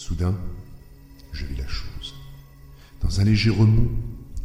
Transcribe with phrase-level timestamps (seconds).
[0.00, 0.34] Soudain,
[1.30, 2.14] je vis la chose.
[3.02, 3.90] Dans un léger remous,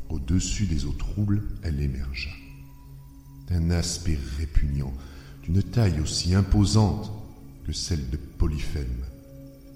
[0.09, 2.33] au-dessus des eaux troubles, elle émergea.
[3.47, 4.93] D'un aspect répugnant,
[5.43, 7.09] d'une taille aussi imposante
[7.65, 9.05] que celle de Polyphème.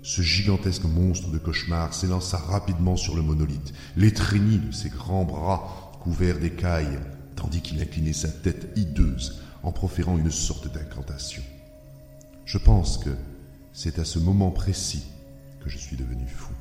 [0.03, 5.93] Ce gigantesque monstre de cauchemar s'élança rapidement sur le monolithe, l'étreignit de ses grands bras
[6.01, 6.99] couverts d'écailles,
[7.37, 11.43] tandis qu'il inclinait sa tête hideuse en proférant une sorte d'incantation.
[12.43, 13.15] Je pense que
[13.71, 15.05] c'est à ce moment précis
[15.63, 16.53] que je suis devenu fou.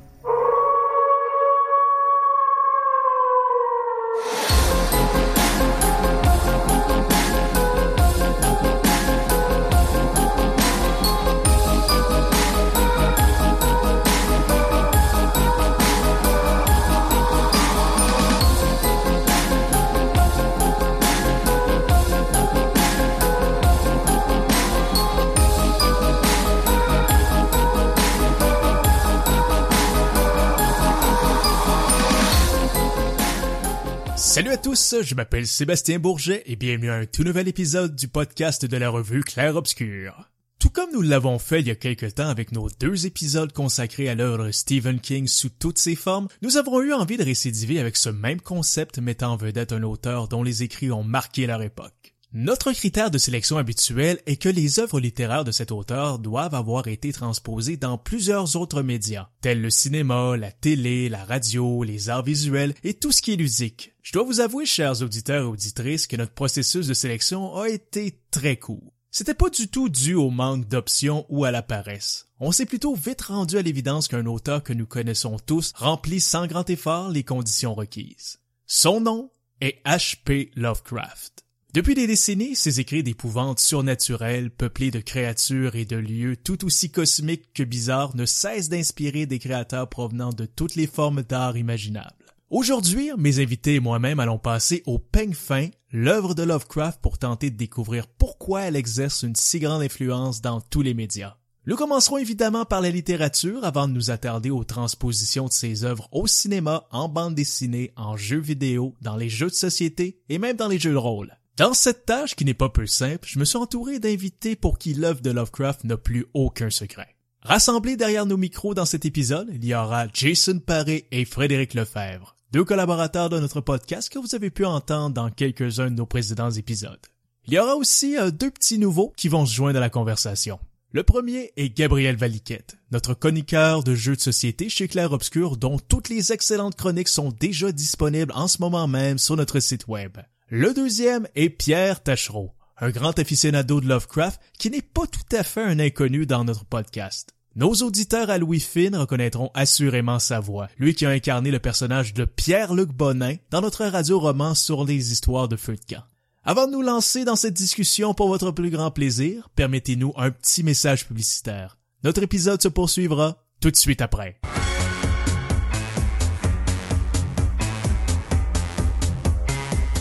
[34.61, 38.77] Tous, je m'appelle Sébastien Bourget et bienvenue à un tout nouvel épisode du podcast de
[38.77, 40.29] la revue Claire Obscur.
[40.59, 44.09] Tout comme nous l'avons fait il y a quelque temps avec nos deux épisodes consacrés
[44.09, 47.95] à l'œuvre Stephen King sous toutes ses formes, nous avons eu envie de récidiver avec
[47.95, 52.08] ce même concept mettant en vedette un auteur dont les écrits ont marqué leur époque.
[52.31, 56.87] Notre critère de sélection habituel est que les œuvres littéraires de cet auteur doivent avoir
[56.87, 62.21] été transposées dans plusieurs autres médias, tels le cinéma, la télé, la radio, les arts
[62.21, 63.95] visuels et tout ce qui est ludique.
[64.03, 68.21] Je dois vous avouer, chers auditeurs et auditrices, que notre processus de sélection a été
[68.29, 68.93] très court.
[69.09, 72.27] C'était pas du tout dû au manque d'options ou à la paresse.
[72.39, 76.45] On s'est plutôt vite rendu à l'évidence qu'un auteur que nous connaissons tous remplit sans
[76.45, 78.37] grand effort les conditions requises.
[78.67, 80.51] Son nom est H.P.
[80.55, 81.48] Lovecraft.
[81.71, 86.89] Depuis des décennies, ses écrits d'épouvante surnaturelle, peuplés de créatures et de lieux tout aussi
[86.89, 92.25] cosmiques que bizarres, ne cessent d'inspirer des créateurs provenant de toutes les formes d'art imaginables.
[92.49, 97.51] Aujourd'hui, mes invités et moi-même allons passer au peigne fin l'œuvre de Lovecraft pour tenter
[97.51, 101.35] de découvrir pourquoi elle exerce une si grande influence dans tous les médias.
[101.67, 106.09] Nous commencerons évidemment par la littérature avant de nous attarder aux transpositions de ses œuvres
[106.11, 110.57] au cinéma, en bande dessinée, en jeux vidéo, dans les jeux de société et même
[110.57, 111.38] dans les jeux de rôle.
[111.59, 114.93] Dans cette tâche qui n'est pas peu simple, je me suis entouré d'invités pour qui
[114.93, 117.17] l'œuvre de Lovecraft n'a plus aucun secret.
[117.41, 122.37] Rassemblés derrière nos micros dans cet épisode, il y aura Jason Paré et Frédéric Lefebvre,
[122.53, 126.49] deux collaborateurs de notre podcast que vous avez pu entendre dans quelques-uns de nos précédents
[126.49, 127.05] épisodes.
[127.45, 130.59] Il y aura aussi euh, deux petits nouveaux qui vont se joindre à la conversation.
[130.93, 135.77] Le premier est Gabriel Valiquette, notre chroniqueur de jeux de société chez Claire Obscur dont
[135.77, 140.19] toutes les excellentes chroniques sont déjà disponibles en ce moment même sur notre site web.
[140.51, 145.43] Le deuxième est Pierre Tachereau, un grand aficionado de Lovecraft qui n'est pas tout à
[145.43, 147.35] fait un inconnu dans notre podcast.
[147.55, 152.15] Nos auditeurs à Louis Finn reconnaîtront assurément sa voix, lui qui a incarné le personnage
[152.15, 156.03] de Pierre-Luc Bonin dans notre radio-roman sur les histoires de feu de camp.
[156.43, 160.63] Avant de nous lancer dans cette discussion pour votre plus grand plaisir, permettez-nous un petit
[160.63, 161.77] message publicitaire.
[162.03, 164.39] Notre épisode se poursuivra tout de suite après.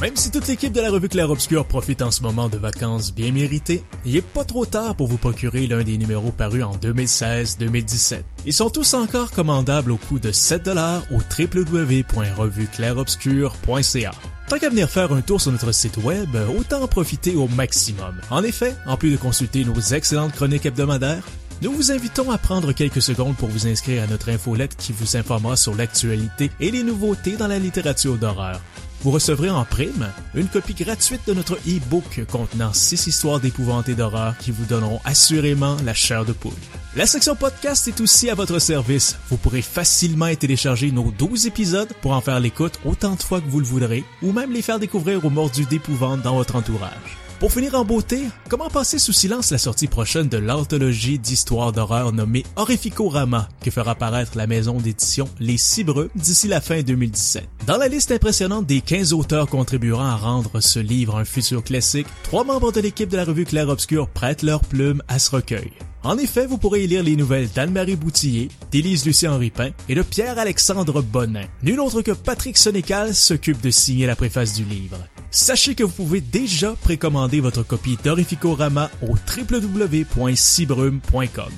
[0.00, 3.12] Même si toute l'équipe de la revue Claire Obscur profite en ce moment de vacances
[3.12, 6.76] bien méritées, il n'est pas trop tard pour vous procurer l'un des numéros parus en
[6.76, 8.22] 2016-2017.
[8.46, 14.12] Ils sont tous encore commandables au coût de 7 dollars au www.revueclaireobscur.ca.
[14.48, 18.20] Tant qu'à venir faire un tour sur notre site web, autant en profiter au maximum.
[18.30, 21.24] En effet, en plus de consulter nos excellentes chroniques hebdomadaires,
[21.60, 25.16] nous vous invitons à prendre quelques secondes pour vous inscrire à notre infolette qui vous
[25.16, 28.60] informera sur l'actualité et les nouveautés dans la littérature d'horreur.
[29.02, 33.94] Vous recevrez en prime une copie gratuite de notre e-book contenant six histoires d'épouvante et
[33.94, 36.52] d'horreur qui vous donneront assurément la chair de poule.
[36.96, 39.16] La section podcast est aussi à votre service.
[39.30, 43.48] Vous pourrez facilement télécharger nos 12 épisodes pour en faire l'écoute autant de fois que
[43.48, 47.27] vous le voudrez ou même les faire découvrir aux mordus d'épouvante dans votre entourage.
[47.40, 52.10] Pour finir en beauté, comment passer sous silence la sortie prochaine de l'anthologie d'histoires d'horreur
[52.12, 57.48] nommée Horrificorama, que fera apparaître la maison d'édition Les Cibreux d'ici la fin 2017.
[57.64, 62.08] Dans la liste impressionnante des 15 auteurs contribuant à rendre ce livre un futur classique,
[62.24, 65.70] trois membres de l'équipe de la revue Claire Obscur prêtent leur plume à ce recueil.
[66.04, 70.02] En effet, vous pourrez y lire les nouvelles d'Anne-Marie Boutillier, d'Élise Lucien Ripin et de
[70.02, 71.46] Pierre-Alexandre Bonin.
[71.62, 74.98] Nul autre que Patrick Sénécal s'occupe de signer la préface du livre.
[75.30, 81.52] Sachez que vous pouvez déjà précommander votre copie d'Horrificorama au www.cibrum.com.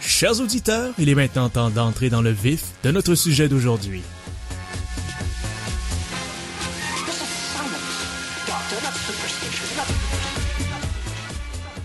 [0.00, 4.02] Chers auditeurs, il est maintenant temps d'entrer dans le vif de notre sujet d'aujourd'hui.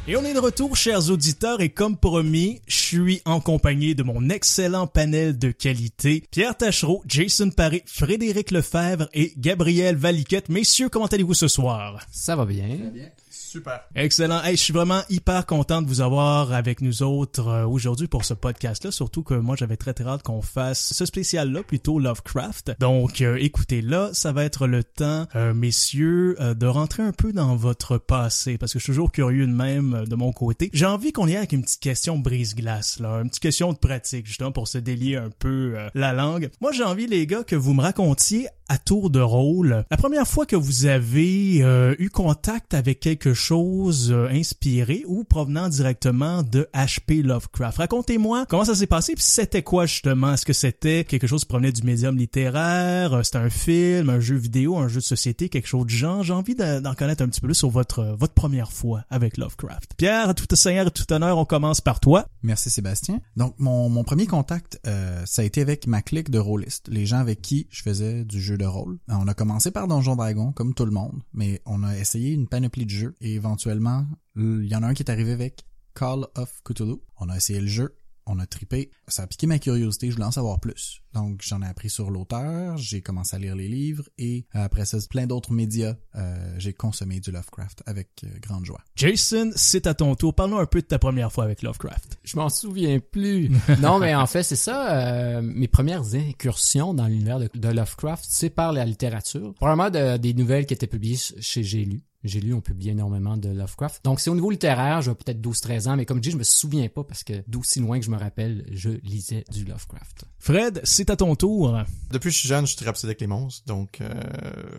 [0.09, 4.03] Et on est de retour, chers auditeurs, et comme promis, je suis en compagnie de
[4.03, 10.47] mon excellent panel de qualité, Pierre Tachereau, Jason Paré, Frédéric Lefebvre et Gabriel Valiquette.
[10.47, 11.99] Messieurs, comment allez-vous ce soir?
[12.09, 12.69] Ça va bien.
[12.69, 13.09] Ça va bien.
[13.57, 13.79] Super.
[13.95, 14.43] Excellent.
[14.43, 18.23] Hey, je suis vraiment hyper content de vous avoir avec nous autres euh, aujourd'hui pour
[18.23, 18.91] ce podcast-là.
[18.91, 22.73] Surtout que moi, j'avais très très hâte qu'on fasse ce spécial-là, plutôt Lovecraft.
[22.79, 27.33] Donc, euh, écoutez, là, ça va être le temps, euh, messieurs, de rentrer un peu
[27.33, 30.69] dans votre passé, parce que je suis toujours curieux de même de mon côté.
[30.71, 33.79] J'ai envie qu'on y aille avec une petite question brise-glace, là, une petite question de
[33.79, 36.51] pratique, justement, pour se délier un peu la langue.
[36.61, 40.27] Moi, j'ai envie, les gars, que vous me racontiez à tour de rôle la première
[40.27, 41.57] fois que vous avez
[41.99, 47.21] eu contact avec quelque chose euh, inspiré ou provenant directement de H.P.
[47.21, 47.77] Lovecraft.
[47.77, 50.33] Racontez-moi comment ça s'est passé, puis c'était quoi justement?
[50.33, 53.13] Est-ce que c'était quelque chose qui provenait du médium littéraire?
[53.13, 56.23] Euh, c'était un film, un jeu vidéo, un jeu de société, quelque chose de genre?
[56.23, 59.37] J'ai envie d'en connaître un petit peu plus sur votre, euh, votre première fois avec
[59.37, 59.93] Lovecraft.
[59.97, 62.25] Pierre, tout seigneur tout honneur, on commence par toi.
[62.43, 63.19] Merci Sébastien.
[63.35, 64.79] Donc mon, mon premier contact,
[65.25, 68.41] ça a été avec ma clique de rôliste, les gens avec qui je faisais du
[68.41, 68.99] jeu de rôle.
[69.07, 72.47] On a commencé par Donjon Dragon, comme tout le monde, mais on a essayé une
[72.47, 74.05] panoplie de jeux et éventuellement,
[74.35, 76.97] il y en a un qui est arrivé avec Call of Cthulhu.
[77.19, 77.95] On a essayé le jeu,
[78.27, 78.91] on a tripé.
[79.07, 81.01] Ça a piqué ma curiosité, je voulais en savoir plus.
[81.13, 84.85] Donc j'en ai appris sur l'auteur, j'ai commencé à lire les livres et euh, après
[84.85, 88.81] ça, plein d'autres médias, euh, j'ai consommé du Lovecraft avec euh, grande joie.
[88.95, 90.35] Jason, c'est à ton tour.
[90.35, 92.19] Parlons un peu de ta première fois avec Lovecraft.
[92.23, 93.49] Je m'en souviens plus.
[93.81, 95.41] non, mais en fait, c'est ça.
[95.41, 99.53] mes premières incursions dans l'univers de, Lovecraft, c'est par la littérature.
[99.55, 102.01] Probablement des nouvelles qui étaient publiées chez J'ai lu.
[102.27, 104.03] J'ai lu, on publie énormément de Lovecraft.
[104.03, 106.43] Donc, c'est au niveau littéraire, j'ai peut-être 12-13 ans, mais comme je dis, je me
[106.43, 110.25] souviens pas parce que d'aussi loin que je me rappelle, je lisais du Lovecraft.
[110.39, 111.77] Fred, c'est à ton tour.
[112.11, 114.13] Depuis que je suis jeune, je suis très obsédé avec les monstres, donc euh,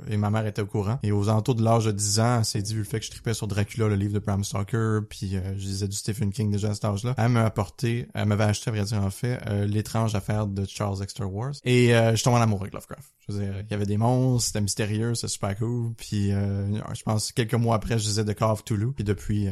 [0.09, 0.99] et ma mère était au courant.
[1.03, 3.07] Et aux alentours de l'âge de 10 ans, elle s'est dit, vu le fait que
[3.07, 6.33] je tripais sur Dracula, le livre de Bram Stoker, puis euh, je lisais du Stephen
[6.33, 9.11] King déjà à cet âge-là, elle m'a apporté, elle m'avait acheté, à vrai dire en
[9.11, 11.55] fait, euh, l'étrange affaire de Charles Exter Wars.
[11.65, 13.09] Et euh, je tombe en amour avec Lovecraft.
[13.29, 17.03] Je veux dire, il y avait des monstres, c'était mystérieux, c'était super cool, puis je
[17.03, 19.49] pense quelques mois après, je lisais The Call of Toulouse, puis depuis,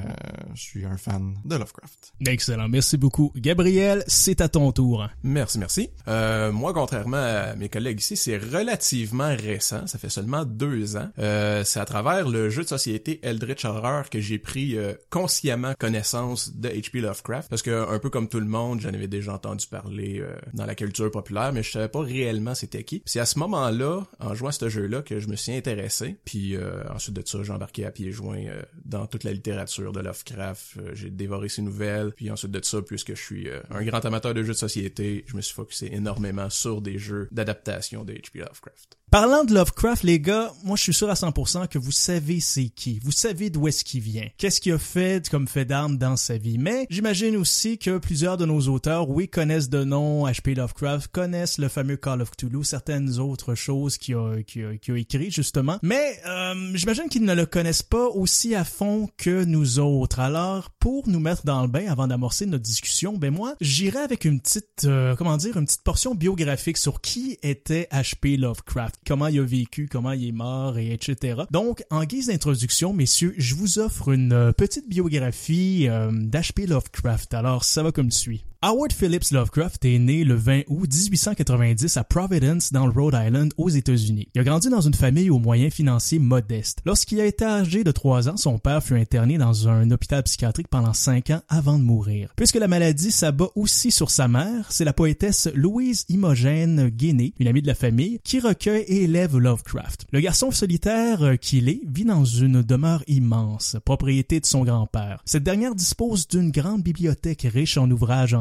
[0.54, 2.12] je suis un fan de Lovecraft.
[2.26, 3.32] Excellent, merci beaucoup.
[3.36, 5.08] Gabriel, c'est à ton tour.
[5.22, 5.90] Merci, merci.
[6.06, 9.86] moi, contrairement à mes collègues ici, c'est relativement récent.
[9.86, 11.08] Ça fait seulement deux ans.
[11.18, 15.74] Euh, c'est à travers le jeu de société Eldritch Horror que j'ai pris euh, consciemment
[15.78, 17.00] connaissance de H.P.
[17.00, 17.48] Lovecraft.
[17.48, 20.66] Parce que, un peu comme tout le monde, j'en avais déjà entendu parler euh, dans
[20.66, 23.02] la culture populaire, mais je savais pas réellement c'était qui.
[23.04, 26.16] C'est à ce moment-là, en jouant à ce jeu-là, que je me suis intéressé.
[26.24, 26.56] Puis
[26.90, 28.44] ensuite de ça, j'ai embarqué à pieds joints
[28.84, 30.78] dans toute la littérature de Lovecraft.
[30.94, 32.12] j'ai dévoré ses nouvelles.
[32.12, 35.36] Puis ensuite de ça, puisque je suis un grand amateur de jeux de société, je
[35.36, 38.40] me suis focusé énormément sur des jeux d'adaptation de H.P.
[38.40, 38.98] Lovecraft.
[39.16, 42.68] Parlant de Lovecraft, les gars, moi je suis sûr à 100% que vous savez c'est
[42.68, 43.00] qui.
[43.02, 44.28] Vous savez d'où est-ce qu'il vient.
[44.36, 46.58] Qu'est-ce qu'il a fait comme fait d'armes dans sa vie.
[46.58, 50.56] Mais j'imagine aussi que plusieurs de nos auteurs, oui, connaissent de nom H.P.
[50.56, 54.98] Lovecraft, connaissent le fameux Call of Cthulhu, certaines autres choses qu'il a, qu'il a, a
[54.98, 55.78] écrit justement.
[55.80, 60.20] Mais euh, j'imagine qu'ils ne le connaissent pas aussi à fond que nous autres.
[60.20, 64.26] Alors, pour nous mettre dans le bain avant d'amorcer notre discussion, ben moi, j'irai avec
[64.26, 68.36] une petite, euh, comment dire, une petite portion biographique sur qui était H.P.
[68.36, 71.42] Lovecraft comment il a vécu, comment il est mort, et etc.
[71.50, 76.66] Donc, en guise d'introduction, messieurs, je vous offre une euh, petite biographie euh, d'H.P.
[76.66, 77.34] Lovecraft.
[77.34, 78.44] Alors, ça va comme suit.
[78.62, 83.52] Howard Phillips Lovecraft est né le 20 août 1890 à Providence, dans le Rhode Island,
[83.58, 84.28] aux États-Unis.
[84.34, 86.80] Il a grandi dans une famille aux moyens financiers modestes.
[86.86, 90.68] Lorsqu'il a été âgé de 3 ans, son père fut interné dans un hôpital psychiatrique
[90.68, 92.32] pendant 5 ans avant de mourir.
[92.34, 97.48] Puisque la maladie s'abat aussi sur sa mère, c'est la poétesse Louise Imogène Guinée, une
[97.48, 100.06] amie de la famille, qui recueille et élève Lovecraft.
[100.12, 105.20] Le garçon solitaire qu'il est vit dans une demeure immense, propriété de son grand-père.
[105.26, 108.32] Cette dernière dispose d'une grande bibliothèque riche en ouvrages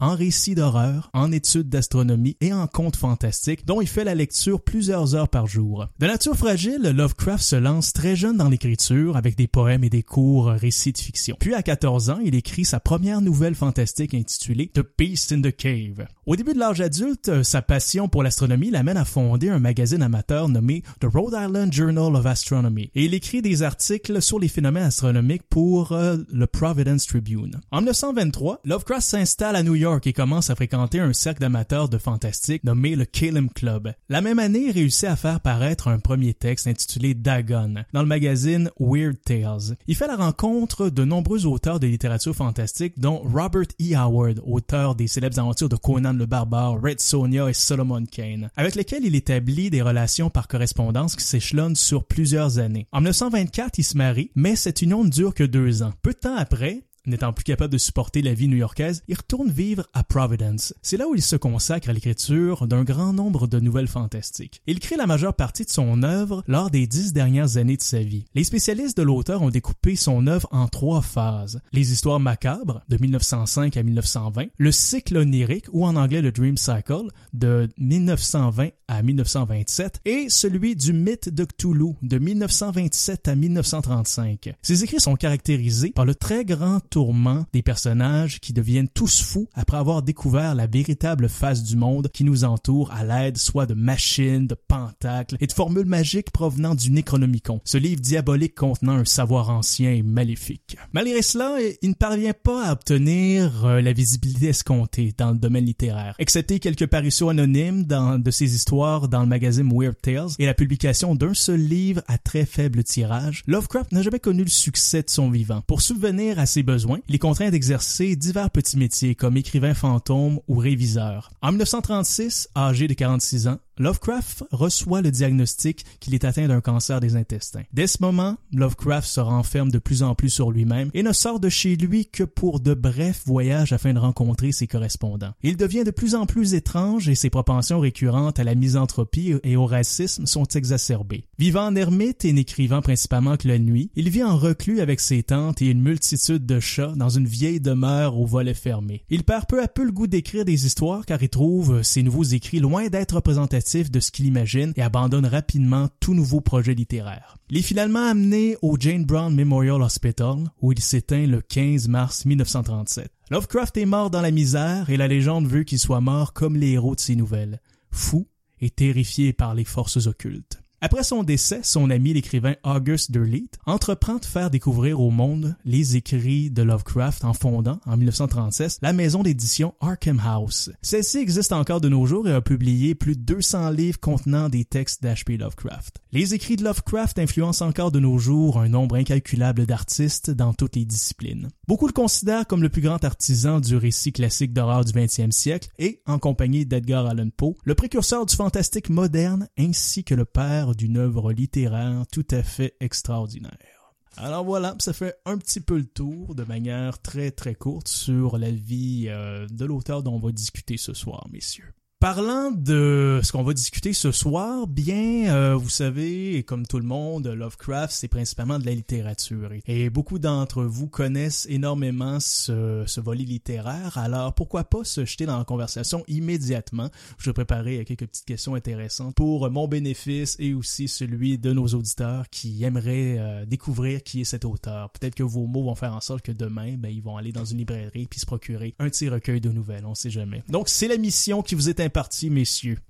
[0.00, 4.60] en récits d'horreur, en études d'astronomie et en contes fantastiques, dont il fait la lecture
[4.60, 5.86] plusieurs heures par jour.
[5.98, 10.02] De nature fragile, Lovecraft se lance très jeune dans l'écriture avec des poèmes et des
[10.02, 11.36] courts récits de fiction.
[11.38, 15.54] Puis à 14 ans, il écrit sa première nouvelle fantastique intitulée The Beast in the
[15.54, 16.06] Cave.
[16.26, 20.48] Au début de l'âge adulte, sa passion pour l'astronomie l'amène à fonder un magazine amateur
[20.48, 24.84] nommé The Rhode Island Journal of Astronomy et il écrit des articles sur les phénomènes
[24.84, 27.60] astronomiques pour euh, le Providence Tribune.
[27.70, 31.98] En 1923, Lovecraft s'installe à New York et commence à fréquenter un cercle d'amateurs de
[31.98, 33.92] fantastique nommé le Calum Club.
[34.08, 38.06] La même année, il réussit à faire paraître un premier texte intitulé Dagon dans le
[38.06, 39.76] magazine Weird Tales.
[39.86, 43.96] Il fait la rencontre de nombreux auteurs de littérature fantastique dont Robert E.
[43.96, 48.74] Howard, auteur des célèbres aventures de Conan le Barbare, Red Sonja et Solomon Kane, avec
[48.74, 52.86] lesquels il établit des relations par correspondance qui s'échelonnent sur plusieurs années.
[52.92, 55.92] En 1924, il se marie, mais cette union ne dure que deux ans.
[56.02, 59.86] Peu de temps après, N'étant plus capable de supporter la vie new-yorkaise, il retourne vivre
[59.94, 60.74] à Providence.
[60.82, 64.60] C'est là où il se consacre à l'écriture d'un grand nombre de nouvelles fantastiques.
[64.66, 68.00] Il crée la majeure partie de son œuvre lors des dix dernières années de sa
[68.00, 68.26] vie.
[68.34, 71.60] Les spécialistes de l'auteur ont découpé son œuvre en trois phases.
[71.72, 76.58] Les histoires macabres, de 1905 à 1920, le cycle onirique, ou en anglais le Dream
[76.58, 84.54] Cycle, de 1920 à 1927, et celui du mythe de Cthulhu, de 1927 à 1935.
[84.62, 89.48] Ces écrits sont caractérisés par le très grand tourment des personnages qui deviennent tous fous
[89.54, 93.74] après avoir découvert la véritable face du monde qui nous entoure à l'aide soit de
[93.74, 99.04] machines, de pentacles et de formules magiques provenant du Necronomicon, ce livre diabolique contenant un
[99.04, 100.76] savoir ancien et maléfique.
[100.92, 105.64] Malgré cela, il ne parvient pas à obtenir euh, la visibilité escomptée dans le domaine
[105.64, 110.46] littéraire, excepté quelques parutions anonymes dans, de ses histoires dans le magazine Weird Tales et
[110.46, 113.42] la publication d'un seul livre à très faible tirage.
[113.46, 115.62] Lovecraft n'a jamais connu le succès de son vivant.
[115.66, 120.40] Pour subvenir à ses besoins, il est contraint d'exercer divers petits métiers comme écrivain fantôme
[120.48, 121.30] ou réviseur.
[121.42, 127.00] En 1936, âgé de 46 ans, Lovecraft reçoit le diagnostic qu'il est atteint d'un cancer
[127.00, 127.62] des intestins.
[127.72, 131.40] Dès ce moment, Lovecraft se renferme de plus en plus sur lui-même et ne sort
[131.40, 135.32] de chez lui que pour de brefs voyages afin de rencontrer ses correspondants.
[135.42, 139.56] Il devient de plus en plus étrange et ses propensions récurrentes à la misanthropie et
[139.56, 141.24] au racisme sont exacerbées.
[141.38, 145.22] Vivant en ermite et n'écrivant principalement que la nuit, il vit en reclus avec ses
[145.22, 149.06] tantes et une multitude de chats dans une vieille demeure au volet fermé.
[149.08, 152.24] Il perd peu à peu le goût d'écrire des histoires car il trouve ses nouveaux
[152.24, 157.36] écrits loin d'être représentatifs de ce qu'il imagine et abandonne rapidement tout nouveau projet littéraire.
[157.50, 162.24] Il est finalement amené au Jane Brown Memorial Hospital où il s'éteint le 15 mars
[162.24, 163.10] 1937.
[163.30, 166.70] Lovecraft est mort dans la misère et la légende veut qu'il soit mort comme les
[166.70, 167.60] héros de ses nouvelles,
[167.92, 168.26] fou
[168.60, 170.59] et terrifié par les forces occultes.
[170.82, 175.96] Après son décès, son ami l'écrivain August Derleth entreprend de faire découvrir au monde les
[175.96, 180.70] écrits de Lovecraft en fondant, en 1936, la maison d'édition Arkham House.
[180.80, 184.64] Celle-ci existe encore de nos jours et a publié plus de 200 livres contenant des
[184.64, 185.36] textes d'H.P.
[185.36, 185.98] Lovecraft.
[186.12, 190.76] Les écrits de Lovecraft influencent encore de nos jours un nombre incalculable d'artistes dans toutes
[190.76, 191.50] les disciplines.
[191.68, 195.68] Beaucoup le considèrent comme le plus grand artisan du récit classique d'horreur du 20e siècle
[195.78, 200.69] et, en compagnie d'Edgar Allan Poe, le précurseur du fantastique moderne ainsi que le père
[200.74, 203.94] d'une œuvre littéraire tout à fait extraordinaire.
[204.16, 208.38] Alors voilà, ça fait un petit peu le tour de manière très très courte sur
[208.38, 211.72] la vie euh, de l'auteur dont on va discuter ce soir, messieurs.
[212.00, 216.86] Parlant de ce qu'on va discuter ce soir, bien, euh, vous savez, comme tout le
[216.86, 219.50] monde, Lovecraft, c'est principalement de la littérature.
[219.66, 223.98] Et beaucoup d'entre vous connaissent énormément ce, ce, volet littéraire.
[223.98, 226.88] Alors, pourquoi pas se jeter dans la conversation immédiatement?
[227.18, 231.66] Je vais préparer quelques petites questions intéressantes pour mon bénéfice et aussi celui de nos
[231.66, 234.88] auditeurs qui aimeraient euh, découvrir qui est cet auteur.
[234.88, 237.44] Peut-être que vos mots vont faire en sorte que demain, ben, ils vont aller dans
[237.44, 239.84] une librairie puis se procurer un petit recueil de nouvelles.
[239.84, 240.42] On sait jamais.
[240.48, 241.89] Donc, c'est la mission qui vous est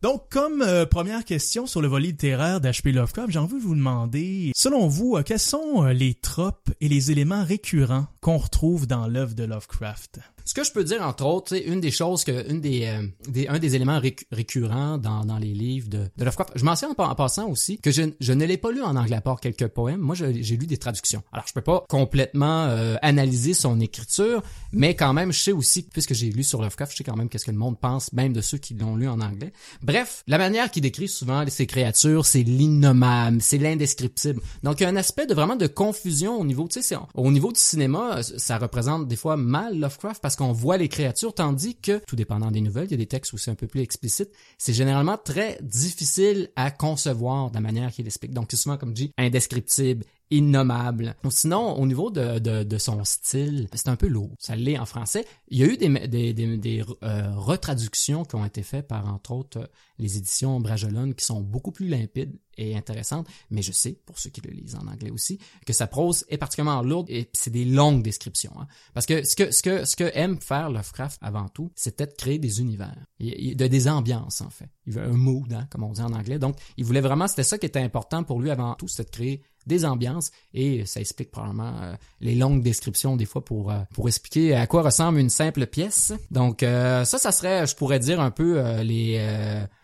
[0.02, 2.92] Donc, comme euh, première question sur le volet littéraire d'H.P.
[2.92, 6.88] Lovecraft, j'ai envie de vous demander, selon vous, euh, quels sont euh, les tropes et
[6.88, 10.21] les éléments récurrents qu'on retrouve dans l'œuvre de Lovecraft?
[10.50, 13.47] Ce que je peux dire, entre autres, une des choses que, une des, euh, des
[13.47, 14.00] un des éléments
[14.33, 16.54] récurrents dans, dans les livres de, de Lovecraft.
[16.57, 19.21] Je mentionne en, passant aussi que je, je ne l'ai pas lu en anglais à
[19.21, 20.00] part quelques poèmes.
[20.00, 21.23] Moi, j'ai lu des traductions.
[21.33, 24.42] Alors, je peux pas complètement euh, analyser son écriture,
[24.73, 27.28] mais quand même, je sais aussi, puisque j'ai lu sur Lovecraft, je sais quand même
[27.28, 29.52] qu'est-ce que le monde pense, même de ceux qui l'ont lu en anglais.
[29.83, 34.40] Bref, la manière qu'il décrit souvent ces créatures, c'est l'innommable, c'est l'indescriptible.
[34.64, 37.30] Donc, il y a un aspect de vraiment de confusion au niveau, tu sais, au
[37.30, 41.76] niveau du cinéma, ça représente des fois mal Lovecraft parce qu'on voit les créatures, tandis
[41.76, 43.82] que, tout dépendant des nouvelles, il y a des textes où c'est un peu plus
[43.82, 48.32] explicite, c'est généralement très difficile à concevoir de la manière qu'il explique.
[48.32, 51.16] Donc, c'est souvent, comme je dis, indescriptible, innommable.
[51.28, 54.34] Sinon, au niveau de, de, de son style, c'est un peu lourd.
[54.38, 55.26] Ça l'est en français.
[55.49, 59.12] Il y a eu des, des, des, des euh, retraductions qui ont été faites par,
[59.12, 63.26] entre autres, les éditions Bragelonne qui sont beaucoup plus limpides et intéressantes.
[63.50, 66.38] Mais je sais, pour ceux qui le lisent en anglais aussi, que sa prose est
[66.38, 68.52] particulièrement lourde et c'est des longues descriptions.
[68.58, 68.66] Hein.
[68.94, 72.12] Parce que ce que ce que ce que aime faire Lovecraft avant tout, c'était de
[72.12, 74.70] créer des univers, de des ambiances en fait.
[74.87, 76.38] Il veut un mood, hein, comme on dit en anglais.
[76.38, 79.10] Donc, il voulait vraiment, c'était ça qui était important pour lui avant tout, c'était de
[79.10, 83.79] créer des ambiances et ça explique probablement euh, les longues descriptions des fois pour euh,
[83.95, 86.12] pour expliquer à quoi ressemble une simple pièce.
[86.31, 89.19] Donc euh, ça, ça serait, je pourrais dire un peu les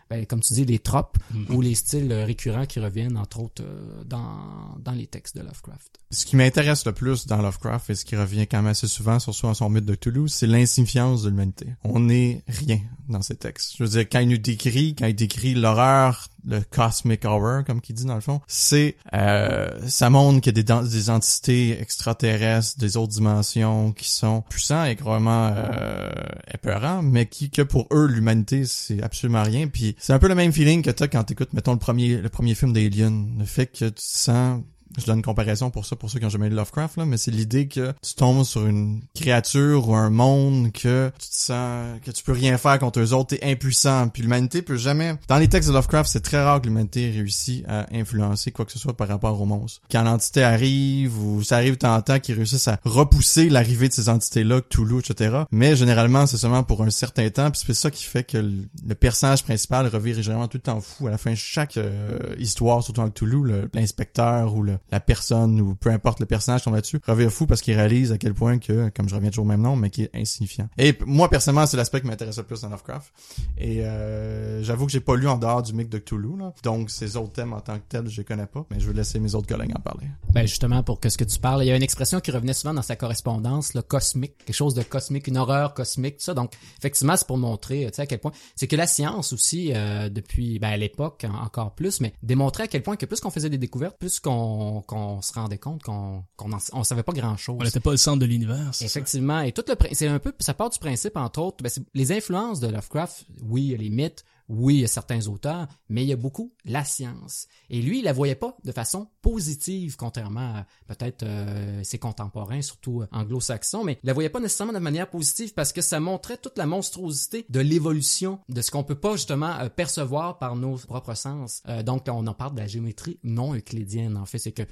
[0.09, 1.55] ben, comme tu dis, les tropes Mhm.
[1.55, 3.63] ou les styles récurrents qui reviennent, entre autres,
[4.05, 5.99] dans, dans les textes de Lovecraft.
[6.11, 9.19] Ce qui m'intéresse le plus dans Lovecraft et ce qui revient quand même assez souvent,
[9.19, 11.75] surtout dans son mythe de Toulouse, c'est l'insignifiance de l'humanité.
[11.83, 13.73] On n'est rien dans ces textes.
[13.77, 17.81] Je veux dire, quand il nous décrit, quand il décrit l'horreur, le cosmic horror, comme
[17.81, 21.77] qu'il dit dans le fond, c'est euh, ça montre qu'il y a des, des entités
[21.81, 26.09] extraterrestres, des autres dimensions qui sont puissants et vraiment euh,
[26.53, 29.67] épeurants, mais qui que pour eux l'humanité c'est absolument rien.
[29.67, 32.29] Puis c'est un peu le même feeling que t'as quand t'écoutes, mettons le premier le
[32.29, 34.61] premier film d'Alien, le fait que tu sens
[34.97, 37.17] je donne une comparaison pour ça, pour ceux qui ont jamais lu Lovecraft, là, mais
[37.17, 41.99] c'est l'idée que tu tombes sur une créature ou un monde que tu te sens,
[42.03, 44.07] que tu peux rien faire contre eux autres, t'es impuissant.
[44.09, 47.63] Puis l'humanité peut jamais, dans les textes de Lovecraft, c'est très rare que l'humanité réussisse
[47.67, 49.81] à influencer quoi que ce soit par rapport aux monstres.
[49.91, 53.87] Quand l'entité arrive, ou ça arrive de temps en temps qu'ils réussissent à repousser l'arrivée
[53.87, 55.43] de ces entités-là, Cthulhu, etc.
[55.51, 58.95] Mais généralement, c'est seulement pour un certain temps, puis c'est ça qui fait que le,
[58.95, 61.07] personnage principal revire généralement tout le temps fou.
[61.07, 65.59] À la fin de chaque euh, histoire, surtout dans Cthulhu, l'inspecteur ou le, la personne
[65.61, 68.33] ou peu importe le personnage qu'on va dessus revient fou parce qu'il réalise à quel
[68.33, 71.29] point que comme je reviens toujours au même nom mais qui est insignifiant et moi
[71.29, 73.11] personnellement c'est l'aspect qui m'intéresse le plus dans Lovecraft
[73.57, 76.53] et euh, j'avoue que j'ai pas lu en dehors du mythe de Cthulhu là.
[76.63, 78.93] donc ces autres thèmes en tant que tels je les connais pas mais je vais
[78.93, 81.67] laisser mes autres collègues en parler Ben justement, pour que ce que tu parles, il
[81.67, 84.83] y a une expression qui revenait souvent dans sa correspondance, le cosmique, quelque chose de
[84.83, 86.33] cosmique, une horreur cosmique, tout ça.
[86.33, 89.71] Donc, effectivement, c'est pour montrer, tu sais, à quel point, c'est que la science aussi,
[89.73, 93.19] euh, depuis, ben, à l'époque, en- encore plus, mais démontrait à quel point que plus
[93.19, 97.13] qu'on faisait des découvertes, plus qu'on qu'on se rendait compte qu'on qu'on on savait pas
[97.13, 97.57] grand chose.
[97.59, 98.73] On n'était pas le centre de l'univers.
[98.73, 98.85] ça?
[98.85, 102.11] Effectivement, et tout le c'est un peu ça part du principe entre autres, ben, les
[102.11, 105.67] influences de Lovecraft, oui, il y a les mythes, oui, il y a certains auteurs,
[105.89, 107.47] mais il y a beaucoup la science.
[107.69, 112.61] Et lui, il la voyait pas de façon positive, contrairement à peut-être euh, ses contemporains,
[112.61, 115.99] surtout euh, anglo-saxons, mais il la voyait pas nécessairement de manière positive parce que ça
[115.99, 120.55] montrait toute la monstruosité de l'évolution, de ce qu'on peut pas justement euh, percevoir par
[120.55, 121.61] nos propres sens.
[121.67, 124.17] Euh, donc, on en parle de la géométrie non euclidienne.
[124.17, 124.63] En fait, c'est que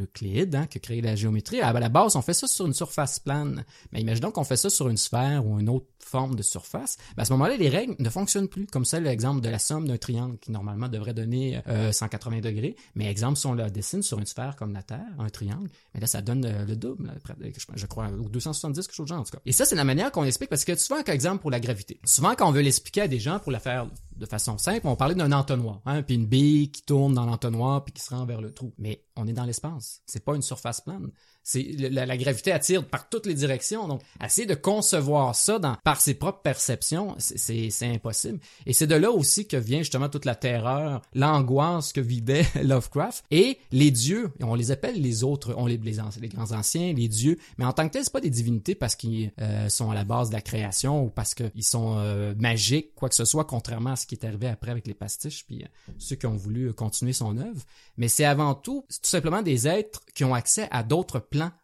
[0.00, 1.60] Euclide, hein, qui a la géométrie.
[1.60, 3.64] À la base, on fait ça sur une surface plane.
[3.92, 6.96] Mais imaginons qu'on fait ça sur une sphère ou une autre forme de surface.
[7.16, 8.66] Ben, à ce moment-là, les règles ne fonctionnent plus.
[8.66, 12.76] Comme ça, l'exemple de la somme d'un triangle qui normalement devrait donner euh, 180 degrés.
[12.94, 16.00] Mais exemple, si on le dessine sur une sphère comme la Terre, un triangle, mais
[16.00, 17.12] là, ça donne euh, le double,
[17.74, 19.40] je, crois, ou 270, quelque chose de genre, en tout cas.
[19.44, 22.00] Et ça, c'est la manière qu'on explique, parce que souvent, comme exemple pour la gravité.
[22.04, 23.86] Souvent, quand on veut l'expliquer à des gens pour la faire
[24.18, 27.84] de façon simple, on parlait d'un entonnoir, hein, puis une bille qui tourne dans l'entonnoir
[27.84, 28.72] puis qui se rend vers le trou.
[28.78, 30.02] Mais on est dans l'espace.
[30.06, 31.10] C'est pas une surface plane.
[31.54, 33.88] La, la gravité attire par toutes les directions.
[33.88, 38.38] Donc, essayer de concevoir ça dans, par ses propres perceptions, c'est- impossible.
[38.66, 43.24] Et c'est de là aussi que vient justement toute la terreur, l'angoisse que vivait Lovecraft.
[43.30, 47.08] Et les dieux, on les appelle les autres, on les, les, les grands anciens, les
[47.08, 47.38] dieux.
[47.56, 50.04] Mais en tant que tel, c'est pas des divinités parce qu'ils euh, sont à la
[50.04, 53.92] base de la création ou parce qu'ils sont euh, magiques, quoi que ce soit, contrairement
[53.92, 56.72] à ce qui est arrivé après avec les pastiches, puis euh, ceux qui ont voulu
[56.74, 57.62] continuer son œuvre.
[57.96, 61.18] Mais c'est avant tout, tout simplement des êtres qui ont accès à d'autres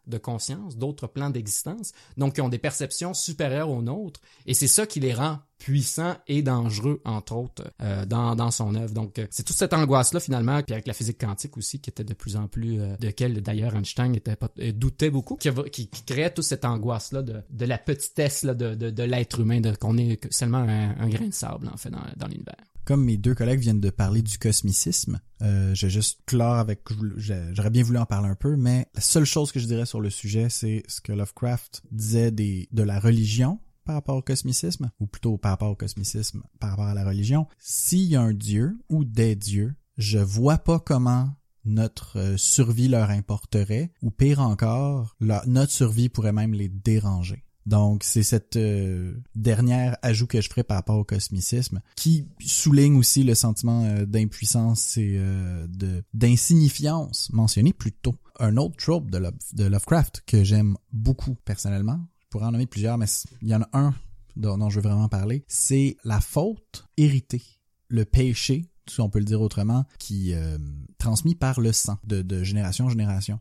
[0.07, 4.67] de conscience, d'autres plans d'existence, donc qui ont des perceptions supérieures aux nôtres, et c'est
[4.67, 8.93] ça qui les rend puissants et dangereux, entre autres, euh, dans, dans son œuvre.
[8.93, 12.03] Donc, euh, c'est toute cette angoisse-là, finalement, puis avec la physique quantique aussi, qui était
[12.03, 15.87] de plus en plus, euh, de quelle, d'ailleurs, Einstein était pas, doutait beaucoup, qui, qui,
[15.87, 19.97] qui créait toute cette angoisse-là de, de la petitesse là, de, de, l'être humain, qu'on
[19.97, 22.55] est seulement un, un grain de sable, en fait, dans, dans l'univers.
[22.85, 26.81] Comme mes deux collègues viennent de parler du cosmicisme, euh, j'ai juste clore avec,
[27.17, 30.01] j'aurais bien voulu en parler un peu, mais la seule chose que je dirais sur
[30.01, 35.07] le sujet, c'est ce que Lovecraft disait de la religion par rapport au cosmicisme, ou
[35.07, 37.47] plutôt par rapport au cosmicisme par rapport à la religion.
[37.59, 41.29] S'il y a un dieu ou des dieux, je vois pas comment
[41.65, 47.44] notre euh, survie leur importerait, ou pire encore, leur- notre survie pourrait même les déranger.
[47.65, 52.95] Donc c'est cette euh, dernière ajout que je ferai par rapport au cosmicisme qui souligne
[52.95, 58.15] aussi le sentiment euh, d'impuissance et euh, de d'insignifiance mentionné plus tôt.
[58.39, 62.67] Un autre trope de, Love- de Lovecraft que j'aime beaucoup personnellement, je pourrais en nommer
[62.67, 63.07] plusieurs, mais
[63.41, 63.95] il y en a un
[64.35, 67.41] dont, dont je veux vraiment parler, c'est la faute héritée,
[67.87, 70.57] le péché, si on peut le dire autrement, qui euh,
[70.99, 73.39] transmis par le sang de, de génération en génération.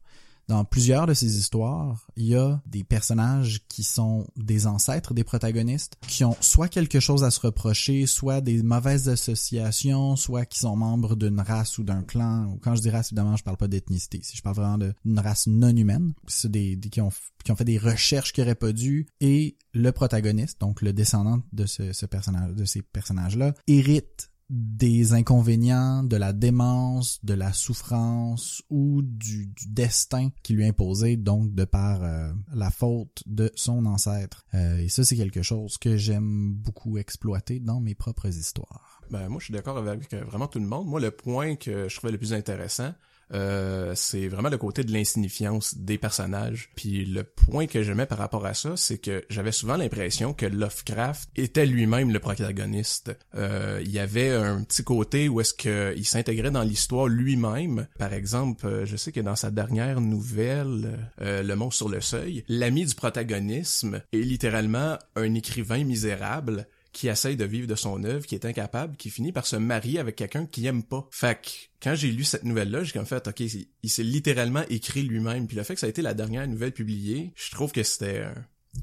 [0.49, 5.25] Dans plusieurs de ces histoires, il y a des personnages qui sont des ancêtres des
[5.25, 10.59] protagonistes, qui ont soit quelque chose à se reprocher, soit des mauvaises associations, soit qui
[10.59, 12.59] sont membres d'une race ou d'un clan.
[12.63, 14.21] Quand je dis race, évidemment, je parle pas d'ethnicité.
[14.23, 18.55] Si je parle vraiment d'une race non humaine, qui ont fait des recherches qui auraient
[18.55, 24.31] pas dû, et le protagoniste, donc le descendant de ce personnage, de ces personnages-là, hérite
[24.51, 31.17] des inconvénients, de la démence, de la souffrance ou du, du destin qui lui imposé,
[31.17, 34.45] donc de par euh, la faute de son ancêtre.
[34.55, 39.01] Euh, et ça, c'est quelque chose que j'aime beaucoup exploiter dans mes propres histoires.
[39.11, 40.87] Ben, moi, je suis d'accord avec euh, vraiment tout le monde.
[40.87, 42.93] Moi, le point que je trouvais le plus intéressant,
[43.33, 46.71] euh, c'est vraiment le côté de l'insignifiance des personnages.
[46.77, 50.47] Puis le point que j'aimais par rapport à ça, c'est que j'avais souvent l'impression que
[50.47, 53.17] Lovecraft était lui-même le protagoniste.
[53.35, 57.87] Euh, il y avait un petit côté où est-ce qu'il s'intégrait dans l'histoire lui-même.
[57.99, 62.01] Par exemple, euh, je sais que dans sa dernière nouvelle, euh, Le monstre sur le
[62.01, 68.03] seuil, l'ami du protagonisme est littéralement un écrivain misérable qui essaye de vivre de son
[68.05, 71.07] œuvre, qui est incapable, qui finit par se marier avec quelqu'un qu'il aime pas.
[71.11, 71.51] Fait que
[71.83, 73.41] quand j'ai lu cette nouvelle-là, j'ai comme fait, ok,
[73.83, 75.47] il s'est littéralement écrit lui-même.
[75.47, 78.25] Puis le fait que ça a été la dernière nouvelle publiée, je trouve que c'était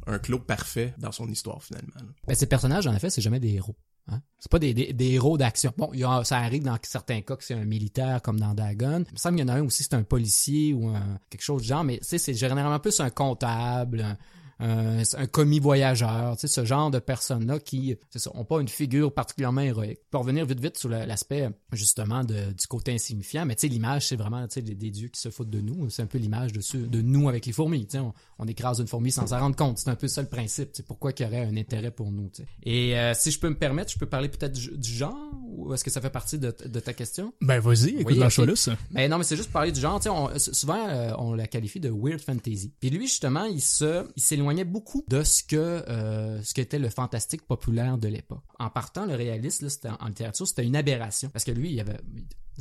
[0.05, 1.93] un, clos parfait dans son histoire finalement.
[2.27, 3.77] Ben, ces personnages, en effet, c'est jamais des héros.
[4.09, 4.21] Hein?
[4.39, 5.73] C'est pas des, héros d'action.
[5.77, 5.91] Bon,
[6.25, 9.05] ça arrive dans certains cas que c'est un militaire comme dans Dagon.
[9.07, 10.93] Il me semble qu'il y en a un aussi, c'est un policier ou
[11.29, 14.17] quelque chose du genre, mais c'est généralement plus un comptable,
[14.61, 18.61] un, un commis voyageur, tu sais, ce genre de personnes-là qui, c'est ça, ont pas
[18.61, 19.99] une figure particulièrement héroïque.
[20.09, 24.07] Pour revenir vite vite sur l'aspect, justement, de, du côté insignifiant, mais tu sais, l'image,
[24.07, 25.89] c'est vraiment, tu sais, des, des, dieux qui se foutent de nous.
[25.89, 28.79] C'est un peu l'image de, de nous avec les fourmis, tu sais, on, on, écrase
[28.79, 29.79] une fourmi sans s'en rendre compte.
[29.79, 32.29] C'est un peu ça le principe, c'est pourquoi qu'il y aurait un intérêt pour nous,
[32.29, 32.47] tu sais.
[32.63, 35.73] Et euh, si je peux me permettre, je peux parler peut-être du, du, genre, ou
[35.73, 37.33] est-ce que ça fait partie de, de ta question?
[37.41, 38.55] Ben, vas-y, écoute oui, la okay.
[38.55, 38.77] ça.
[38.91, 41.47] Ben non, mais c'est juste parler du genre, tu sais, on, souvent, euh, on la
[41.47, 42.73] qualifie de weird fantasy.
[42.79, 44.21] Puis lui, justement, il se, il
[44.65, 48.43] beaucoup de ce que euh, ce qu'était le fantastique populaire de l'époque.
[48.59, 51.29] En partant, le réaliste, là, c'était, en littérature, c'était une aberration.
[51.29, 51.99] Parce que lui, il avait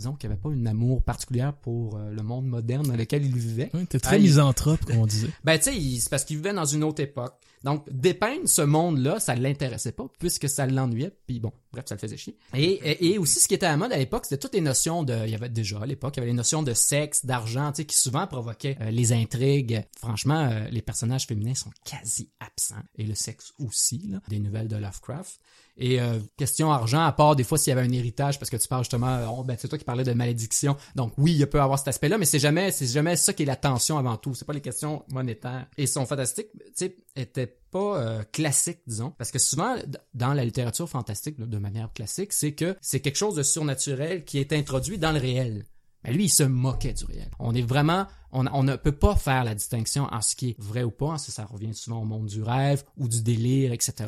[0.00, 3.24] disons qu'il n'y avait pas une amour particulière pour euh, le monde moderne dans lequel
[3.24, 3.70] il vivait.
[3.74, 5.28] Ouais, très ah, misanthrope, comme on disait.
[5.44, 7.34] Ben, tu sais, c'est parce qu'il vivait dans une autre époque.
[7.62, 12.00] Donc, dépeindre ce monde-là, ça l'intéressait pas, puisque ça l'ennuyait, puis bon, bref, ça le
[12.00, 12.34] faisait chier.
[12.54, 14.62] Et, et, et, aussi, ce qui était à la mode à l'époque, c'était toutes les
[14.62, 15.14] notions de...
[15.26, 17.82] Il y avait déjà, à l'époque, il y avait les notions de sexe, d'argent, tu
[17.82, 19.84] sais, qui souvent provoquaient euh, les intrigues.
[19.98, 24.68] Franchement, euh, les personnages féminins sont quasi absents, et le sexe aussi, là, des nouvelles
[24.68, 25.38] de Lovecraft.
[25.76, 28.56] Et euh, question argent, à part des fois s'il y avait un héritage, parce que
[28.56, 30.76] tu parles justement, oh, ben, c'est toi qui parlais de malédiction.
[30.94, 33.46] Donc oui, il peut avoir cet aspect-là, mais c'est jamais, c'est jamais ça qui est
[33.46, 34.34] la tension avant tout.
[34.34, 35.66] C'est pas les questions monétaires.
[35.78, 39.12] Et son fantastique, tu sais, était pas euh, classique, disons.
[39.16, 39.76] Parce que souvent,
[40.14, 44.38] dans la littérature fantastique, de manière classique, c'est que c'est quelque chose de surnaturel qui
[44.38, 45.64] est introduit dans le réel.
[46.04, 47.30] Mais lui, il se moquait du réel.
[47.38, 50.56] On est vraiment, on, on, ne peut pas faire la distinction en ce qui est
[50.58, 51.18] vrai ou pas.
[51.18, 54.06] Ça, ça revient souvent au monde du rêve ou du délire, etc.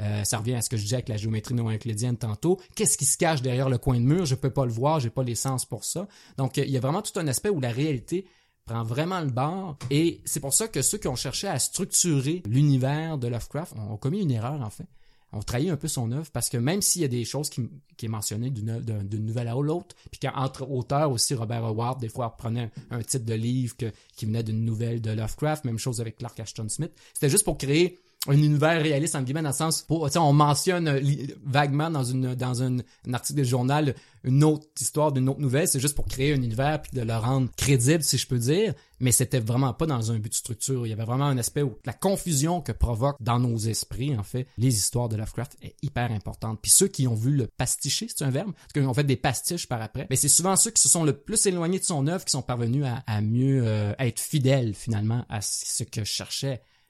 [0.00, 2.60] Euh, ça revient à ce que je disais avec la géométrie non euclidienne tantôt.
[2.74, 4.26] Qu'est-ce qui se cache derrière le coin de mur?
[4.26, 6.06] Je peux pas le voir, j'ai pas les sens pour ça.
[6.36, 8.26] Donc, il y a vraiment tout un aspect où la réalité
[8.64, 12.42] prend vraiment le bord et c'est pour ça que ceux qui ont cherché à structurer
[12.46, 14.88] l'univers de Lovecraft ont commis une erreur en fait
[15.32, 17.68] on trahit un peu son œuvre parce que même s'il y a des choses qui,
[17.96, 18.80] qui est mentionnées d'une,
[19.24, 23.34] nouvelle à l'autre, puis qu'entre auteurs aussi, Robert Howard, des fois, prenait un, titre de
[23.34, 23.74] livre
[24.16, 26.92] qui venait d'une nouvelle de Lovecraft, même chose avec Clark Ashton Smith.
[27.12, 30.88] C'était juste pour créer un univers réaliste en guillemets dans le sens pour on mentionne
[30.88, 31.00] euh,
[31.44, 32.78] vaguement dans une dans un,
[33.12, 35.68] article de journal une autre histoire d'une autre nouvelle.
[35.68, 38.74] C'est juste pour créer un univers puis de le rendre crédible si je peux dire.
[38.98, 40.86] Mais c'était vraiment pas dans un but de structure.
[40.86, 44.22] Il y avait vraiment un aspect où la confusion que provoque dans nos esprits en
[44.22, 46.58] fait les histoires de Lovecraft est hyper importante.
[46.60, 49.16] Puis ceux qui ont vu le pasticher c'est un verbe parce qu'ils ont fait des
[49.16, 52.06] pastiches par après mais c'est souvent ceux qui se sont le plus éloignés de son
[52.06, 56.12] œuvre qui sont parvenus à, mieux euh, être fidèles finalement à ce que je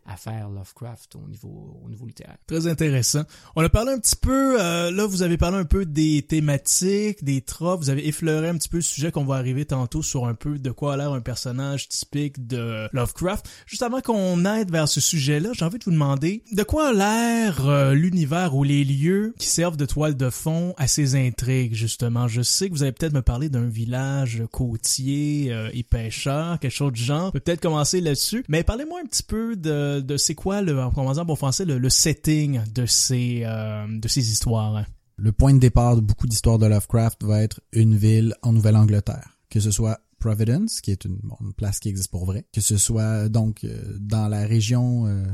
[0.07, 2.37] à faire Lovecraft au niveau au niveau littéraire.
[2.47, 3.23] Très intéressant.
[3.55, 7.25] On a parlé un petit peu euh, là vous avez parlé un peu des thématiques,
[7.25, 10.27] des tropes, vous avez effleuré un petit peu le sujet qu'on va arriver tantôt sur
[10.27, 13.49] un peu de quoi a l'air un personnage typique de Lovecraft.
[13.67, 16.93] Juste avant qu'on aide vers ce sujet-là, j'ai envie de vous demander de quoi a
[16.93, 21.75] l'air euh, l'univers ou les lieux qui servent de toile de fond à ces intrigues
[21.75, 22.29] justement?
[22.29, 26.73] Je sais que vous allez peut-être me parler d'un village côtier euh, et pêcheur, quelque
[26.73, 27.33] chose du genre.
[27.33, 31.39] Peut-être commencer là-dessus, mais parlez-moi un petit peu de de, c'est quoi en commençant pour
[31.39, 34.85] français, le, setting de ces, euh, de ces histoires?
[35.17, 39.39] Le point de départ de beaucoup d'histoires de Lovecraft va être une ville en Nouvelle-Angleterre,
[39.49, 41.21] que ce soit Providence, qui est une,
[41.57, 45.25] place qui existe pour vrai, que ce soit donc euh, dans la région euh,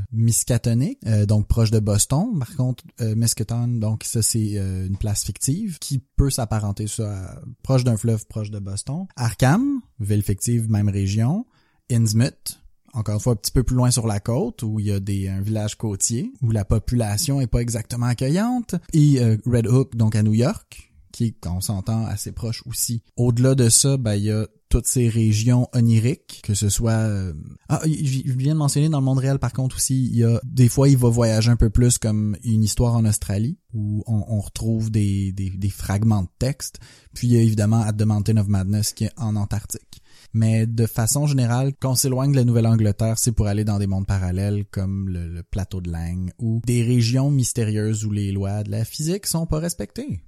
[1.06, 2.38] euh, donc proche de Boston.
[2.38, 7.96] Par contre, Miskatonic, donc ça c'est une place fictive qui peut s'apparenter ça proche d'un
[7.96, 9.06] fleuve, proche de Boston.
[9.16, 11.46] Arkham, ville fictive, même région.
[11.90, 12.61] Innsmouth,
[12.92, 15.00] encore une fois un petit peu plus loin sur la côte où il y a
[15.00, 19.96] des un village côtier où la population est pas exactement accueillante et euh, Red Hook
[19.96, 23.02] donc à New York qui on s'entend assez proche aussi.
[23.16, 26.92] Au-delà de ça, ben il y a toutes ces régions oniriques, que ce soit...
[26.92, 27.34] euh,
[27.68, 27.90] Ah, je
[28.24, 30.70] je viens de mentionner dans le monde réel, par contre, aussi, il y a des
[30.70, 34.40] fois, il va voyager un peu plus comme une histoire en Australie, où on, on
[34.40, 36.80] retrouve des, des, des fragments de texte.
[37.12, 40.01] Puis il y a évidemment At the Mountain of Madness qui est en Antarctique.
[40.34, 43.86] Mais de façon générale, quand on s'éloigne de la Nouvelle-Angleterre, c'est pour aller dans des
[43.86, 48.70] mondes parallèles comme le, plateau de Lang ou des régions mystérieuses où les lois de
[48.70, 50.22] la physique sont pas respectées.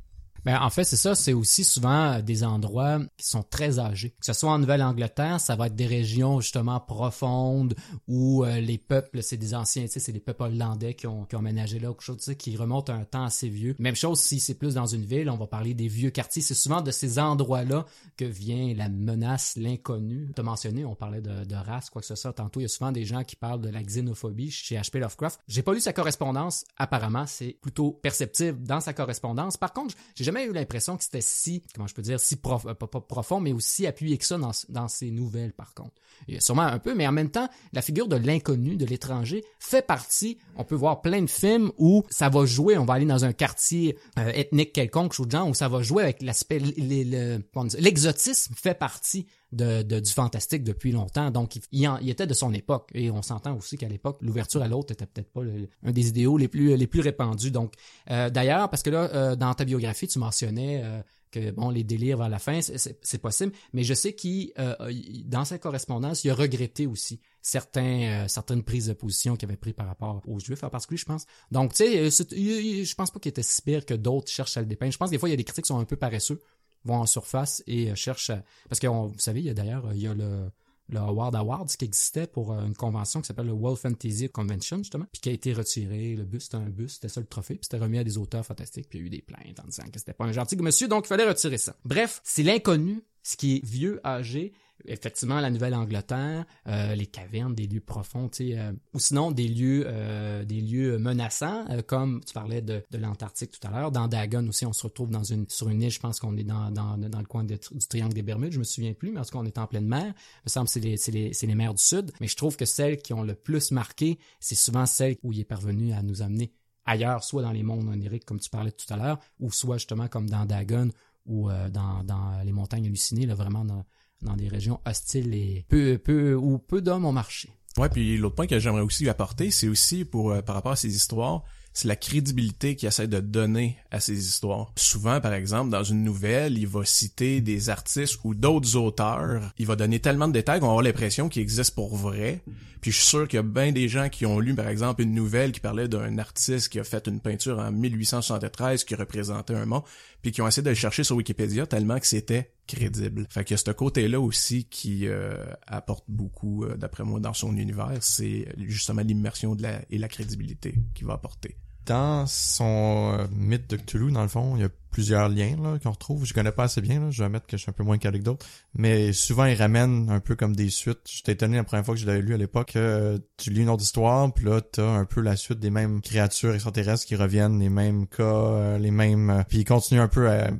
[0.45, 4.11] Ben, en fait, c'est ça, c'est aussi souvent euh, des endroits qui sont très âgés.
[4.11, 7.75] Que ce soit en Nouvelle-Angleterre, ça va être des régions justement profondes
[8.09, 11.25] où euh, les peuples, c'est des anciens, tu sais, c'est des peuples hollandais qui ont,
[11.25, 13.49] qui ont aménagé là, ou quelque chose, tu sais, qui remonte à un temps assez
[13.49, 13.75] vieux.
[13.79, 16.43] Même chose si c'est plus dans une ville, on va parler des vieux quartiers.
[16.43, 20.31] C'est souvent de ces endroits-là que vient la menace, l'inconnu.
[20.35, 22.33] Tu as mentionné, on parlait de, race, quoi que ce soit.
[22.35, 24.99] Tantôt, il y a souvent des gens qui parlent de la xénophobie chez H.P.
[24.99, 25.41] Lovecraft.
[25.49, 26.65] J'ai pas lu sa correspondance.
[26.77, 29.57] Apparemment, c'est plutôt perceptible dans sa correspondance.
[29.57, 32.67] Par contre, j'ai jamais eu l'impression que c'était si, comment je peux dire, si prof,
[32.67, 35.93] euh, pas, profond, mais aussi appuyé que ça dans, dans ses nouvelles, par contre.
[36.29, 38.87] Il y a sûrement un peu, mais en même temps, la figure de l'inconnu, de
[38.87, 40.39] l'étranger, fait partie.
[40.57, 43.33] On peut voir plein de films où ça va jouer, on va aller dans un
[43.33, 48.75] quartier euh, ethnique quelconque, chose de genre, où ça va jouer avec l'aspect, l'exotisme fait
[48.75, 51.31] partie de, du fantastique depuis longtemps.
[51.31, 52.91] Donc, il, il était de son époque.
[52.95, 55.43] Et on s'entend aussi qu'à l'époque, l'ouverture à l'autre était peut-être pas
[55.85, 57.51] un des idéaux les plus, répandus.
[57.51, 57.75] Donc,
[58.11, 61.85] euh, d'ailleurs, parce que là, euh, dans ta biographie, tu mentionnais euh, que bon, les
[61.85, 63.53] délires vers la fin, c'est- possible.
[63.73, 64.53] Mais je sais qu'il,
[64.91, 69.57] il- dans sa correspondance, il a regretté aussi certains, certaines prises de position qu'il avait
[69.57, 71.27] prises par rapport aux Juifs en particulier, je pense.
[71.51, 74.67] Donc, tu sais, je pense pas qu'il était si pire que d'autres cherchent à le
[74.67, 74.93] dépeindre.
[74.93, 76.41] Je pense que des fois, il y a des critiques qui sont un peu paresseux
[76.85, 79.93] vont en surface et euh, cherchent à- parce que vous savez il y a d'ailleurs
[79.95, 80.51] il y a le
[80.91, 84.77] le Howard Awards qui existait pour euh, une convention qui s'appelle le World Fantasy Convention
[84.79, 86.15] justement puis qui a été retiré.
[86.15, 88.45] Le bus c'était un bus c'était ça le trophée puis c'était remis à des auteurs
[88.45, 90.57] fantastiques puis il y a eu des plaintes en disant que c'était pas un gentil
[90.57, 91.75] monsieur donc il fallait retirer ça.
[91.87, 94.53] Bref c'est l'inconnu ce qui est vieux âgé
[94.87, 100.45] effectivement la Nouvelle-Angleterre, euh, les cavernes, des lieux profonds, euh, ou sinon des lieux, euh,
[100.45, 103.91] des lieux menaçants, comme tu parlais de, de l'Antarctique tout à l'heure.
[103.91, 106.45] Dans Dagon aussi, on se retrouve dans une sur une île, je pense qu'on est
[106.45, 107.59] dans, dans, dans le coin du
[107.89, 109.87] triangle des Bermudes, je me souviens plus, mais en tout cas on est en pleine
[109.87, 110.07] mer.
[110.07, 112.65] Il me semble que c'est les, les, les mers du Sud, mais je trouve que
[112.65, 116.23] celles qui ont le plus marqué, c'est souvent celles où il est parvenu à nous
[116.23, 116.53] amener
[116.87, 120.09] ailleurs, soit dans les mondes oniriques comme tu parlais tout à l'heure, ou soit justement
[120.09, 120.91] comme dans Dagon
[121.27, 123.87] ou dans, dans les montagnes hallucinées, là, vraiment dans,
[124.25, 127.51] dans des régions hostiles et peu, peu, où peu d'hommes ont marché.
[127.77, 130.77] Ouais, puis l'autre point que j'aimerais aussi apporter, c'est aussi pour euh, par rapport à
[130.77, 134.73] ces histoires, c'est la crédibilité qu'il essaie de donner à ces histoires.
[134.77, 139.53] Souvent, par exemple, dans une nouvelle, il va citer des artistes ou d'autres auteurs.
[139.59, 142.43] Il va donner tellement de détails qu'on va avoir l'impression qu'ils existent pour vrai.
[142.81, 145.03] Puis je suis sûr qu'il y a bien des gens qui ont lu, par exemple,
[145.03, 149.55] une nouvelle qui parlait d'un artiste qui a fait une peinture en 1873 qui représentait
[149.55, 149.83] un mont,
[150.23, 153.27] puis qui ont essayé de le chercher sur Wikipédia tellement que c'était crédible.
[153.31, 157.93] Fait a ce côté-là aussi qui euh, apporte beaucoup, euh, d'après moi, dans son univers.
[158.01, 161.57] C'est justement l'immersion de la, et la crédibilité qu'il va apporter.
[161.87, 165.79] Dans son euh, mythe de Cthulhu, dans le fond, il y a plusieurs liens là
[165.83, 166.25] qu'on retrouve.
[166.25, 167.11] Je connais pas assez bien, là.
[167.11, 168.47] je vais admettre que je suis un peu moins calé que d'autres.
[168.75, 171.01] Mais souvent, ils ramènent un peu comme des suites.
[171.05, 172.73] J'étais étonné la première fois que je l'avais lu à l'époque.
[172.73, 175.71] que, euh, tu lis une autre histoire, puis là, t'as un peu la suite des
[175.71, 179.45] mêmes créatures extraterrestres qui reviennent, les mêmes cas, euh, les mêmes...
[179.49, 180.51] puis il continue un peu à...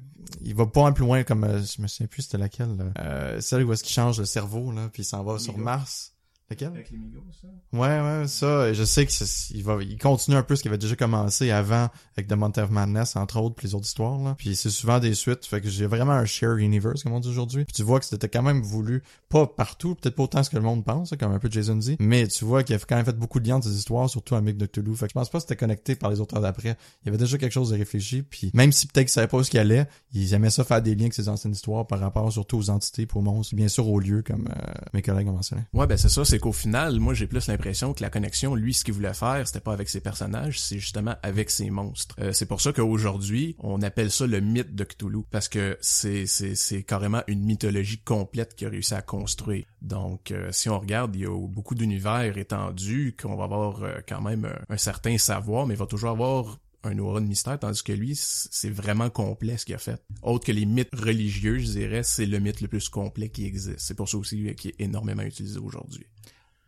[0.41, 1.45] Il va pas un peu loin comme...
[1.45, 2.77] euh, je me souviens plus c'était laquelle.
[2.77, 2.85] là.
[2.99, 5.57] Euh, celle où est-ce qu'il change le cerveau, là, puis il s'en va sur.
[5.59, 6.14] Mars.
[6.55, 6.69] Laquelle?
[6.75, 7.49] Avec les migos, ça?
[7.73, 10.69] Ouais, ouais, ça, je sais que c'est- il va, il continue un peu ce qui
[10.69, 14.19] avait déjà commencé avant avec The Month of Madness, entre autres, puis les autres histoires,
[14.19, 14.35] là.
[14.39, 17.29] Puis c'est souvent des suites, fait que j'ai vraiment un share universe, comme on dit
[17.29, 17.65] aujourd'hui.
[17.65, 20.51] Puis tu vois que c'était quand même voulu, pas partout, peut-être pas autant que ce
[20.51, 22.97] que le monde pense, comme un peu Jason dit, mais tu vois qu'il a quand
[22.97, 24.95] même fait beaucoup de liens de ces histoires, surtout avec de Cthulhu.
[24.95, 26.77] Fait que je pense pas que c'était connecté par les auteurs d'après.
[27.03, 29.39] Il y avait déjà quelque chose de réfléchi, puis même si peut-être qu'ils savaient pas
[29.39, 31.99] où ce qu'il allait, ils aimaient ça faire des liens avec ces anciennes histoires par
[31.99, 35.33] rapport surtout aux entités, pour monstres, bien sûr aux lieux, comme euh, mes collègues ont
[35.33, 35.63] mentionné.
[35.73, 38.75] Ouais, ben c'est ça, c'est qu'au final, moi j'ai plus l'impression que la connexion, lui,
[38.75, 42.15] ce qu'il voulait faire, c'était pas avec ses personnages, c'est justement avec ses monstres.
[42.21, 46.27] Euh, c'est pour ça qu'aujourd'hui, on appelle ça le mythe de Cthulhu, parce que c'est
[46.27, 49.65] c'est c'est carrément une mythologie complète qu'il a réussi à construire.
[49.81, 53.95] Donc, euh, si on regarde, il y a beaucoup d'univers étendus qu'on va avoir euh,
[54.07, 57.59] quand même un, un certain savoir, mais il va toujours avoir un aura de mystère,
[57.59, 60.03] tandis que lui, c'est vraiment complet ce qu'il a fait.
[60.23, 63.81] Autre que les mythes religieux, je dirais, c'est le mythe le plus complet qui existe.
[63.81, 66.07] C'est pour ça aussi euh, qu'il est énormément utilisé aujourd'hui.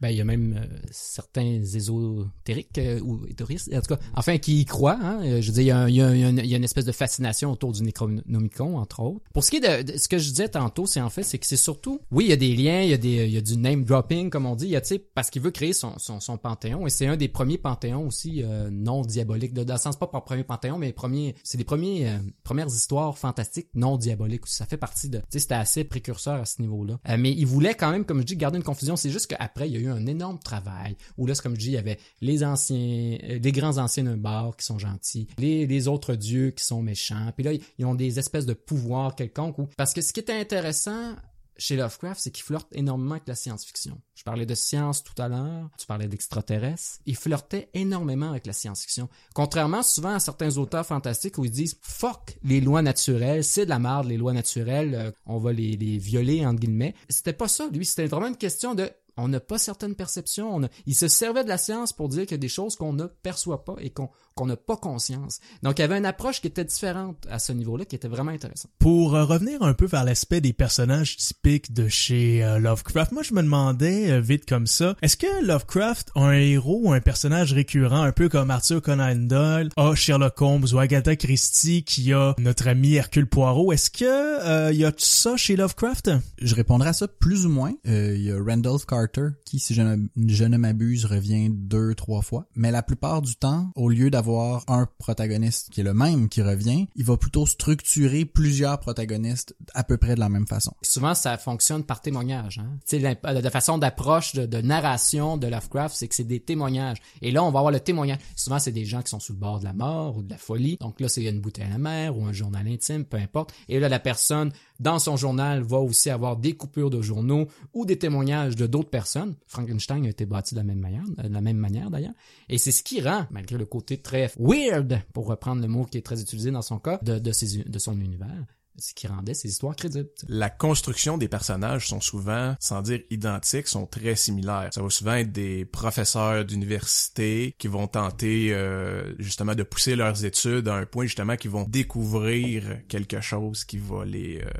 [0.00, 4.36] Ben, il y a même euh, certains ésotériques euh, ou éthoristes, en tout cas, enfin,
[4.38, 4.98] qui y croient.
[5.00, 5.20] Hein?
[5.24, 6.84] Euh, Je veux dire, il y, a, il y a il y a une, espèce
[6.84, 9.24] de fascination autour du Necronomicon, entre autres.
[9.32, 11.38] Pour ce qui est de, de- ce que je disais tantôt, c'est en fait, c'est
[11.38, 13.36] que c'est surtout, oui, il y a des liens, il y a des, il y
[13.38, 14.82] a du name dropping, comme on dit, il y a,
[15.14, 18.42] parce qu'il veut créer son, son, son panthéon, et c'est un des premiers panthéons aussi
[18.42, 22.08] euh, non diaboliques, dans le sens pas par premier panthéon, mais premier, c'est des premiers,
[22.08, 24.46] euh, premières histoires fantastiques non diaboliques.
[24.46, 26.98] Ça fait partie de, tu sais, c'était assez précurseur à ce niveau-là.
[27.08, 28.96] Euh, mais il voulait quand même, comme je dis, garder une confusion.
[28.96, 31.66] C'est juste qu'après, il y a eu un énorme travail où là, comme je dis,
[31.66, 35.66] il y avait les anciens, euh, les grands anciens d'un bar qui sont gentils, les,
[35.66, 37.32] les autres dieux qui sont méchants.
[37.34, 39.56] Puis là, ils ont des espèces de pouvoirs quelconques.
[39.76, 41.14] Parce que ce qui était intéressant
[41.58, 43.98] chez Lovecraft, c'est qu'il flirte énormément avec la science-fiction.
[44.14, 47.00] Je parlais de science tout à l'heure, tu parlais d'extraterrestres.
[47.06, 49.08] Il flirtait énormément avec la science-fiction.
[49.34, 53.70] Contrairement souvent à certains auteurs fantastiques où ils disent «fuck les lois naturelles, c'est de
[53.70, 56.94] la merde les lois naturelles, euh, on va les, les violer entre guillemets».
[57.08, 60.54] C'était pas ça, lui, c'était vraiment une question de on n'a pas certaines perceptions.
[60.54, 60.68] On a...
[60.86, 63.06] Il se servait de la science pour dire qu'il y a des choses qu'on ne
[63.06, 65.40] perçoit pas et qu'on qu'on n'a pas conscience.
[65.62, 68.30] Donc, il y avait une approche qui était différente à ce niveau-là, qui était vraiment
[68.30, 68.70] intéressante.
[68.78, 73.22] Pour euh, revenir un peu vers l'aspect des personnages typiques de chez euh, Lovecraft, moi
[73.22, 77.00] je me demandais euh, vite comme ça, est-ce que Lovecraft a un héros ou un
[77.00, 82.12] personnage récurrent, un peu comme Arthur Conan Doyle, a Sherlock Holmes ou Agatha Christie qui
[82.12, 86.10] a notre ami Hercule Poirot, est-ce que euh, y a ça chez Lovecraft?
[86.42, 87.72] Je répondrai à ça plus ou moins.
[87.88, 89.96] Euh, Il y a Randolph Carter qui, si je ne,
[90.28, 92.46] je ne m'abuse, revient deux, trois fois.
[92.54, 94.25] Mais la plupart du temps, au lieu d'avoir
[94.68, 99.84] un protagoniste qui est le même qui revient, il va plutôt structurer plusieurs protagonistes à
[99.84, 100.72] peu près de la même façon.
[100.82, 102.58] Souvent, ça fonctionne par témoignage.
[102.58, 102.78] Hein?
[102.84, 106.98] Sais, la, façon d'approche, de, narration de Lovecraft, c'est que c'est des témoignages.
[107.22, 108.18] Et là, on va avoir le témoignage.
[108.34, 110.38] Souvent, c'est des gens qui sont sous le bord de la mort ou de la
[110.38, 110.76] folie.
[110.80, 113.52] Donc là, c'est une bouteille à la mer ou un journal intime, peu importe.
[113.68, 117.84] Et là, la personne, dans son journal, va aussi avoir des coupures de journaux ou
[117.84, 119.34] des témoignages de d'autres personnes.
[119.46, 122.14] Frankenstein a été bâti de la même manière, de la même manière d'ailleurs.
[122.48, 125.98] Et c'est ce qui rend, malgré le côté très weird, pour reprendre le mot qui
[125.98, 128.44] est très utilisé dans son cas, de, de, ses, de son univers,
[128.78, 130.08] ce qui rendait ces histoires crédibles.
[130.28, 134.70] La construction des personnages sont souvent, sans dire identiques, sont très similaires.
[134.72, 140.24] Ça va souvent être des professeurs d'université qui vont tenter euh, justement de pousser leurs
[140.24, 144.50] études à un point justement qu'ils vont découvrir quelque chose qui va les euh,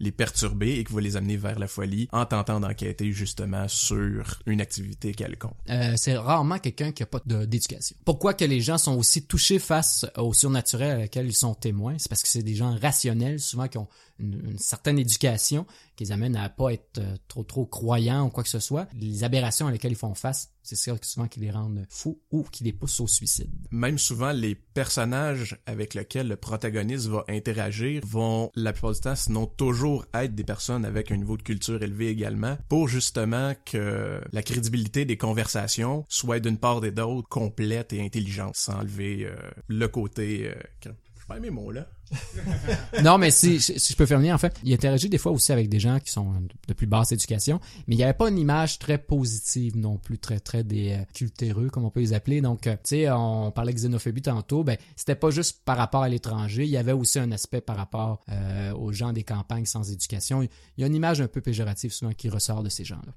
[0.00, 4.40] les perturber et qui va les amener vers la folie en tentant d'enquêter justement sur
[4.46, 5.54] une activité quelconque.
[5.68, 7.96] Euh, c'est rarement quelqu'un qui a pas d'éducation.
[8.04, 11.96] Pourquoi que les gens sont aussi touchés face au surnaturel à laquelle ils sont témoins?
[11.98, 13.88] C'est parce que c'est des gens rationnels, souvent qui ont
[14.20, 18.42] une, certaine éducation, qui les amène à pas être euh, trop trop croyants ou quoi
[18.42, 18.88] que ce soit.
[18.94, 22.44] Les aberrations à lesquelles ils font face, c'est ça souvent qui les rendent fous ou
[22.44, 23.50] qui les poussent au suicide.
[23.70, 29.16] Même souvent, les personnages avec lesquels le protagoniste va interagir vont, la plupart du temps,
[29.16, 34.20] sinon toujours être des personnes avec un niveau de culture élevé également, pour justement que
[34.32, 39.34] la crédibilité des conversations soit d'une part et d'autre complète et intelligente, sans enlever euh,
[39.68, 40.48] le côté...
[40.48, 40.54] Euh,
[40.84, 41.86] je pas mes mots là.
[43.02, 45.52] non, mais si, si je peux faire venir, en fait, il interagit des fois aussi
[45.52, 46.32] avec des gens qui sont
[46.66, 50.18] de plus basse éducation, mais il n'y avait pas une image très positive non plus,
[50.18, 52.40] très très des euh, cultéreux, comme on peut les appeler.
[52.40, 56.02] Donc, euh, tu sais, on parlait de xénophobie tantôt, ben c'était pas juste par rapport
[56.02, 59.66] à l'étranger, il y avait aussi un aspect par rapport euh, aux gens des campagnes
[59.66, 60.42] sans éducation.
[60.42, 63.12] Il y a une image un peu péjorative souvent qui ressort de ces gens-là.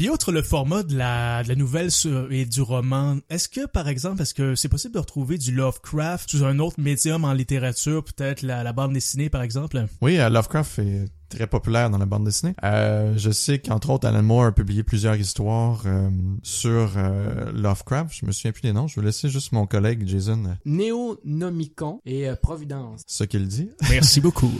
[0.00, 4.22] Puis outre le format de la, nouvelle sur- et du roman, est-ce que, par exemple,
[4.22, 8.40] est-ce que c'est possible de retrouver du Lovecraft sous un autre médium en littérature, peut-être
[8.40, 9.84] la, la bande dessinée, par exemple?
[10.00, 12.54] Oui, euh, Lovecraft est très populaire dans la bande dessinée.
[12.64, 16.10] Euh, je sais qu'entre autres, Alan Moore a publié plusieurs histoires euh,
[16.42, 18.12] sur euh, Lovecraft.
[18.14, 18.86] Je me souviens plus des noms.
[18.88, 23.02] Je vais laisser juste mon collègue Jason Néonomicon et euh, Providence.
[23.06, 23.70] ce qu'il dit.
[23.88, 24.50] Merci beaucoup.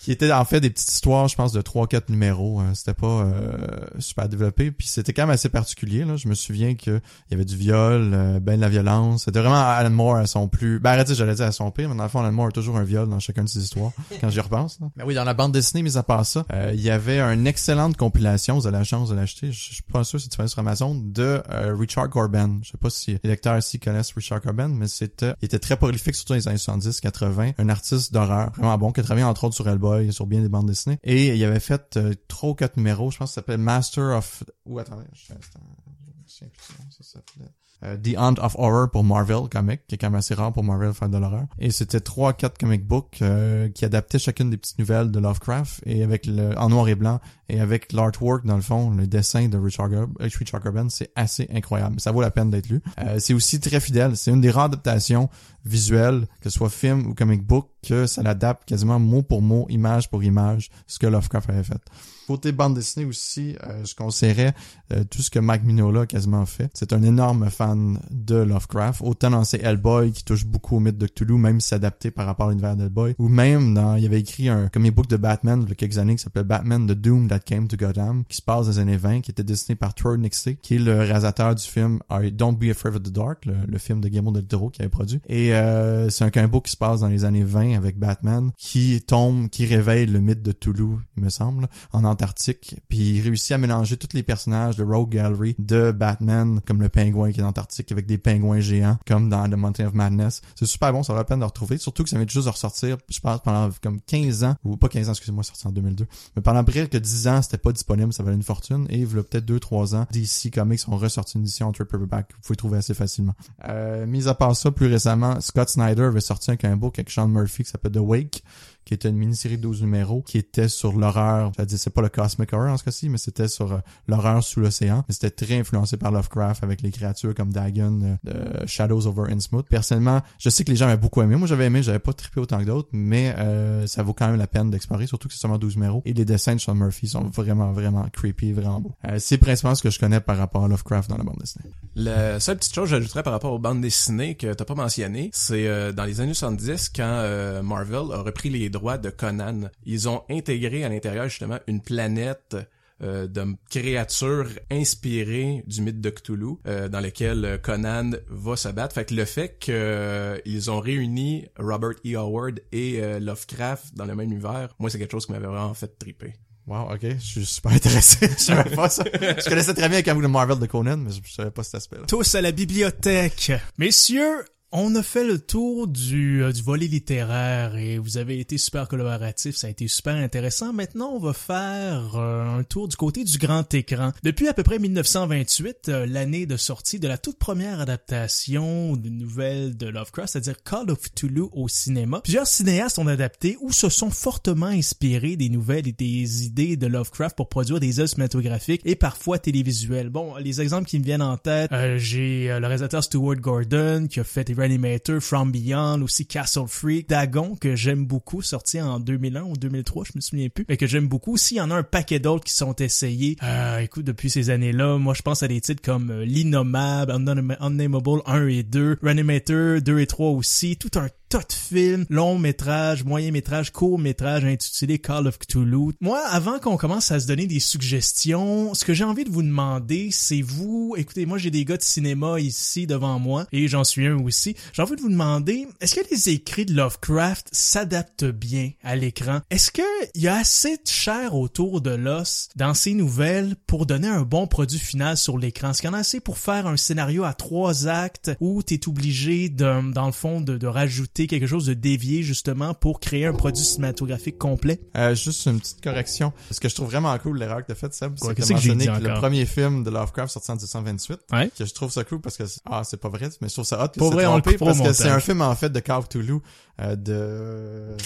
[0.00, 2.60] Qui était en fait des petites histoires, je pense, de 3-4 numéros.
[2.60, 2.74] hein.
[2.74, 3.56] C'était pas euh,
[3.98, 4.70] super développé.
[4.70, 6.04] Puis c'était quand même assez particulier.
[6.04, 6.16] Là.
[6.16, 9.24] Je me souviens que il y avait du viol, euh, ben de la violence.
[9.24, 10.78] C'était vraiment Alan Moore à son plus...
[10.80, 12.76] Ben arrêtez, j'allais dire à son pire, mais dans le fond, Alan Moore a toujours
[12.76, 14.78] un viol dans chacune de ses histoires, quand j'y repense.
[14.80, 14.88] là.
[14.96, 17.46] Ben oui, dans la bande dessinée, mis à part ça, euh, il y avait une
[17.46, 20.36] excellente compilation, vous avez la chance de l'acheter, je je suis pas sûr si tu
[20.36, 22.60] fais sur Amazon, de euh, Richard Corben.
[22.62, 25.76] Je sais pas si les lecteurs ici connaissent Richard Corben, mais c'était, il était très
[25.76, 29.24] prolifique, surtout dans les années 70, 80, un artiste d'horreur, vraiment bon, qui a travaillé
[29.24, 30.98] entre autres sur Hellboy, sur bien des bandes dessinées.
[31.04, 34.44] Et il avait fait euh, ou quatre numéros, je pense que ça s'appelait Master of...
[34.66, 37.50] Ou attendez, je je nom, ça s'appelait...
[37.82, 40.64] euh, The Hunt of Horror pour Marvel Comics, qui est quand même assez rare pour
[40.64, 41.46] Marvel faire de l'horreur.
[41.58, 45.82] Et c'était trois, quatre comic books euh, qui adaptaient chacune des petites nouvelles de Lovecraft
[45.84, 49.48] et avec le en noir et blanc et avec l'artwork dans le fond, le dessin
[49.48, 52.00] de Richard, Gar Richard c'est assez incroyable.
[52.00, 52.82] Ça vaut la peine d'être lu.
[52.98, 54.16] Euh, c'est aussi très fidèle.
[54.16, 55.28] C'est une des rares adaptations
[55.64, 59.66] visuelles, que ce soit film ou comic book, que ça l'adapte quasiment mot pour mot,
[59.68, 61.80] image pour image, ce que Lovecraft avait fait.
[62.26, 64.52] Côté bande dessinée aussi, euh, je conseillerais
[64.92, 66.68] euh, tout ce que Mike Mignola a quasiment fait.
[66.74, 70.98] C'est un énorme fan de Lovecraft, autant dans ses Hellboy qui touche beaucoup au mythe
[70.98, 74.48] de Cthulhu, même s'adapter par rapport à l'univers d'Hellboy, ou même dans, il avait écrit
[74.48, 77.28] un comic book de Batman il y a quelques années qui s'appelait Batman The Doom
[77.28, 79.94] That Came to Gotham, qui se passe dans les années 20, qui était dessiné par
[79.94, 82.00] Troy Nixie, qui est le réalisateur du film
[82.32, 85.20] Don't Be Afraid of the Dark, le, film de Guillermo del Toro qui avait produit.
[85.28, 88.50] Et euh, c'est un comic book qui se passe dans les années 20 avec Batman,
[88.56, 93.22] qui tombe, qui réveille le mythe de Cthulhu, il me semble, en Antarctique, puis il
[93.22, 97.40] réussit à mélanger tous les personnages de Rogue Gallery, de Batman, comme le pingouin qui
[97.40, 100.42] est en Antarctique avec des pingouins géants, comme dans The Mountain of Madness.
[100.54, 102.50] C'est super bon, ça vaut la peine de retrouver, surtout que ça vient juste de
[102.50, 106.06] ressortir, je pense, pendant comme 15 ans, ou pas 15 ans, excusez-moi, sorti en 2002,
[106.36, 109.00] mais pendant près que 10 ans, c'était pas disponible, ça valait une fortune, et il
[109.00, 112.56] y a peut-être 2-3 ans, DC Comics ont ressorti une édition en paperback, vous pouvez
[112.56, 113.34] trouver assez facilement.
[113.68, 117.10] Euh, mis à part ça, plus récemment, Scott Snyder avait sorti un comic book avec
[117.10, 118.42] Sean Murphy qui s'appelle The Wake,
[118.86, 122.08] qui était une mini-série de 12 numéros, qui était sur l'horreur, c'est-à-dire c'est pas le
[122.08, 125.04] cosmic horror en ce cas-ci, mais c'était sur euh, l'horreur sous l'océan.
[125.08, 129.66] C'était très influencé par Lovecraft avec les créatures comme Dagon, euh, Shadows over Innsmouth.
[129.68, 131.34] Personnellement, je sais que les gens avaient beaucoup aimé.
[131.34, 134.36] Moi, j'avais aimé, j'avais pas trippé autant que d'autres, mais euh, ça vaut quand même
[134.36, 136.02] la peine d'explorer, surtout que c'est seulement 12 numéros.
[136.04, 138.94] Et les dessins de Sean Murphy sont vraiment, vraiment creepy, vraiment beaux.
[139.18, 141.70] c'est principalement ce que je connais par rapport à Lovecraft dans la bande dessinée.
[141.96, 145.30] La seule petite chose que j'ajouterais par rapport aux bandes dessinées que t'as pas mentionné,
[145.32, 150.22] c'est dans les années 70 quand Marvel a repris les droits de Conan ils ont
[150.30, 152.56] intégré à l'intérieur justement une planète
[153.02, 158.94] euh, de créatures inspirées du mythe de Cthulhu, euh, dans lequel Conan va se battre.
[158.94, 162.16] Fait que le fait qu'ils euh, ont réuni Robert E.
[162.16, 165.98] Howard et Lovecraft dans le même univers, moi c'est quelque chose qui m'avait vraiment fait
[165.98, 166.32] triper.
[166.66, 168.28] Wow, ok, je suis super intéressé.
[168.38, 169.04] je savais pas ça.
[169.04, 171.74] Je connaissais très bien quand vous le Marvel de Conan, mais je savais pas cet
[171.76, 172.06] aspect-là.
[172.08, 173.52] Tous à la bibliothèque.
[173.76, 174.42] Messieurs,
[174.78, 178.88] on a fait le tour du, euh, du volet littéraire et vous avez été super
[178.88, 180.74] collaboratif, ça a été super intéressant.
[180.74, 184.12] Maintenant, on va faire euh, un tour du côté du grand écran.
[184.22, 189.08] Depuis à peu près 1928, euh, l'année de sortie de la toute première adaptation de
[189.08, 193.88] nouvelles de Lovecraft, c'est-à-dire Call of Cthulhu au cinéma, plusieurs cinéastes ont adapté ou se
[193.88, 198.82] sont fortement inspirés des nouvelles et des idées de Lovecraft pour produire des œuvres cinématographiques
[198.84, 200.10] et parfois télévisuelles.
[200.10, 204.24] Bon, les exemples qui me viennent en tête, j'ai le réalisateur Stuart Gordon qui a
[204.24, 209.52] fait Reanimator, From Beyond, aussi Castle Freak, Dagon que j'aime beaucoup, sorti en 2001 ou
[209.52, 211.34] 2003, je me souviens plus, mais que j'aime beaucoup.
[211.34, 213.36] Aussi, il y en a un paquet d'autres qui sont essayés.
[213.44, 218.22] Euh, écoute, depuis ces années-là, moi je pense à des titres comme euh, L'Innommable, Unnameable
[218.26, 223.04] 1 et 2, Reanimator 2 et 3 aussi, tout un tas de films, long métrage,
[223.04, 225.92] moyen métrage, court métrage intitulé Call of Cthulhu.
[226.00, 229.42] Moi, avant qu'on commence à se donner des suggestions, ce que j'ai envie de vous
[229.42, 233.84] demander, c'est vous, écoutez, moi j'ai des gars de cinéma ici devant moi, et j'en
[233.84, 234.56] suis un aussi.
[234.72, 239.40] J'ai envie de vous demander, est-ce que les écrits de Lovecraft s'adaptent bien à l'écran?
[239.50, 239.82] Est-ce que
[240.14, 244.22] il y a assez de chair autour de l'os dans ces nouvelles pour donner un
[244.22, 245.70] bon produit final sur l'écran?
[245.70, 248.88] Est-ce qu'il y en a assez pour faire un scénario à trois actes où t'es
[248.88, 253.32] obligé de, dans le fond, de rajouter quelque chose de dévié justement pour créer un
[253.32, 254.80] produit cinématographique complet?
[254.96, 256.32] Euh, juste une petite correction.
[256.50, 258.86] Ce que je trouve vraiment cool, l'erreur que t'as faite, Seb, c'est que, que, mentionné
[258.86, 261.50] que le premier film de Lovecraft sorti en 1928, ouais.
[261.56, 263.82] que je trouve ça cool parce que, ah, c'est pas vrai, mais je trouve ça
[263.82, 263.88] hot.
[263.96, 266.40] Pour vrai, on le parce que c'est un film, en fait, de Carl Toulouse
[266.78, 267.96] euh, de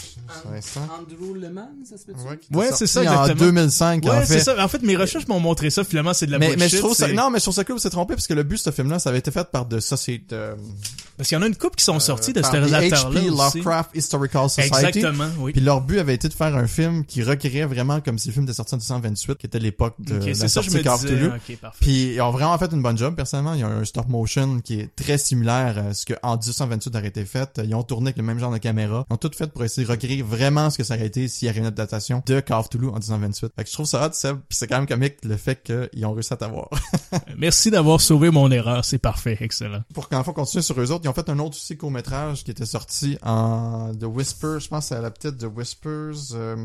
[0.97, 2.12] Andrew Leman, ça se peut
[2.53, 3.33] Ouais, c'est ça exactement.
[3.33, 4.27] En 2005 ouais, en fait.
[4.27, 4.64] c'est ça.
[4.64, 6.61] En fait, mes recherches m'ont montré ça, finalement c'est de la mais, bullshit.
[6.61, 8.45] Mais je trouve ça non, mais je trouve ça cool, c'est trompé parce que le
[8.45, 10.37] but de ce film là, ça avait été fait par de sociétés
[11.16, 13.91] parce qu'il y en a une couple qui sont sortis de ce réalisateur là Lovecraft
[13.95, 14.87] Historical Society.
[14.87, 15.53] Exactement, oui.
[15.53, 18.33] Puis leur but avait été de faire un film qui recréait vraiment comme si le
[18.33, 22.14] film était sorti en 1928 qui était l'époque de okay, la sortie de okay, Puis
[22.14, 24.81] ils ont vraiment fait une bonne job personnellement, il y a un stop motion qui
[24.81, 27.61] est très similaire à ce que en 1928 aurait été fait.
[27.64, 29.05] Ils ont tourné avec le même genre de caméra.
[29.11, 31.47] Ils ont tout fait pour essayer de recréer vraiment ce que ça aurait été s'il
[31.47, 33.53] y avait une adaptation de Call of Toulouse en 1928.
[33.57, 36.07] Fait que je trouve ça hot, Seb, puis c'est quand même comique le fait qu'ils
[36.07, 36.69] ont réussi à t'avoir.
[37.37, 39.83] Merci d'avoir sauvé mon erreur, c'est parfait, excellent.
[39.95, 42.51] Pour qu'en fois continuer sur eux autres, ils ont fait un autre aussi court-métrage qui
[42.51, 46.35] était sorti en The Whisper, je pense à la petite The Whispers.
[46.35, 46.57] Euh,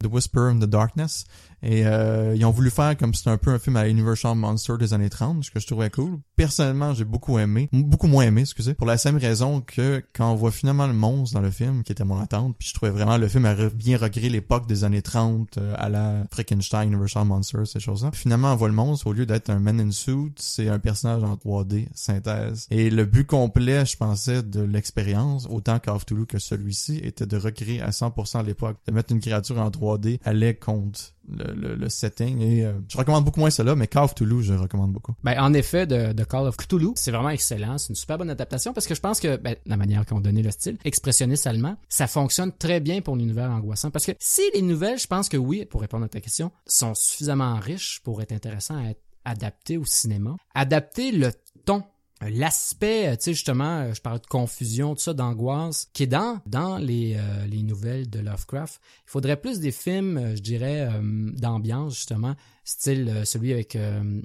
[0.00, 1.26] The Whisper in the Darkness.
[1.62, 4.74] Et euh, ils ont voulu faire comme c'était un peu un film à Universal Monster
[4.78, 6.18] des années 30, ce que je trouvais cool.
[6.36, 10.34] Personnellement, j'ai beaucoup aimé, beaucoup moins aimé, excusez, pour la simple raison que quand on
[10.34, 13.16] voit finalement le monstre dans le film, qui était mon attente, puis je trouvais vraiment
[13.16, 17.64] le film a bien recréé l'époque des années 30 euh, à la Frankenstein, Universal Monster,
[17.64, 18.10] ces choses-là.
[18.12, 21.24] Finalement, on voit le monstre, au lieu d'être un man in suit, c'est un personnage
[21.24, 22.66] en 3D, synthèse.
[22.70, 27.36] Et le but complet, je pensais, de l'expérience, autant of Toulouse que celui-ci, était de
[27.36, 32.40] recréer à 100% l'époque, de mettre une créature en 3D allait contre le, le, setting
[32.40, 35.14] et euh, je recommande beaucoup moins cela mais Call of Cthulhu je recommande beaucoup.
[35.22, 38.30] Ben en effet de, de Call of Cthulhu c'est vraiment excellent c'est une super bonne
[38.30, 41.76] adaptation parce que je pense que ben, la manière qu'on donnait le style expressionniste allemand
[41.88, 45.36] ça fonctionne très bien pour l'univers angoissant parce que si les nouvelles je pense que
[45.36, 49.76] oui pour répondre à ta question sont suffisamment riches pour être intéressants à être adaptées
[49.76, 51.32] au cinéma adapter le
[51.64, 51.82] ton
[52.22, 56.40] l'aspect, tu sais justement, euh, je parlais de confusion, tout ça, d'angoisse, qui est dans
[56.46, 58.80] dans les euh, les nouvelles de Lovecraft.
[59.06, 63.78] Il faudrait plus des films, euh, je dirais, d'ambiance justement, style celui avec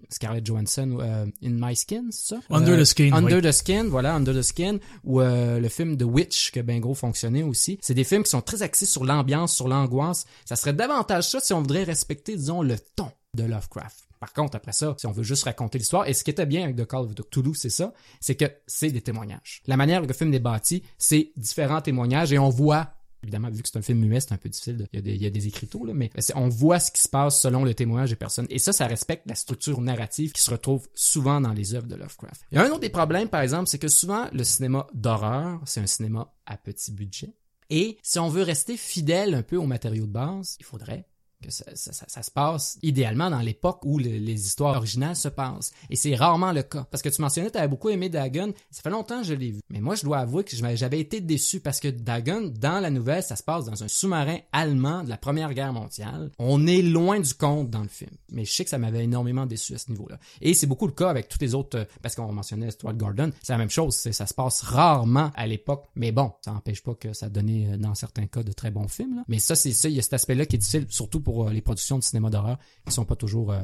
[0.10, 2.42] Scarlett Johansson, In My Skin, c'est ça?
[2.50, 3.12] Under the Skin.
[3.14, 6.80] Under the Skin, voilà, Under the Skin, ou le film The Witch qui a bien
[6.80, 7.78] gros fonctionné aussi.
[7.82, 10.26] C'est des films qui sont très axés sur l'ambiance, sur l'angoisse.
[10.46, 14.08] Ça serait davantage ça si on voudrait respecter, disons, le ton de Lovecraft.
[14.24, 16.64] Par contre, après ça, si on veut juste raconter l'histoire, et ce qui était bien
[16.64, 19.62] avec The Call of Cthulhu, c'est ça, c'est que c'est des témoignages.
[19.68, 23.62] La manière dont le film est bâti, c'est différents témoignages et on voit Évidemment, vu
[23.62, 24.88] que c'est un film muet, c'est un peu difficile.
[24.94, 27.66] Il, y a des, il écriteaux, là, mais on voit ce qui se passe selon
[27.66, 28.48] le témoignage des personnes.
[28.50, 31.96] Et ça, ça respecte la structure narrative qui se retrouve souvent dans les œuvres de
[31.96, 32.46] Lovecraft.
[32.56, 35.88] A un autre des problèmes, par exemple, c'est que souvent, le cinéma d'horreur, c'est un
[35.88, 37.34] cinéma à petit budget.
[37.70, 41.08] Et si on veut rester fidèle un peu aux matériaux de base, il faudrait
[41.44, 45.72] que ça, se passe idéalement dans l'époque où les histoires originales se passent.
[45.90, 46.86] Et c'est rarement le cas.
[46.90, 48.54] Parce que tu mentionnais, tu avais beaucoup aimé Dagon.
[48.72, 49.60] Ça fait longtemps que je l'ai vu.
[49.70, 53.24] Mais moi, je dois avouer que j'avais été déçu parce que Dagon, dans la nouvelle,
[53.24, 56.32] ça se passe dans un sous-marin allemand de la Première Guerre mondiale.
[56.40, 58.12] On est loin du compte dans le film.
[58.32, 60.20] Mais je sais que ça m'avait énormément déçu à ce niveau-là.
[60.42, 63.32] Et c'est beaucoup le cas avec tous les autres, euh, parce qu'on mentionnait Stuart Gordon,
[63.42, 63.96] c'est la même chose.
[63.96, 65.86] Ça se passe rarement à l'époque.
[65.96, 68.88] Mais bon, ça n'empêche pas que ça donnait, euh, dans certains cas, de très bons
[68.88, 69.18] films.
[69.18, 69.24] Là.
[69.28, 71.52] Mais ça, c'est ça, il y a cet aspect-là qui est difficile, surtout pour euh,
[71.52, 73.62] les productions de cinéma d'horreur qui sont pas toujours euh,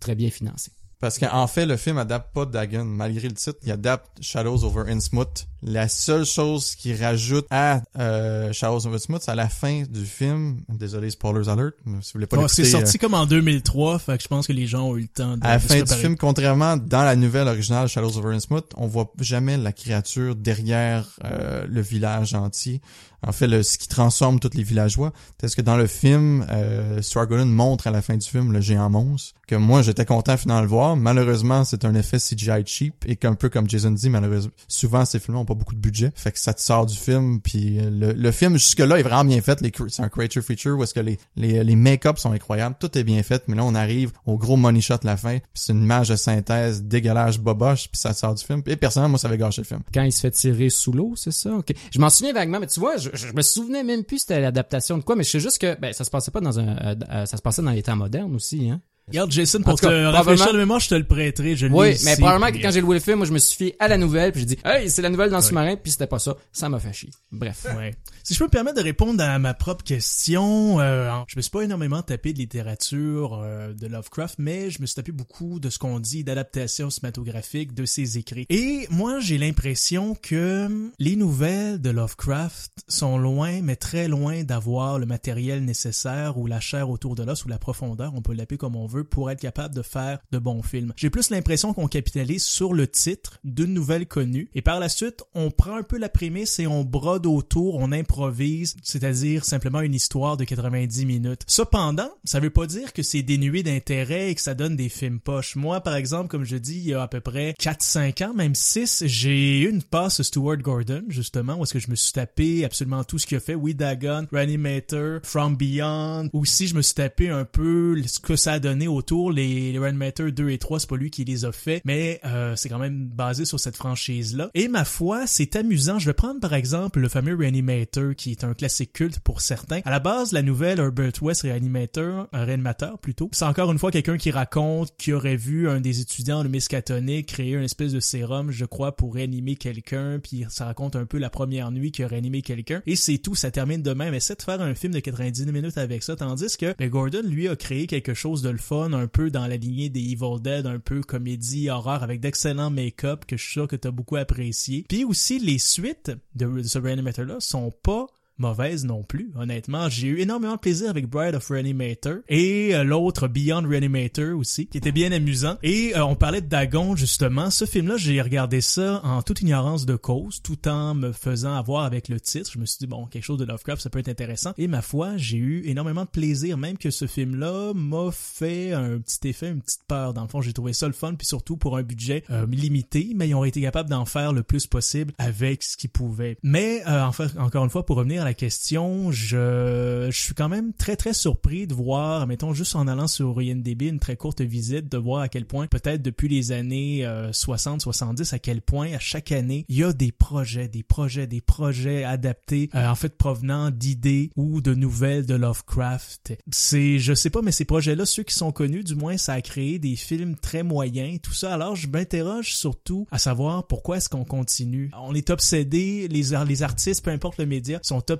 [0.00, 0.72] très bien financées.
[1.00, 2.84] Parce qu'en fait, le film adapte pas Dagon.
[2.84, 5.46] Malgré le titre, il adapte Shadows over Innsmouth.
[5.62, 10.04] La seule chose qui rajoute à euh, Shadows over Innsmouth, c'est à la fin du
[10.04, 10.60] film.
[10.68, 11.74] Désolé, spoilers alert.
[11.84, 14.66] Si vous voulez pas C'est sorti comme en 2003, fait que je pense que les
[14.66, 17.48] gens ont eu le temps de À la fin du film, contrairement dans la nouvelle
[17.48, 22.80] originale Shadows over Innsmouth, on voit jamais la créature derrière le village entier
[23.26, 25.12] en fait le, ce qui transforme tous les villageois.
[25.42, 27.00] Est-ce que dans le film, euh,
[27.46, 30.66] montre à la fin du film le géant monstre, que moi j'étais content finalement de
[30.66, 30.83] le voir.
[30.96, 35.18] Malheureusement, c'est un effet CGI cheap et qu'un peu comme Jason dit, malheureusement, souvent ces
[35.18, 37.40] films ont pas beaucoup de budget, fait que ça te sort du film.
[37.40, 39.58] Puis euh, le, le film jusque là est vraiment bien fait.
[39.88, 43.04] C'est un creature feature où est-ce que les les, les make-up sont incroyables, tout est
[43.04, 43.44] bien fait.
[43.48, 46.16] Mais là on arrive au gros money shot la fin, puis c'est une image de
[46.16, 48.62] synthèse dégueulasse boboche, puis ça sort du film.
[48.66, 49.80] Et personnellement moi ça avait gâché le film.
[49.92, 51.54] Quand il se fait tirer sous l'eau, c'est ça?
[51.54, 51.72] Ok.
[51.90, 54.98] Je m'en souviens vaguement, mais tu vois, je, je me souvenais même plus c'était l'adaptation
[54.98, 56.94] de quoi, mais je sais juste que ben, ça se passait pas dans un, euh,
[57.10, 58.80] euh, ça se passait dans les temps modernes aussi, hein.
[59.08, 61.56] Regarde, Jason, pour te rafraîchir le mémoire, je te le prêterai.
[61.56, 63.76] Je oui, mais probablement que quand j'ai loué le film, moi, je me suis fié
[63.78, 66.06] à la nouvelle, puis j'ai dit, hey, c'est la nouvelle dans le sous-marin, puis c'était
[66.06, 66.36] pas ça.
[66.52, 67.10] Ça m'a fait chier.
[67.30, 67.66] Bref.
[67.76, 67.94] Ouais.
[68.22, 71.50] Si je peux me permettre de répondre à ma propre question, euh, je me suis
[71.50, 75.68] pas énormément tapé de littérature euh, de Lovecraft, mais je me suis tapé beaucoup de
[75.68, 78.46] ce qu'on dit d'adaptation cinématographique de ses écrits.
[78.48, 84.98] Et moi, j'ai l'impression que les nouvelles de Lovecraft sont loin, mais très loin d'avoir
[84.98, 88.56] le matériel nécessaire ou la chair autour de l'os ou la profondeur, on peut l'appeler
[88.58, 90.92] comme on veut pour être capable de faire de bons films.
[90.96, 95.24] J'ai plus l'impression qu'on capitalise sur le titre d'une nouvelle connue et par la suite,
[95.34, 99.94] on prend un peu la prémisse et on brode autour, on improvise, c'est-à-dire simplement une
[99.94, 101.42] histoire de 90 minutes.
[101.46, 105.20] Cependant, ça veut pas dire que c'est dénué d'intérêt et que ça donne des films
[105.20, 105.56] poches.
[105.56, 108.54] Moi, par exemple, comme je dis, il y a à peu près 4-5 ans, même
[108.54, 112.64] 6, j'ai eu une passe Stuart Gordon, justement, où est-ce que je me suis tapé
[112.64, 113.54] absolument tout ce qu'il a fait.
[113.54, 116.30] We Dagon, Reanimator, From Beyond.
[116.32, 119.32] Aussi, je me suis tapé un peu ce que ça a donné autour.
[119.32, 122.56] Les, les Matter 2 et 3, c'est pas lui qui les a fait, mais euh,
[122.56, 124.50] c'est quand même basé sur cette franchise-là.
[124.54, 125.98] Et ma foi, c'est amusant.
[125.98, 129.80] Je vais prendre par exemple le fameux Reanimator, qui est un classique culte pour certains.
[129.84, 133.90] À la base, la nouvelle Herbert West Reanimator, un réanimateur plutôt, c'est encore une fois
[133.90, 138.00] quelqu'un qui raconte qu'il aurait vu un des étudiants de Miskatonic créer une espèce de
[138.00, 142.04] sérum, je crois, pour réanimer quelqu'un, puis ça raconte un peu la première nuit qu'il
[142.04, 142.82] a réanimé quelqu'un.
[142.86, 144.14] Et c'est tout, ça termine de même.
[144.14, 147.48] Essaie de faire un film de 90 minutes avec ça, tandis que ben, Gordon, lui,
[147.48, 150.66] a créé quelque chose de le fun un peu dans la lignée des Evil Dead,
[150.66, 154.84] un peu comédie horreur avec d'excellents make-up que je suis sûr que t'as beaucoup apprécié.
[154.88, 158.06] Puis aussi les suites de, ce Reanimator là sont pas
[158.38, 159.88] mauvaise non plus, honnêtement.
[159.88, 164.66] J'ai eu énormément de plaisir avec Bride of Reanimator et euh, l'autre Beyond Reanimator aussi,
[164.66, 165.56] qui était bien amusant.
[165.62, 167.50] Et euh, on parlait de Dagon justement.
[167.50, 171.84] Ce film-là, j'ai regardé ça en toute ignorance de cause, tout en me faisant avoir
[171.84, 172.50] avec le titre.
[172.52, 174.52] Je me suis dit bon, quelque chose de Lovecraft, ça peut être intéressant.
[174.58, 178.98] Et ma foi, j'ai eu énormément de plaisir, même que ce film-là m'a fait un
[178.98, 180.12] petit effet, une petite peur.
[180.12, 183.12] Dans le fond, j'ai trouvé ça le fun, puis surtout pour un budget euh, limité,
[183.14, 186.38] mais ils ont été capables d'en faire le plus possible avec ce qu'ils pouvaient.
[186.42, 191.12] Mais enfin, encore une fois, pour revenir la question, je, suis quand même très très
[191.12, 195.22] surpris de voir, mettons juste en allant sur IMDb, une très courte visite, de voir
[195.22, 199.64] à quel point, peut-être depuis les années 60, 70, à quel point à chaque année,
[199.68, 204.30] il y a des projets, des projets, des projets adaptés, euh, en fait provenant d'idées
[204.36, 206.34] ou de nouvelles de Lovecraft.
[206.50, 209.40] C'est, je sais pas, mais ces projets-là, ceux qui sont connus, du moins, ça a
[209.40, 211.52] créé des films très moyens, tout ça.
[211.52, 214.90] Alors, je m'interroge surtout à savoir pourquoi est-ce qu'on continue.
[214.98, 218.13] On est obsédé, les, les artistes, peu importe le média, sont obsédés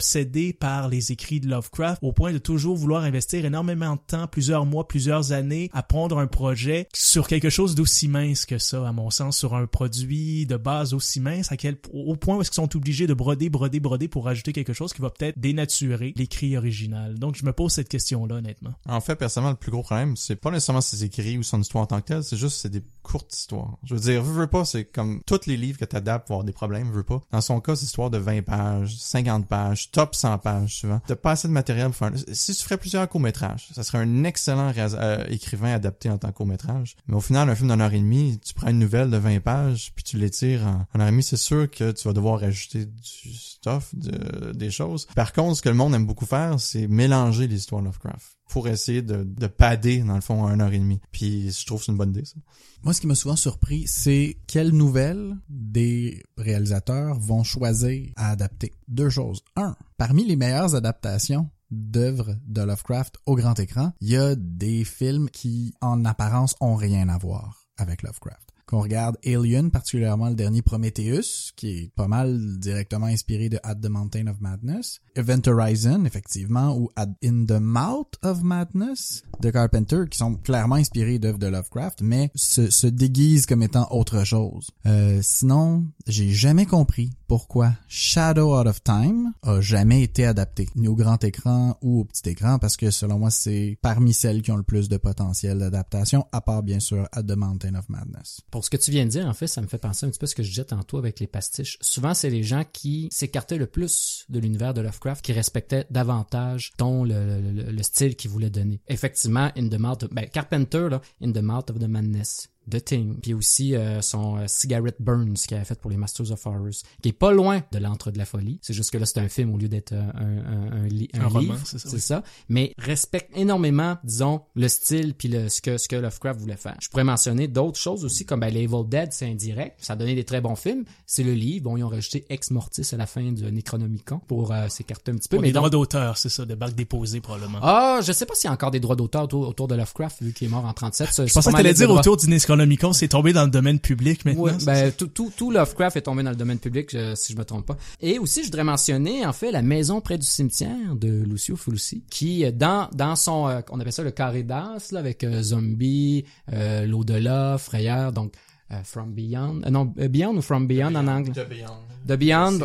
[0.58, 4.66] par les écrits de Lovecraft au point de toujours vouloir investir énormément de temps, plusieurs
[4.66, 8.92] mois, plusieurs années à prendre un projet sur quelque chose d'aussi mince que ça, à
[8.92, 12.54] mon sens, sur un produit de base aussi mince, à quel, au point où est-ce
[12.54, 16.56] sont obligés de broder, broder, broder pour rajouter quelque chose qui va peut-être dénaturer l'écrit
[16.56, 17.18] original.
[17.18, 18.74] Donc, je me pose cette question-là, honnêtement.
[18.88, 21.84] En fait, personnellement, le plus gros problème, c'est pas nécessairement ses écrits ou son histoire
[21.84, 23.76] en tant que telle, c'est juste c'est des courtes histoires.
[23.84, 26.44] Je veux dire, veux, veux pas, c'est comme tous les livres que t'adaptes pour avoir
[26.44, 27.20] des problèmes, veux pas.
[27.32, 31.00] Dans son cas, c'est histoire de 20 pages, 50 pages, top 100 pages, souvent.
[31.06, 32.12] T'as pas assez de matériel pour faire...
[32.32, 36.34] Si tu ferais plusieurs courts-métrages, ça serait un excellent euh, écrivain adapté en tant que
[36.34, 36.96] court-métrage.
[37.06, 39.40] Mais au final, un film d'une heure et demie, tu prends une nouvelle de 20
[39.40, 42.40] pages, puis tu l'étires en, en heure et demie, c'est sûr que tu vas devoir
[42.40, 45.06] rajouter du stuff, de, des choses.
[45.14, 49.02] Par contre, ce que le monde aime beaucoup faire, c'est mélanger l'histoire Lovecraft pour essayer
[49.02, 51.00] de, de padder, dans le fond, un heure et demie.
[51.10, 52.36] Puis je trouve que c'est une bonne idée, ça.
[52.82, 58.72] Moi, ce qui m'a souvent surpris, c'est quelles nouvelles des réalisateurs vont choisir à adapter.
[58.88, 59.42] Deux choses.
[59.56, 64.84] Un, parmi les meilleures adaptations d'œuvres de Lovecraft au grand écran, il y a des
[64.84, 70.34] films qui, en apparence, ont rien à voir avec Lovecraft qu'on regarde Alien, particulièrement le
[70.34, 75.42] dernier Prometheus, qui est pas mal directement inspiré de At the Mountain of Madness, Event
[75.46, 81.18] Horizon, effectivement, ou At In the Mouth of Madness de Carpenter, qui sont clairement inspirés
[81.18, 84.70] d'œuvres de Lovecraft, mais se, se déguisent comme étant autre chose.
[84.86, 90.86] Euh, sinon, j'ai jamais compris pourquoi Shadow Out of Time a jamais été adapté, ni
[90.86, 94.52] au grand écran ou au petit écran, parce que selon moi, c'est parmi celles qui
[94.52, 98.40] ont le plus de potentiel d'adaptation, à part bien sûr At the Mountain of Madness.
[98.52, 100.20] Pour ce que tu viens de dire, en fait, ça me fait penser un petit
[100.20, 101.76] peu à ce que je disais tantôt avec les pastiches.
[101.80, 106.70] Souvent, c'est les gens qui s'écartaient le plus de l'univers de Lovecraft, qui respectaient davantage
[106.78, 108.80] ton le, le, le style qu'ils voulaient donner.
[108.86, 112.48] Effectivement, In the Mouth of, ben, Carpenter, In the Mouth of the Madness.
[112.70, 116.30] The Thing, puis aussi euh, son euh, Cigarette Burns qu'il avait fait pour les Masters
[116.32, 116.70] of Horrors,
[117.02, 118.58] qui est pas loin de l'entre de la folie.
[118.62, 121.20] C'est juste que là c'est un film au lieu d'être un, un, un, li un,
[121.22, 122.00] Un roman, livre, c'est ça, c'est oui.
[122.00, 122.22] ça.
[122.48, 126.76] Mais respecte énormément, disons, le style puis le ce que ce que Lovecraft voulait faire.
[126.80, 129.96] Je pourrais mentionner d'autres choses aussi comme ben, les Evil Dead, c'est indirect, ça a
[129.96, 130.84] donné des très bons films.
[131.06, 134.52] C'est le livre, bon ils ont rajouté Ex Mortis à la fin de Necronomicon pour
[134.52, 135.36] euh, s'écarter un petit peu.
[135.36, 137.58] Pour mais les donc- droits d'auteur, c'est ça, de bacs déposés probablement.
[137.62, 140.22] ah, je sais pas s'il y a encore des droits d'auteur autour, autour de Lovecraft
[140.22, 141.08] vu qu'il est mort en 37.
[141.26, 144.42] je pensais que t'allais dire autour du Necronomicon, c'est tombé dans le domaine public maintenant.
[144.42, 147.38] Ouais, ben, tout, tout, tout Lovecraft est tombé dans le domaine public, euh, si je
[147.38, 147.76] me trompe pas.
[148.00, 152.04] Et aussi, je voudrais mentionner, en fait, la maison près du cimetière de Lucio Fulci,
[152.10, 155.42] qui, euh, dans, dans son, euh, on appelle ça le carré d'as, là, avec euh,
[155.42, 158.34] Zombie, euh, L'au-delà, Frayeur, donc,
[158.70, 161.32] euh, From Beyond, euh, non, Beyond ou From Beyond en anglais?
[161.32, 161.78] The Beyond.
[162.06, 162.58] The Beyond.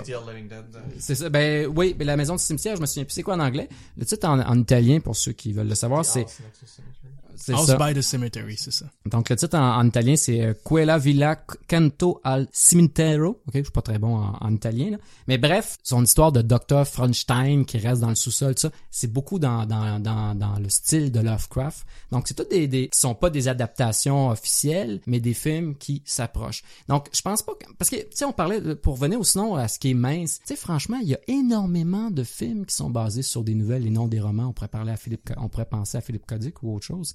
[0.98, 3.36] C'est ça, ben, oui, mais la maison du cimetière, je me souviens plus c'est quoi
[3.36, 3.70] en anglais.
[3.98, 6.26] Le titre en, en italien, pour ceux qui veulent le savoir, c'est
[7.48, 7.78] House ça.
[7.78, 8.86] by the Cemetery, c'est ça.
[9.06, 11.36] Donc le titre en, en italien c'est euh, Quella Villa
[11.68, 13.42] Canto al Cimitero.
[13.48, 14.98] Ok, je suis pas très bon en, en italien là.
[15.28, 16.86] Mais bref, son histoire de Dr.
[16.86, 21.12] Frankenstein qui reste dans le sous-sol, ça, c'est beaucoup dans, dans, dans, dans le style
[21.12, 21.86] de Lovecraft.
[22.12, 26.02] Donc c'est tout des, des qui sont pas des adaptations officielles, mais des films qui
[26.06, 26.64] s'approchent.
[26.88, 29.56] Donc je pense pas que, parce que tu sais on parlait pour revenir au sinon
[29.56, 30.40] à ce qui est mince.
[30.40, 33.86] Tu sais franchement, il y a énormément de films qui sont basés sur des nouvelles
[33.86, 34.48] et non des romans.
[34.50, 37.14] On pourrait parler à Philippe, on pourrait penser à Philippe Codic ou autre chose.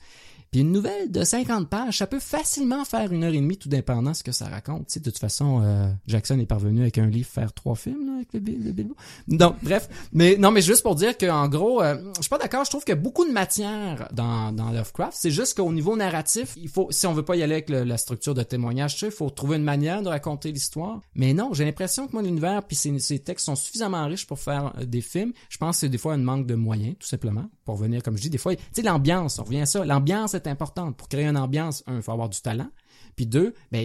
[0.55, 3.69] Puis une nouvelle de 50 pages, ça peut facilement faire une heure et demie, tout
[3.69, 4.87] dépendant ce que ça raconte.
[4.87, 8.07] Tu sais, de toute façon, euh, Jackson est parvenu avec un livre faire trois films
[8.07, 8.95] là, avec le, le Bilbo.
[9.27, 9.89] Donc, bref.
[10.13, 12.65] Mais non, mais juste pour dire qu'en gros, euh, je suis pas d'accord.
[12.65, 15.17] Je trouve qu'il y a beaucoup de matière dans, dans Lovecraft.
[15.19, 17.97] C'est juste qu'au niveau narratif, il faut, si on veut pas y aller avec la
[17.97, 21.01] structure de témoignage, il faut trouver une manière de raconter l'histoire.
[21.17, 24.73] Mais non, j'ai l'impression que moi, l'univers puis ces textes sont suffisamment riches pour faire
[24.79, 25.33] euh, des films.
[25.49, 28.17] Je pense que c'est des fois un manque de moyens, tout simplement, pour venir, comme
[28.17, 29.85] je dis, des fois, tu sais, l'ambiance, on revient à ça.
[30.07, 30.97] Est importante.
[30.97, 32.71] Pour créer une ambiance, un, il faut avoir du talent.
[33.17, 33.81] Puis deux, ben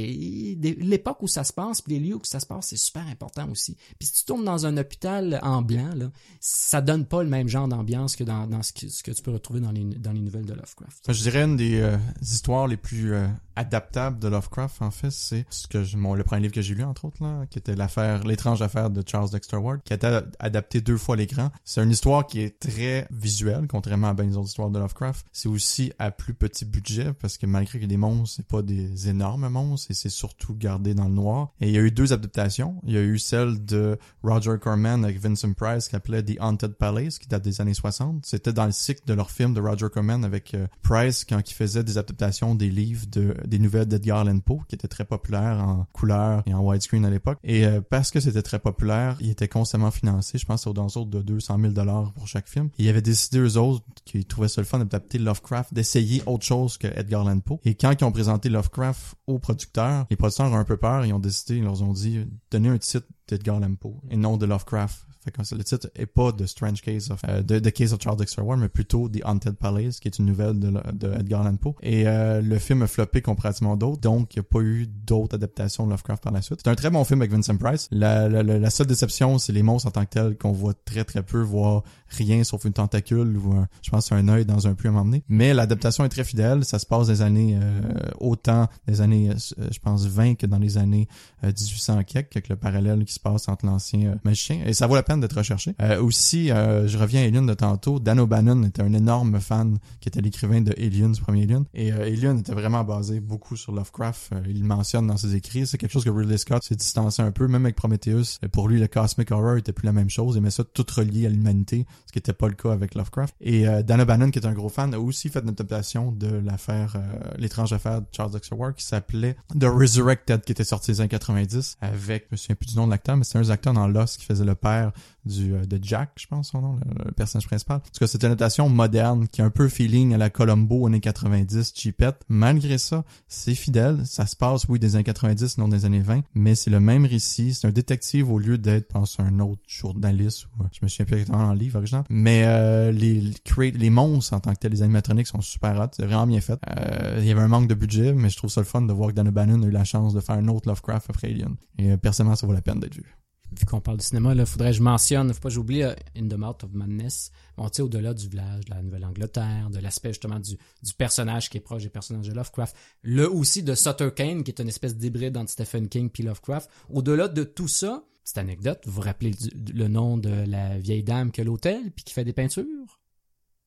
[0.80, 3.48] l'époque où ça se passe, puis les lieux où ça se passe, c'est super important
[3.52, 3.78] aussi.
[4.00, 5.92] Puis si tu tournes dans un hôpital en blanc,
[6.40, 9.72] ça donne pas le même genre d'ambiance que dans, ce, que, tu peux retrouver dans
[9.72, 11.12] les, dans les nouvelles de Lovecraft.
[11.12, 13.28] Je dirais une des euh, histoires les plus euh,
[13.60, 16.76] adaptables de Lovecraft, en fait, c'est ce que je, mon, le premier livre que j'ai
[16.76, 19.98] lu, entre autres, là, qui était l'affaire, l'étrange affaire de Charles Dexter Ward, qui a
[19.98, 21.52] été adapté deux fois à l'écran.
[21.66, 25.26] C'est une histoire qui est très visuelle, contrairement à bien les autres histoires de Lovecraft.
[25.34, 29.10] C'est aussi à plus petit budget, parce que malgré ait des monstres, c'est pas des
[29.10, 31.50] énormes monstres, et c'est surtout gardé dans le noir.
[31.60, 32.80] Et il y a eu deux adaptations.
[32.86, 36.76] Il y a eu celle de Roger Corman avec Vincent Price, qui appelait The Haunted
[36.76, 38.26] Palace, qui date des années 60.
[38.26, 41.54] C'était dans le cycle de leur film de Roger Corman avec euh, Price, quand il
[41.54, 45.60] faisait des adaptations des livres de, des nouvelles d'Edgar Allan Poe, qui étaient très populaires
[45.60, 47.38] en couleur et en widescreen à l'époque.
[47.44, 50.38] Et euh, parce que c'était très populaire, il était constamment financé.
[50.38, 52.70] Je pense au dans de 200 000 dollars pour chaque film.
[52.78, 56.46] Et il avait décidé eux autres qu'ils trouvaient ça le fun d'adapter Lovecraft, d'essayer autre
[56.46, 57.60] chose que Edgar Allan Poe.
[57.64, 61.06] Et quand ils ont présenté Lovecraft aux producteurs, les producteurs ont un peu peur.
[61.06, 64.38] Ils ont décidé, ils leur ont dit, donnez un titre d'Edgar Allan Poe et non
[64.38, 65.09] de Lovecraft.
[65.22, 68.00] Fait que le titre est pas The Strange Case of euh, the, the Case of
[68.02, 71.42] Charles Dexter Ward, mais plutôt The Haunted Palace, qui est une nouvelle de, de Edgar
[71.42, 71.76] Allan Poe.
[71.82, 75.36] Et euh, le film a floppé comparativement d'autres, donc il n'y a pas eu d'autres
[75.36, 76.62] adaptations de Lovecraft par la suite.
[76.64, 77.90] C'est un très bon film avec Vincent Price.
[77.92, 81.04] La, la, la seule déception, c'est les monstres en tant que tels qu'on voit très
[81.04, 84.74] très peu, voire rien sauf une tentacule ou un, je pense un œil dans un
[84.74, 85.24] puits à m'emmener.
[85.30, 86.66] Mais l'adaptation est très fidèle.
[86.66, 87.82] Ça se passe des années euh,
[88.20, 91.08] autant des années, euh, je pense 20 que dans les années
[91.44, 94.62] euh, 1800 quelques, avec le parallèle qui se passe entre l'ancien euh, magicien.
[94.66, 95.76] Et ça vaut la peine d'être recherché.
[95.82, 98.00] Euh, aussi, euh, je reviens à Alien de tantôt.
[98.00, 101.66] Dan O'Bannon était un énorme fan qui était l'écrivain de Alien, du premier Alien.
[101.74, 104.32] Et euh, Alien était vraiment basé beaucoup sur Lovecraft.
[104.34, 105.68] Euh, il mentionne dans ses écrits.
[105.68, 108.40] C'est quelque chose que Ridley Scott s'est distancé un peu, même avec Prometheus.
[108.52, 110.36] Pour lui, le cosmic horror était plus la même chose.
[110.36, 113.36] Il aimait ça tout relié à l'humanité, ce qui n'était pas le cas avec Lovecraft.
[113.42, 116.28] Et euh, Dan O'Bannon, qui est un gros fan, a aussi fait une adaptation de
[116.28, 121.02] l'affaire, euh, l'étrange affaire de Charles Ward, qui s'appelait The Resurrected, qui était sorti les
[121.02, 123.74] années 90, avec, je me souviens plus du nom de l'acteur, mais c'était un acteur
[123.74, 124.92] dans Lost qui faisait le père
[125.26, 127.78] du euh, de Jack, je pense son nom, le, le personnage principal.
[127.78, 130.88] En tout cas, c'est une adaptation moderne qui a un peu feeling à la Columbo
[130.88, 132.24] années 90, cheapette.
[132.30, 134.06] Malgré ça, c'est fidèle.
[134.06, 137.06] Ça se passe, oui, des années 90, non des années 20, mais c'est le même
[137.06, 137.54] récit.
[137.54, 141.06] C'est un détective au lieu d'être, pense, un autre journaliste ou euh, je me souviens
[141.06, 142.04] plus exactement dans le livre original.
[142.10, 143.34] Mais euh, les, les
[143.72, 145.88] les monstres en tant que tels, les animatroniques sont super hot.
[145.92, 146.60] C'est vraiment bien fait.
[146.70, 148.94] Euh, il y avait un manque de budget, mais je trouve ça le fun de
[148.94, 151.56] voir que Dan O'Bannon a eu la chance de faire un autre Lovecraft après Alien.
[151.78, 153.18] Et euh, personnellement, ça vaut la peine d'être vu
[153.58, 155.94] vu qu'on parle du cinéma, là, faudrait que je mentionne, faut pas que j'oublie uh,
[156.18, 157.32] In the Mouth of Madness.
[157.58, 161.58] Tu sais, au-delà du village, de la Nouvelle-Angleterre, de l'aspect justement du, du personnage qui
[161.58, 164.96] est proche des personnages de Lovecraft, le aussi de Sutter Kane, qui est une espèce
[164.96, 166.70] d'hybride entre Stephen King puis Lovecraft.
[166.90, 169.32] Au-delà de tout ça, cette anecdote, vous vous rappelez
[169.74, 172.99] le nom de la vieille dame qui a l'hôtel puis qui fait des peintures?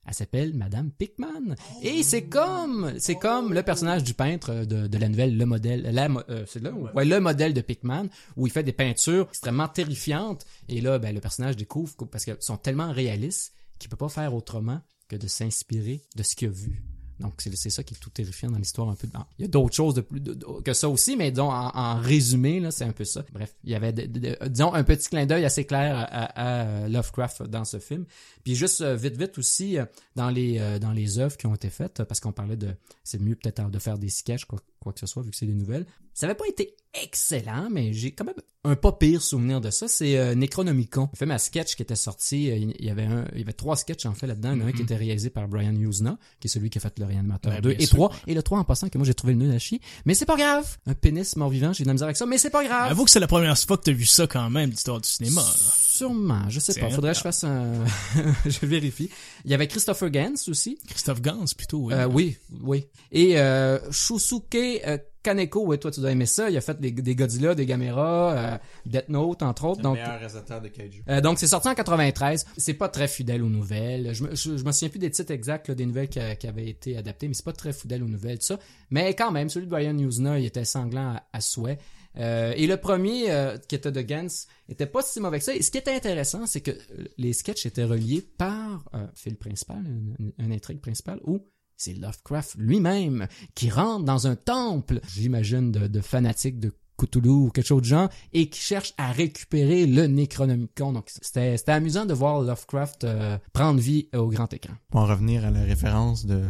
[0.07, 1.55] Elle s'appelle Madame Pickman.
[1.83, 5.83] Et c'est comme, c'est comme le personnage du peintre de, de la nouvelle, le modèle,
[5.93, 9.69] la, euh, c'est là, ouais, le modèle de Pickman, où il fait des peintures extrêmement
[9.69, 10.45] terrifiantes.
[10.69, 14.35] Et là, ben, le personnage découvre, parce qu'elles sont tellement réalistes, qu'il peut pas faire
[14.35, 16.83] autrement que de s'inspirer de ce qu'il a vu.
[17.23, 19.07] Donc, c'est ça qui est tout terrifiant dans l'histoire un peu.
[19.07, 20.21] Bon, il y a d'autres choses de plus
[20.65, 23.25] que ça aussi, mais disons, en, résumé, c'est un peu ça.
[23.33, 27.79] Bref, il y avait, disons, un petit clin d'œil assez clair à, Lovecraft dans ce
[27.79, 28.05] film.
[28.45, 29.85] Puis juste euh, vite, vite aussi, euh,
[30.17, 32.75] dans les euh, dans œuvres qui ont été faites, parce qu'on parlait de...
[33.05, 35.47] C'est mieux peut-être de faire des sketchs, quoi, quoi que ce soit, vu que c'est
[35.47, 35.87] des nouvelles.
[36.15, 38.35] Ça avait pas été excellent, mais j'ai quand même
[38.65, 39.89] un pas pire souvenir de ça.
[39.89, 41.09] C'est euh, Necronomicon.
[41.13, 42.51] Un film à sketch qui était sorti.
[42.51, 44.55] Euh, il y avait un, il y avait trois sketchs en fait là-dedans.
[44.55, 44.69] Mm -hmm.
[44.69, 47.53] Un qui était réalisé par Brian Usna, qui est celui qui a fait le réanimateur
[47.53, 48.13] ouais, 2 et 3.
[48.27, 49.81] Et le 3 en passant que moi j'ai trouvé le nul à chier.
[50.05, 50.79] Mais c'est pas grave.
[50.87, 52.91] Un pénis mort-vivant, j'ai de la misère avec ça, mais c'est pas grave.
[52.93, 55.41] Avoue que c'est la première fois que t'as vu ça quand même, l'histoire du cinéma.
[55.41, 55.73] Là.
[55.99, 56.91] Sûrement, je sais pas.
[56.91, 57.85] Faudrait que je fasse un...
[58.47, 59.11] je vérifie.
[59.45, 60.79] Il y avait Christopher Gans aussi.
[60.89, 61.95] Christophe Gans plutôt, oui.
[61.95, 62.87] Euh, oui, oui.
[63.11, 66.51] Et euh, Shusuke euh, Kaneko, ouais, toi tu dois aimer ça.
[66.51, 69.79] Il a fait des, des Godzilla, des Gamera, euh, Death Note entre autres.
[69.79, 71.05] Le donc, meilleur réalisateur de Kaiju.
[71.09, 72.47] Euh, donc c'est sorti en 93.
[72.57, 74.15] C'est pas très fidèle aux nouvelles.
[74.15, 76.47] Je me, je, je me souviens plus des titres exacts là, des nouvelles qui, qui,
[76.47, 78.59] avaient été adaptées, mais c'est pas très fidèle aux nouvelles tout ça.
[78.91, 81.79] Mais quand même, celui de Brian Usna, il était sanglant à, à souhait.
[82.19, 83.27] Euh, et le premier,
[83.69, 84.27] qui était de Gans,
[84.69, 85.55] était pas si mauvais que ça.
[85.55, 86.73] Et ce qui était intéressant, c'est que
[87.17, 91.47] les sketchs étaient reliés par un fil principal, une, une intrigue principale, où
[91.83, 97.67] c'est Lovecraft lui-même qui rentre dans un temple, j'imagine, de, fanatiques de Cthulhu ou quelque
[97.67, 100.93] chose de genre, et qui cherche à récupérer le Necronomicon.
[100.93, 104.75] Donc, c'était, c'était amusant de voir Lovecraft euh, prendre vie au grand écran.
[104.91, 106.43] Pour en revenir à la référence de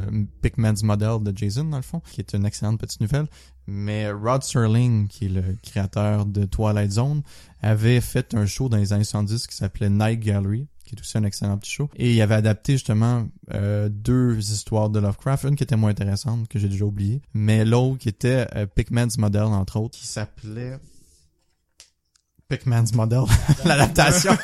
[0.42, 3.26] Pickman's Model de Jason, dans le fond, qui est une excellente petite nouvelle,
[3.66, 7.22] mais Rod Serling, qui est le créateur de Twilight Zone,
[7.62, 11.18] avait fait un show dans les années 70 qui s'appelait Night Gallery, qui est aussi
[11.18, 11.90] un excellent petit show.
[11.96, 16.48] Et il avait adapté justement euh, deux histoires de Lovecraft, une qui était moins intéressante,
[16.48, 20.78] que j'ai déjà oubliée, mais l'autre qui était euh, Pickman's Model, entre autres, qui s'appelait...
[22.56, 23.22] Pickman's Model,
[23.64, 24.36] l'adaptation,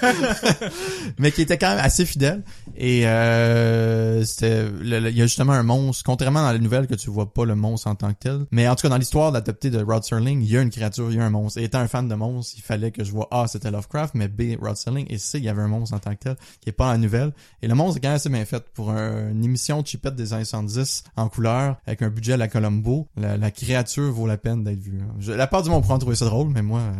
[1.19, 2.43] mais qui était quand même assez fidèle.
[2.77, 7.11] Et euh, c'était, il y a justement un monstre, contrairement dans les nouvelles que tu
[7.11, 8.47] vois pas le monstre en tant que tel.
[8.51, 11.11] Mais en tout cas, dans l'histoire adaptée de Rod Serling, il y a une créature,
[11.11, 11.59] il y a un monstre.
[11.61, 14.29] Et étant un fan de monstres, il fallait que je vois A, c'était Lovecraft, mais
[14.29, 15.07] B, Rod Serling.
[15.11, 16.93] Et C, il y avait un monstre en tant que tel, qui est pas dans
[16.93, 17.33] la nouvelle.
[17.63, 20.15] Et le monstre est quand même assez bien fait pour un- une émission de chipette
[20.15, 23.09] des années 70 en couleur, avec un budget à la Colombo.
[23.17, 25.01] La, la créature vaut la peine d'être vue.
[25.19, 26.93] Je- la part du monde pourra trouver ça drôle, mais moi, euh,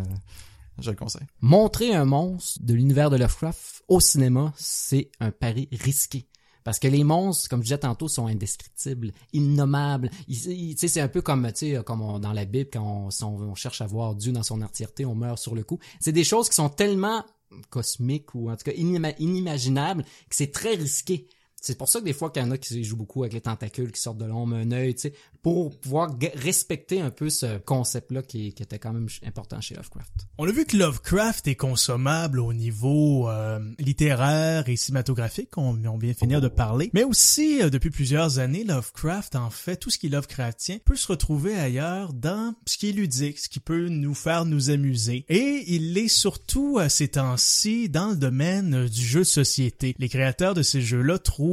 [0.83, 1.27] je le conseille.
[1.41, 6.27] Montrer un monstre de l'univers de Lovecraft au cinéma, c'est un pari risqué.
[6.63, 10.11] Parce que les monstres, comme je disais tantôt, sont indescriptibles, innommables.
[10.29, 11.49] C'est un peu comme,
[11.85, 15.39] comme dans la Bible, quand on, cherche à voir Dieu dans son entièreté, on meurt
[15.39, 15.79] sur le coup.
[15.99, 17.23] C'est des choses qui sont tellement
[17.69, 21.27] cosmiques ou en tout cas inima- inimaginables que c'est très risqué.
[21.61, 23.41] C'est pour ça que des fois qu'il y en a qui jouent beaucoup avec les
[23.41, 27.57] tentacules qui sortent de l'ombre, un œil, tu sais, pour pouvoir respecter un peu ce
[27.59, 30.27] concept-là qui, était quand même important chez Lovecraft.
[30.37, 35.97] On a vu que Lovecraft est consommable au niveau euh, littéraire et cinématographique, on, on
[35.97, 39.97] vient finir de parler, mais aussi euh, depuis plusieurs années, Lovecraft, en fait, tout ce
[39.97, 43.87] qui est Lovecraftien peut se retrouver ailleurs dans ce qui est ludique, ce qui peut
[43.87, 45.25] nous faire nous amuser.
[45.29, 49.95] Et il est surtout à ces temps-ci dans le domaine euh, du jeu de société.
[49.99, 51.48] Les créateurs de ces jeux-là trouvent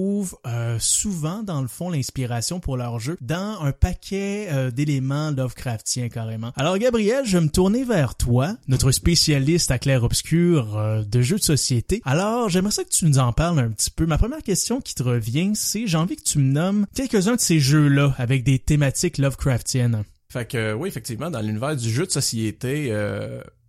[0.46, 6.08] euh, souvent, dans le fond, l'inspiration pour leur jeu dans un paquet euh, d'éléments Lovecraftiens
[6.08, 6.52] carrément.
[6.56, 11.38] Alors Gabriel, je vais me tourner vers toi, notre spécialiste à clair-obscur euh, de jeux
[11.38, 12.02] de société.
[12.04, 14.06] Alors, j'aimerais ça que tu nous en parles un petit peu.
[14.06, 17.40] Ma première question qui te revient, c'est j'ai envie que tu me nommes quelques-uns de
[17.40, 20.04] ces jeux-là avec des thématiques Lovecraftiennes.
[20.28, 22.90] Fait que oui, effectivement, dans l'univers du jeu de société,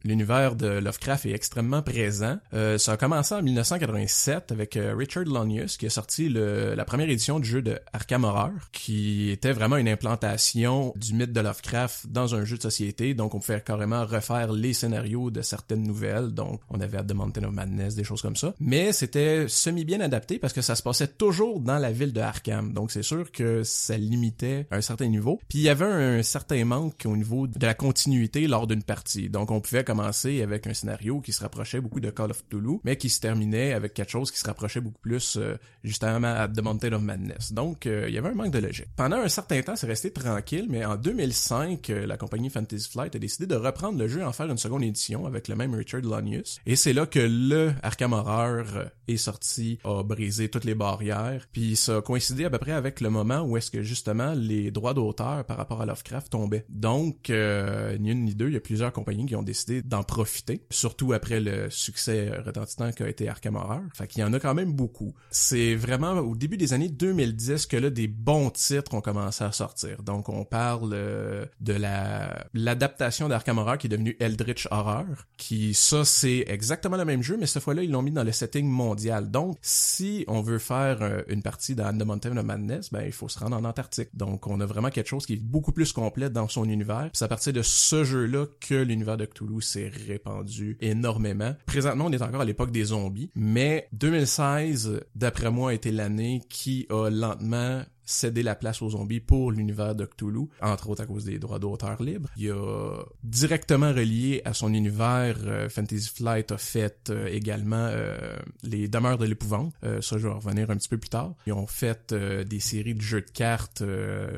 [0.04, 2.38] l'univers de Lovecraft est extrêmement présent.
[2.54, 6.86] Euh, ça a commencé en 1987 avec euh, Richard Lonius qui a sorti le- la
[6.86, 11.42] première édition du jeu de Arkham Horror, qui était vraiment une implantation du mythe de
[11.42, 13.14] Lovecraft dans un jeu de société.
[13.14, 16.30] Donc on pouvait carrément refaire les scénarios de certaines nouvelles.
[16.34, 18.54] Donc on avait The Mountain of Madness, des choses comme ça.
[18.60, 22.22] Mais c'était semi bien adapté parce que ça se passait toujours dans la ville de
[22.22, 22.74] Arkham.
[22.74, 25.40] Donc c'est sûr que ça limitait un certain niveau.
[25.50, 29.30] Puis il y avait un certain manque au niveau de la continuité lors d'une partie.
[29.30, 32.80] Donc on pouvait commencer avec un scénario qui se rapprochait beaucoup de Call of Cthulhu,
[32.84, 36.48] mais qui se terminait avec quelque chose qui se rapprochait beaucoup plus euh, justement à
[36.48, 37.54] The Mountain of Madness.
[37.54, 38.88] Donc euh, il y avait un manque de logique.
[38.96, 43.16] Pendant un certain temps, c'est resté tranquille, mais en 2005, euh, la compagnie Fantasy Flight
[43.16, 45.74] a décidé de reprendre le jeu et en faire une seconde édition avec le même
[45.74, 46.60] Richard Lonius.
[46.66, 51.48] Et c'est là que le Arkham Horror euh, est sorti, a brisé toutes les barrières,
[51.52, 54.72] puis ça a coïncidé à peu près avec le moment où est-ce que justement les
[54.72, 56.66] droits d'auteur par rapport à Lovecraft tombaient.
[56.70, 60.04] Donc, euh, ni une ni deux, il y a plusieurs compagnies qui ont décidé d'en
[60.04, 63.82] profiter, surtout après le succès retentissant qu'a été Arkham Horror.
[63.94, 65.14] Fait qu'il y en a quand même beaucoup.
[65.30, 69.52] C'est vraiment au début des années 2010 que là, des bons titres ont commencé à
[69.52, 70.04] sortir.
[70.04, 75.06] Donc, on parle euh, de la l'adaptation d'Arkham Horror qui est devenue Eldritch Horror,
[75.38, 78.32] qui, ça, c'est exactement le même jeu, mais cette fois-là, ils l'ont mis dans le
[78.32, 79.32] setting mondial.
[79.32, 83.12] Donc, si on veut faire euh, une partie dans The Mountain of Madness, ben, il
[83.12, 84.10] faut se rendre en Antarctique.
[84.14, 87.10] Donc, on a vraiment quelque chose qui est beaucoup plus complet dans son univers.
[87.14, 91.56] C'est à partir de ce jeu-là que l'univers de Cthulhu s'est répandu énormément.
[91.66, 96.42] Présentement, on est encore à l'époque des zombies, mais 2016, d'après moi, a été l'année
[96.50, 101.06] qui a lentement cédé la place aux zombies pour l'univers de Cthulhu, entre autres à
[101.06, 102.30] cause des droits d'auteur libres.
[102.38, 107.76] Il y a directement relié à son univers, euh, Fantasy Flight a fait euh, également
[107.76, 108.18] euh,
[108.64, 109.74] les Demeures de l'épouvante.
[110.02, 111.34] Ça, je vais en revenir un petit peu plus tard.
[111.46, 113.84] Ils ont fait des séries de jeux de cartes,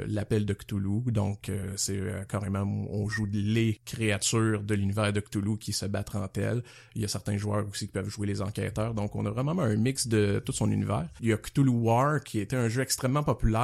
[0.08, 1.12] l'appel de Cthulhu.
[1.12, 6.40] Donc, c'est carrément, on joue les créatures de l'univers de Cthulhu qui se battent entre
[6.40, 6.64] elles.
[6.96, 8.94] Il y a certains joueurs aussi qui peuvent jouer les enquêteurs.
[8.96, 11.08] Donc, on a vraiment un mix de tout son univers.
[11.22, 13.59] Il y a Cthulhu War qui était un jeu extrêmement populaire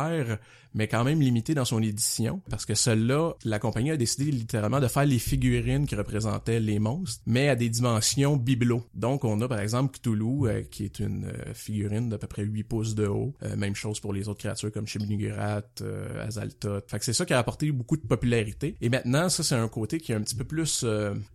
[0.75, 4.81] mais quand même limité dans son édition, parce que celle-là, la compagnie a décidé littéralement
[4.81, 8.83] de faire les figurines qui représentaient les monstres, mais à des dimensions bibelot.
[8.93, 12.43] Donc on a par exemple Cthulhu, euh, qui est une euh, figurine d'à peu près
[12.43, 13.33] 8 pouces de haut.
[13.43, 16.91] Euh, même chose pour les autres créatures comme Shibnugurat, euh, Azaltoth.
[16.91, 18.75] Fait c'est ça qui a apporté beaucoup de popularité.
[18.81, 20.85] Et maintenant, ça c'est un côté qui est un petit peu plus,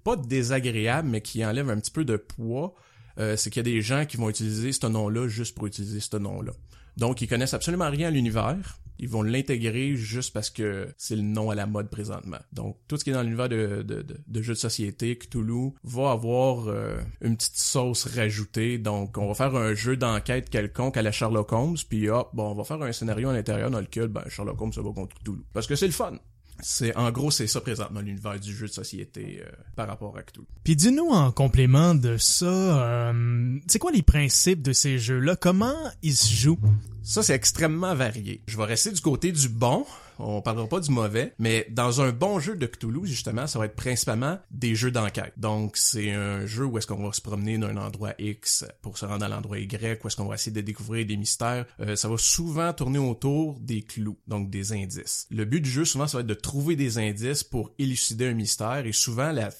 [0.05, 2.75] pas désagréable, mais qui enlève un petit peu de poids.
[3.17, 6.17] C'est qu'il y a des gens qui vont utiliser ce nom-là juste pour utiliser ce
[6.17, 6.53] nom-là.
[7.01, 8.79] Donc, ils connaissent absolument rien à l'univers.
[8.99, 12.37] Ils vont l'intégrer juste parce que c'est le nom à la mode présentement.
[12.53, 15.71] Donc, tout ce qui est dans l'univers de, de, de, de jeux de société, Cthulhu,
[15.83, 18.77] va avoir euh, une petite sauce rajoutée.
[18.77, 22.51] Donc, on va faire un jeu d'enquête quelconque à la Sherlock Holmes, puis hop, bon,
[22.51, 25.17] on va faire un scénario à l'intérieur dans lequel ben, Sherlock Holmes se va contre
[25.17, 25.41] Cthulhu.
[25.55, 26.19] Parce que c'est le fun.
[26.63, 30.23] C'est en gros c'est ça présentement l'univers du jeu de société euh, par rapport à
[30.23, 30.47] Cthulhu.
[30.65, 35.37] Puis dis-nous en complément de ça, euh, c'est quoi les principes de ces jeux-là?
[35.37, 36.59] Comment ils se jouent?
[37.03, 38.43] Ça c'est extrêmement varié.
[38.47, 39.87] Je vais rester du côté du bon.
[40.21, 43.67] On parlera pas du mauvais, mais dans un bon jeu de Cthulhu, justement, ça va
[43.67, 45.33] être principalement des jeux d'enquête.
[45.37, 49.07] Donc, c'est un jeu où est-ce qu'on va se promener d'un endroit X pour se
[49.07, 51.67] rendre à l'endroit Y, où est-ce qu'on va essayer de découvrir des mystères.
[51.81, 55.27] Euh, ça va souvent tourner autour des clous, donc des indices.
[55.31, 58.35] Le but du jeu, souvent, ça va être de trouver des indices pour élucider un
[58.35, 59.51] mystère, et souvent, la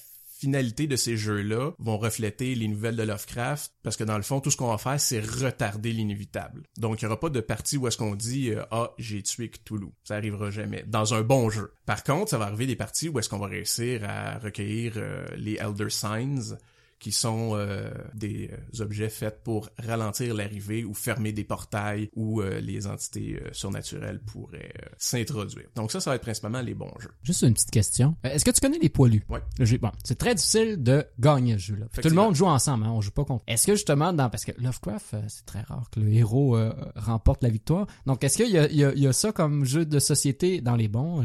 [0.41, 4.39] finalité de ces jeux-là vont refléter les nouvelles de Lovecraft parce que dans le fond
[4.39, 6.63] tout ce qu'on va faire c'est retarder l'inévitable.
[6.77, 9.49] Donc il y aura pas de partie où est-ce qu'on dit euh, ah j'ai tué
[9.49, 9.89] Cthulhu.
[10.03, 11.73] Ça arrivera jamais dans un bon jeu.
[11.85, 15.25] Par contre, ça va arriver des parties où est-ce qu'on va réussir à recueillir euh,
[15.37, 16.57] les Elder Signs
[17.01, 22.41] qui sont euh, des euh, objets faits pour ralentir l'arrivée ou fermer des portails où
[22.41, 25.65] euh, les entités surnaturelles pourraient s'introduire.
[25.75, 27.09] Donc ça, ça va être principalement les bons jeux.
[27.23, 28.15] Juste une petite question.
[28.23, 29.23] Est-ce que tu connais les poilus?
[29.29, 29.41] Ouais.
[29.79, 31.87] Bon, c'est très difficile de gagner ce jeu-là.
[31.99, 33.43] Tout le monde joue ensemble, hein, on joue pas contre.
[33.47, 36.57] Est-ce que justement, dans parce que Lovecraft, c'est très rare que le héros
[36.95, 37.87] remporte la victoire.
[38.05, 41.23] Donc est-ce qu'il y a, y, y ça comme jeu de société dans les bons,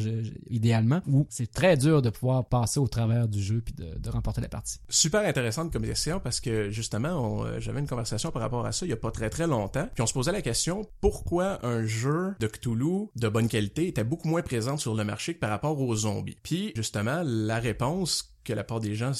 [0.48, 4.10] idéalement, où c'est très dur de pouvoir passer au travers du jeu puis de, de
[4.10, 4.78] remporter la partie?
[4.88, 8.86] Super intéressant comme question parce que justement, euh, j'avais une conversation par rapport à ça
[8.86, 9.88] il y a pas très très longtemps.
[9.94, 14.04] Puis on se posait la question pourquoi un jeu de Cthulhu de bonne qualité était
[14.04, 16.36] beaucoup moins présent sur le marché que par rapport aux zombies?
[16.42, 19.12] Puis justement, la réponse que la part des gens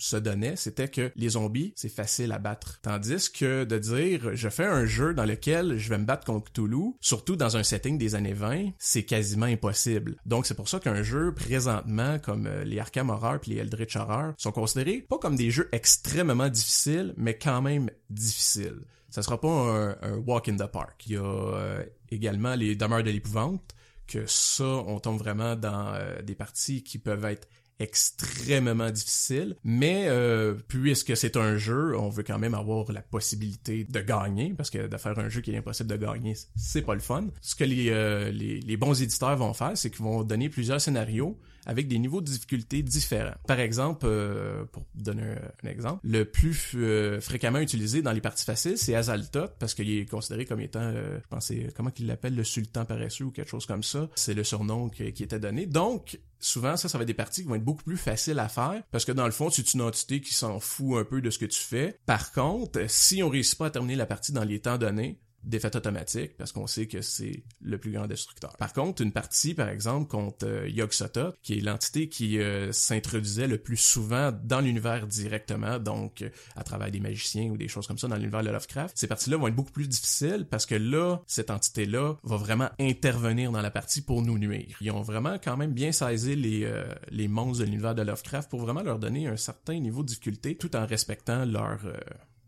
[0.00, 2.80] se donnait, c'était que les zombies, c'est facile à battre.
[2.82, 6.52] Tandis que de dire, je fais un jeu dans lequel je vais me battre contre
[6.52, 10.16] Cthulhu, surtout dans un setting des années 20, c'est quasiment impossible.
[10.26, 13.96] Donc c'est pour ça qu'un jeu présentement, comme euh, les Arkham Horror puis les Eldritch
[13.96, 18.80] Horror, sont considérés pas comme des jeux extrêmement difficiles, mais quand même difficiles.
[19.10, 21.02] Ça sera pas un, walk in the park.
[21.06, 23.74] Il y a euh, également les demeures de l'épouvante,
[24.06, 27.48] que ça, on tombe vraiment dans euh, des parties qui peuvent être
[27.80, 33.84] extrêmement difficile, mais euh, puisque c'est un jeu, on veut quand même avoir la possibilité
[33.84, 36.94] de gagner, parce que de faire un jeu qui est impossible de gagner, c'est pas
[36.94, 37.26] le fun.
[37.40, 40.80] Ce que les, euh, les, les bons éditeurs vont faire, c'est qu'ils vont donner plusieurs
[40.80, 43.34] scénarios avec des niveaux de difficulté différents.
[43.46, 45.34] Par exemple, euh, pour donner
[45.64, 49.90] un, exemple, le plus euh, fréquemment utilisé dans les parties faciles, c'est Azaltot, parce qu'il
[49.90, 53.50] est considéré comme étant, euh, je pense, comment qu'il l'appelle, le sultan paresseux ou quelque
[53.50, 54.08] chose comme ça.
[54.14, 55.66] C'est le surnom qui, était donné.
[55.66, 58.48] Donc, souvent, ça, ça va être des parties qui vont être beaucoup plus faciles à
[58.48, 61.30] faire, parce que dans le fond, c'est une entité qui s'en fout un peu de
[61.30, 61.98] ce que tu fais.
[62.06, 65.76] Par contre, si on réussit pas à terminer la partie dans les temps donnés, défaite
[65.76, 68.56] automatique parce qu'on sait que c'est le plus grand destructeur.
[68.56, 73.46] Par contre, une partie, par exemple, contre euh, Yog-Sothoth, qui est l'entité qui euh, s'introduisait
[73.46, 77.86] le plus souvent dans l'univers directement, donc euh, à travers des magiciens ou des choses
[77.86, 80.74] comme ça dans l'univers de Lovecraft, ces parties-là vont être beaucoup plus difficiles parce que
[80.74, 84.76] là, cette entité-là va vraiment intervenir dans la partie pour nous nuire.
[84.80, 88.50] Ils ont vraiment quand même bien saisi les, euh, les monstres de l'univers de Lovecraft
[88.50, 91.80] pour vraiment leur donner un certain niveau de difficulté tout en respectant leur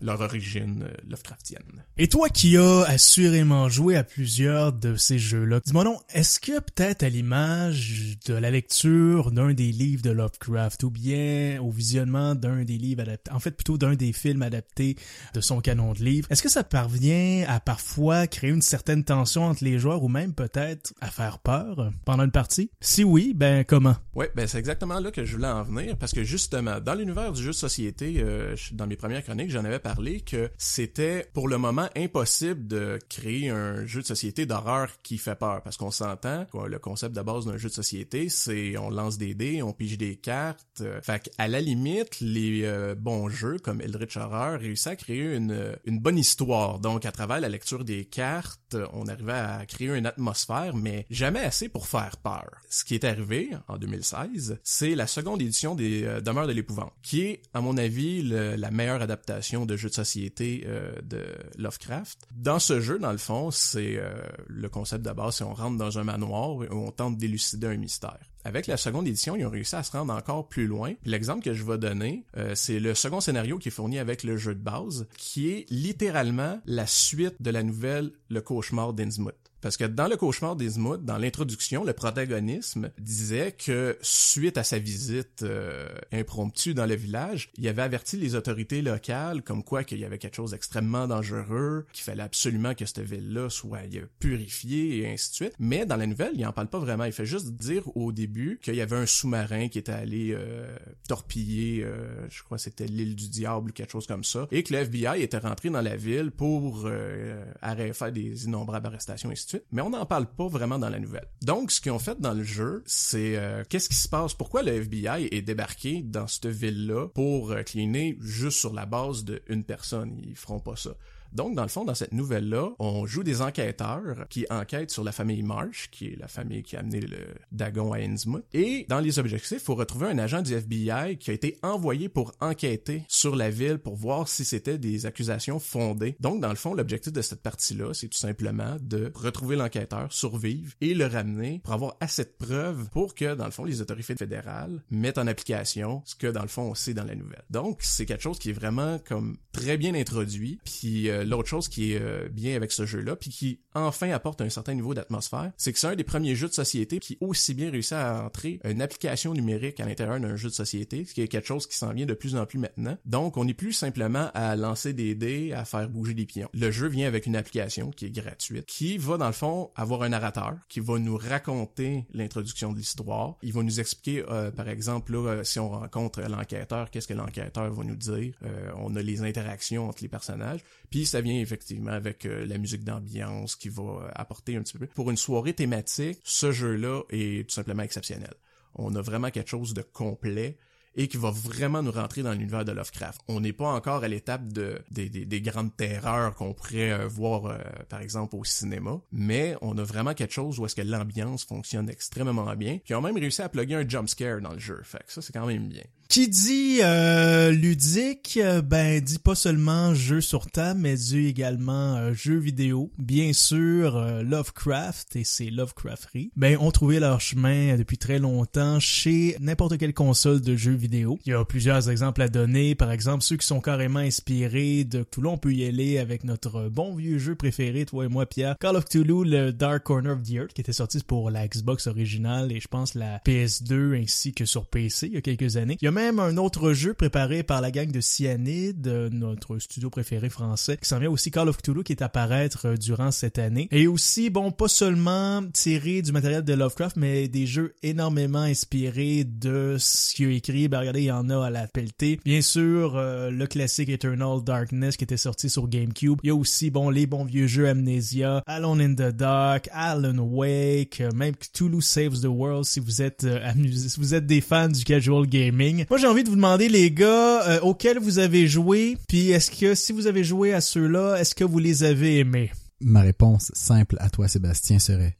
[0.02, 1.84] leur origine euh, Lovecraftienne.
[1.96, 6.58] Et toi qui as assurément joué à plusieurs de ces jeux-là, dis-moi donc, est-ce que
[6.60, 12.34] peut-être à l'image de la lecture d'un des livres de Lovecraft ou bien au visionnement
[12.34, 14.96] d'un des livres adaptés, en fait plutôt d'un des films adaptés
[15.34, 19.44] de son canon de livres, est-ce que ça parvient à parfois créer une certaine tension
[19.44, 22.70] entre les joueurs ou même peut-être à faire peur pendant une partie?
[22.80, 23.96] Si oui, ben comment?
[24.14, 27.32] Ouais, ben c'est exactement là que je voulais en venir parce que justement, dans l'univers
[27.32, 29.91] du jeu de société, euh, dans mes premières chroniques, j'en avais parlé
[30.26, 35.34] que c'était pour le moment impossible de créer un jeu de société d'horreur qui fait
[35.34, 35.62] peur.
[35.62, 39.34] Parce qu'on s'entend le concept de base d'un jeu de société c'est on lance des
[39.34, 40.80] dés on pige des cartes.
[40.80, 45.34] Euh, fait à la limite les euh, bons jeux comme Eldritch Horror réussissent à créer
[45.34, 46.78] une, une bonne histoire.
[46.78, 51.40] Donc à travers la lecture des cartes on arrivait à créer une atmosphère mais jamais
[51.40, 52.50] assez pour faire peur.
[52.68, 56.92] Ce qui est arrivé en 2016 c'est la seconde édition des euh, Demeures de l'épouvante
[57.02, 61.24] qui est à mon avis la meilleure adaptation de jeu de société euh, de
[61.58, 62.20] Lovecraft.
[62.34, 64.14] Dans ce jeu, dans le fond, c'est euh,
[64.46, 67.76] le concept de base, c'est on rentre dans un manoir où on tente d'élucider un
[67.76, 68.18] mystère.
[68.44, 70.94] Avec la seconde édition, ils ont réussi à se rendre encore plus loin.
[71.04, 74.36] L'exemple que je vais donner, euh, c'est le second scénario qui est fourni avec le
[74.36, 79.34] jeu de base, qui est littéralement la suite de la nouvelle Le cauchemar d'Innsmouth.
[79.62, 84.78] Parce que dans le cauchemar d'Innsmouth, dans l'introduction, le protagonisme disait que suite à sa
[84.78, 89.98] visite euh, impromptue dans le village, il avait averti les autorités locales comme quoi qu'il
[89.98, 93.80] y avait quelque chose d'extrêmement dangereux, qu'il fallait absolument que cette ville-là soit
[94.18, 95.54] purifiée et ainsi de suite.
[95.58, 97.04] Mais dans la nouvelle, il en parle pas vraiment.
[97.04, 100.76] Il fait juste dire au début qu'il y avait un sous-marin qui était allé euh,
[101.08, 104.74] torpiller, euh, je crois c'était l'île du diable ou quelque chose comme ça, et que
[104.74, 107.44] le FBI était rentré dans la ville pour euh,
[107.92, 110.98] faire des innombrables arrestations et ainsi suite, mais on n'en parle pas vraiment dans la
[110.98, 111.26] nouvelle.
[111.42, 114.62] Donc, ce qu'ils ont fait dans le jeu, c'est euh, qu'est-ce qui se passe, pourquoi
[114.62, 119.64] le FBI est débarqué dans cette ville-là pour euh, cleaner juste sur la base d'une
[119.64, 120.16] personne?
[120.22, 120.90] Ils feront pas ça.
[121.32, 125.12] Donc, dans le fond, dans cette nouvelle-là, on joue des enquêteurs qui enquêtent sur la
[125.12, 127.18] famille Marsh, qui est la famille qui a amené le
[127.50, 128.44] Dagon à Innsmouth.
[128.52, 132.08] Et dans les objectifs, il faut retrouver un agent du FBI qui a été envoyé
[132.08, 136.16] pour enquêter sur la ville pour voir si c'était des accusations fondées.
[136.20, 140.72] Donc, dans le fond, l'objectif de cette partie-là, c'est tout simplement de retrouver l'enquêteur, survivre
[140.80, 144.14] et le ramener pour avoir assez de preuves pour que, dans le fond, les autorités
[144.14, 147.44] fédérales mettent en application ce que, dans le fond, on sait dans la nouvelle.
[147.50, 150.58] Donc, c'est quelque chose qui est vraiment comme très bien introduit.
[150.64, 154.40] Puis, euh, l'autre chose qui est euh, bien avec ce jeu-là, puis qui enfin apporte
[154.40, 157.54] un certain niveau d'atmosphère, c'est que c'est un des premiers jeux de société qui aussi
[157.54, 161.22] bien réussit à entrer une application numérique à l'intérieur d'un jeu de société, ce qui
[161.22, 162.96] est quelque chose qui s'en vient de plus en plus maintenant.
[163.04, 166.48] Donc, on n'est plus simplement à lancer des dés, à faire bouger des pions.
[166.54, 170.02] Le jeu vient avec une application qui est gratuite, qui va dans le fond avoir
[170.02, 173.36] un narrateur, qui va nous raconter l'introduction de l'histoire.
[173.42, 177.72] Il va nous expliquer, euh, par exemple, là, si on rencontre l'enquêteur, qu'est-ce que l'enquêteur
[177.72, 178.34] va nous dire.
[178.44, 180.60] Euh, on a les interactions entre les personnages.
[180.92, 184.76] Puis ça vient effectivement avec euh, la musique d'ambiance qui va euh, apporter un petit
[184.76, 184.86] peu.
[184.88, 188.34] Pour une soirée thématique, ce jeu-là est tout simplement exceptionnel.
[188.74, 190.58] On a vraiment quelque chose de complet
[190.94, 193.22] et qui va vraiment nous rentrer dans l'univers de Lovecraft.
[193.26, 198.02] On n'est pas encore à l'étape de, des, grandes terreurs qu'on pourrait euh, voir, par
[198.02, 202.54] exemple, au cinéma, mais on a vraiment quelque chose où est-ce que l'ambiance fonctionne extrêmement
[202.54, 202.78] bien.
[202.84, 204.82] Puis on a même réussi à plugger un jump scare dans le jeu.
[204.84, 205.84] Fait que ça, c'est quand même bien.
[206.12, 211.96] Qui dit euh, ludique, euh, ben dit pas seulement jeu sur table, mais dit également
[211.96, 212.90] euh, jeu vidéo.
[212.98, 219.38] Bien sûr, Lovecraft et ses Lovecrafteries, ben ont trouvé leur chemin depuis très longtemps chez
[219.40, 221.18] n'importe quelle console de jeux vidéo.
[221.24, 225.04] Il y a plusieurs exemples à donner, par exemple ceux qui sont carrément inspirés de
[225.04, 225.28] Cthulhu.
[225.28, 228.76] On peut y aller avec notre bon vieux jeu préféré, toi et moi, Pierre, Call
[228.76, 232.52] of Cthulhu, le Dark Corner of the Earth, qui était sorti pour la Xbox originale
[232.52, 235.78] et je pense la PS2 ainsi que sur PC il y a quelques années.
[235.80, 240.28] Y a même un autre jeu préparé par la gang de Cyanide, notre studio préféré
[240.28, 243.38] français, qui s'en vient aussi Call of Cthulhu qui est à paraître euh, durant cette
[243.38, 243.68] année.
[243.70, 249.24] Et aussi, bon, pas seulement tiré du matériel de Lovecraft, mais des jeux énormément inspirés
[249.24, 250.68] de ce qu'il a écrit.
[250.68, 252.20] Ben regardez, il y en a à la pelletée.
[252.24, 256.18] Bien sûr, euh, le classique Eternal Darkness qui était sorti sur GameCube.
[256.22, 260.18] Il y a aussi, bon, les bons vieux jeux Amnesia, Alone in the Dark, Alan
[260.18, 264.40] Wake, euh, même Cthulhu Saves the World si vous êtes amusé, si vous êtes des
[264.40, 265.81] fans du casual gaming.
[265.90, 269.50] Moi, j'ai envie de vous demander, les gars, euh, auxquels vous avez joué, puis est-ce
[269.50, 272.50] que si vous avez joué à ceux-là, est-ce que vous les avez aimés?
[272.80, 275.16] Ma réponse simple à toi, Sébastien, serait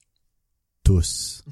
[0.85, 1.45] tous.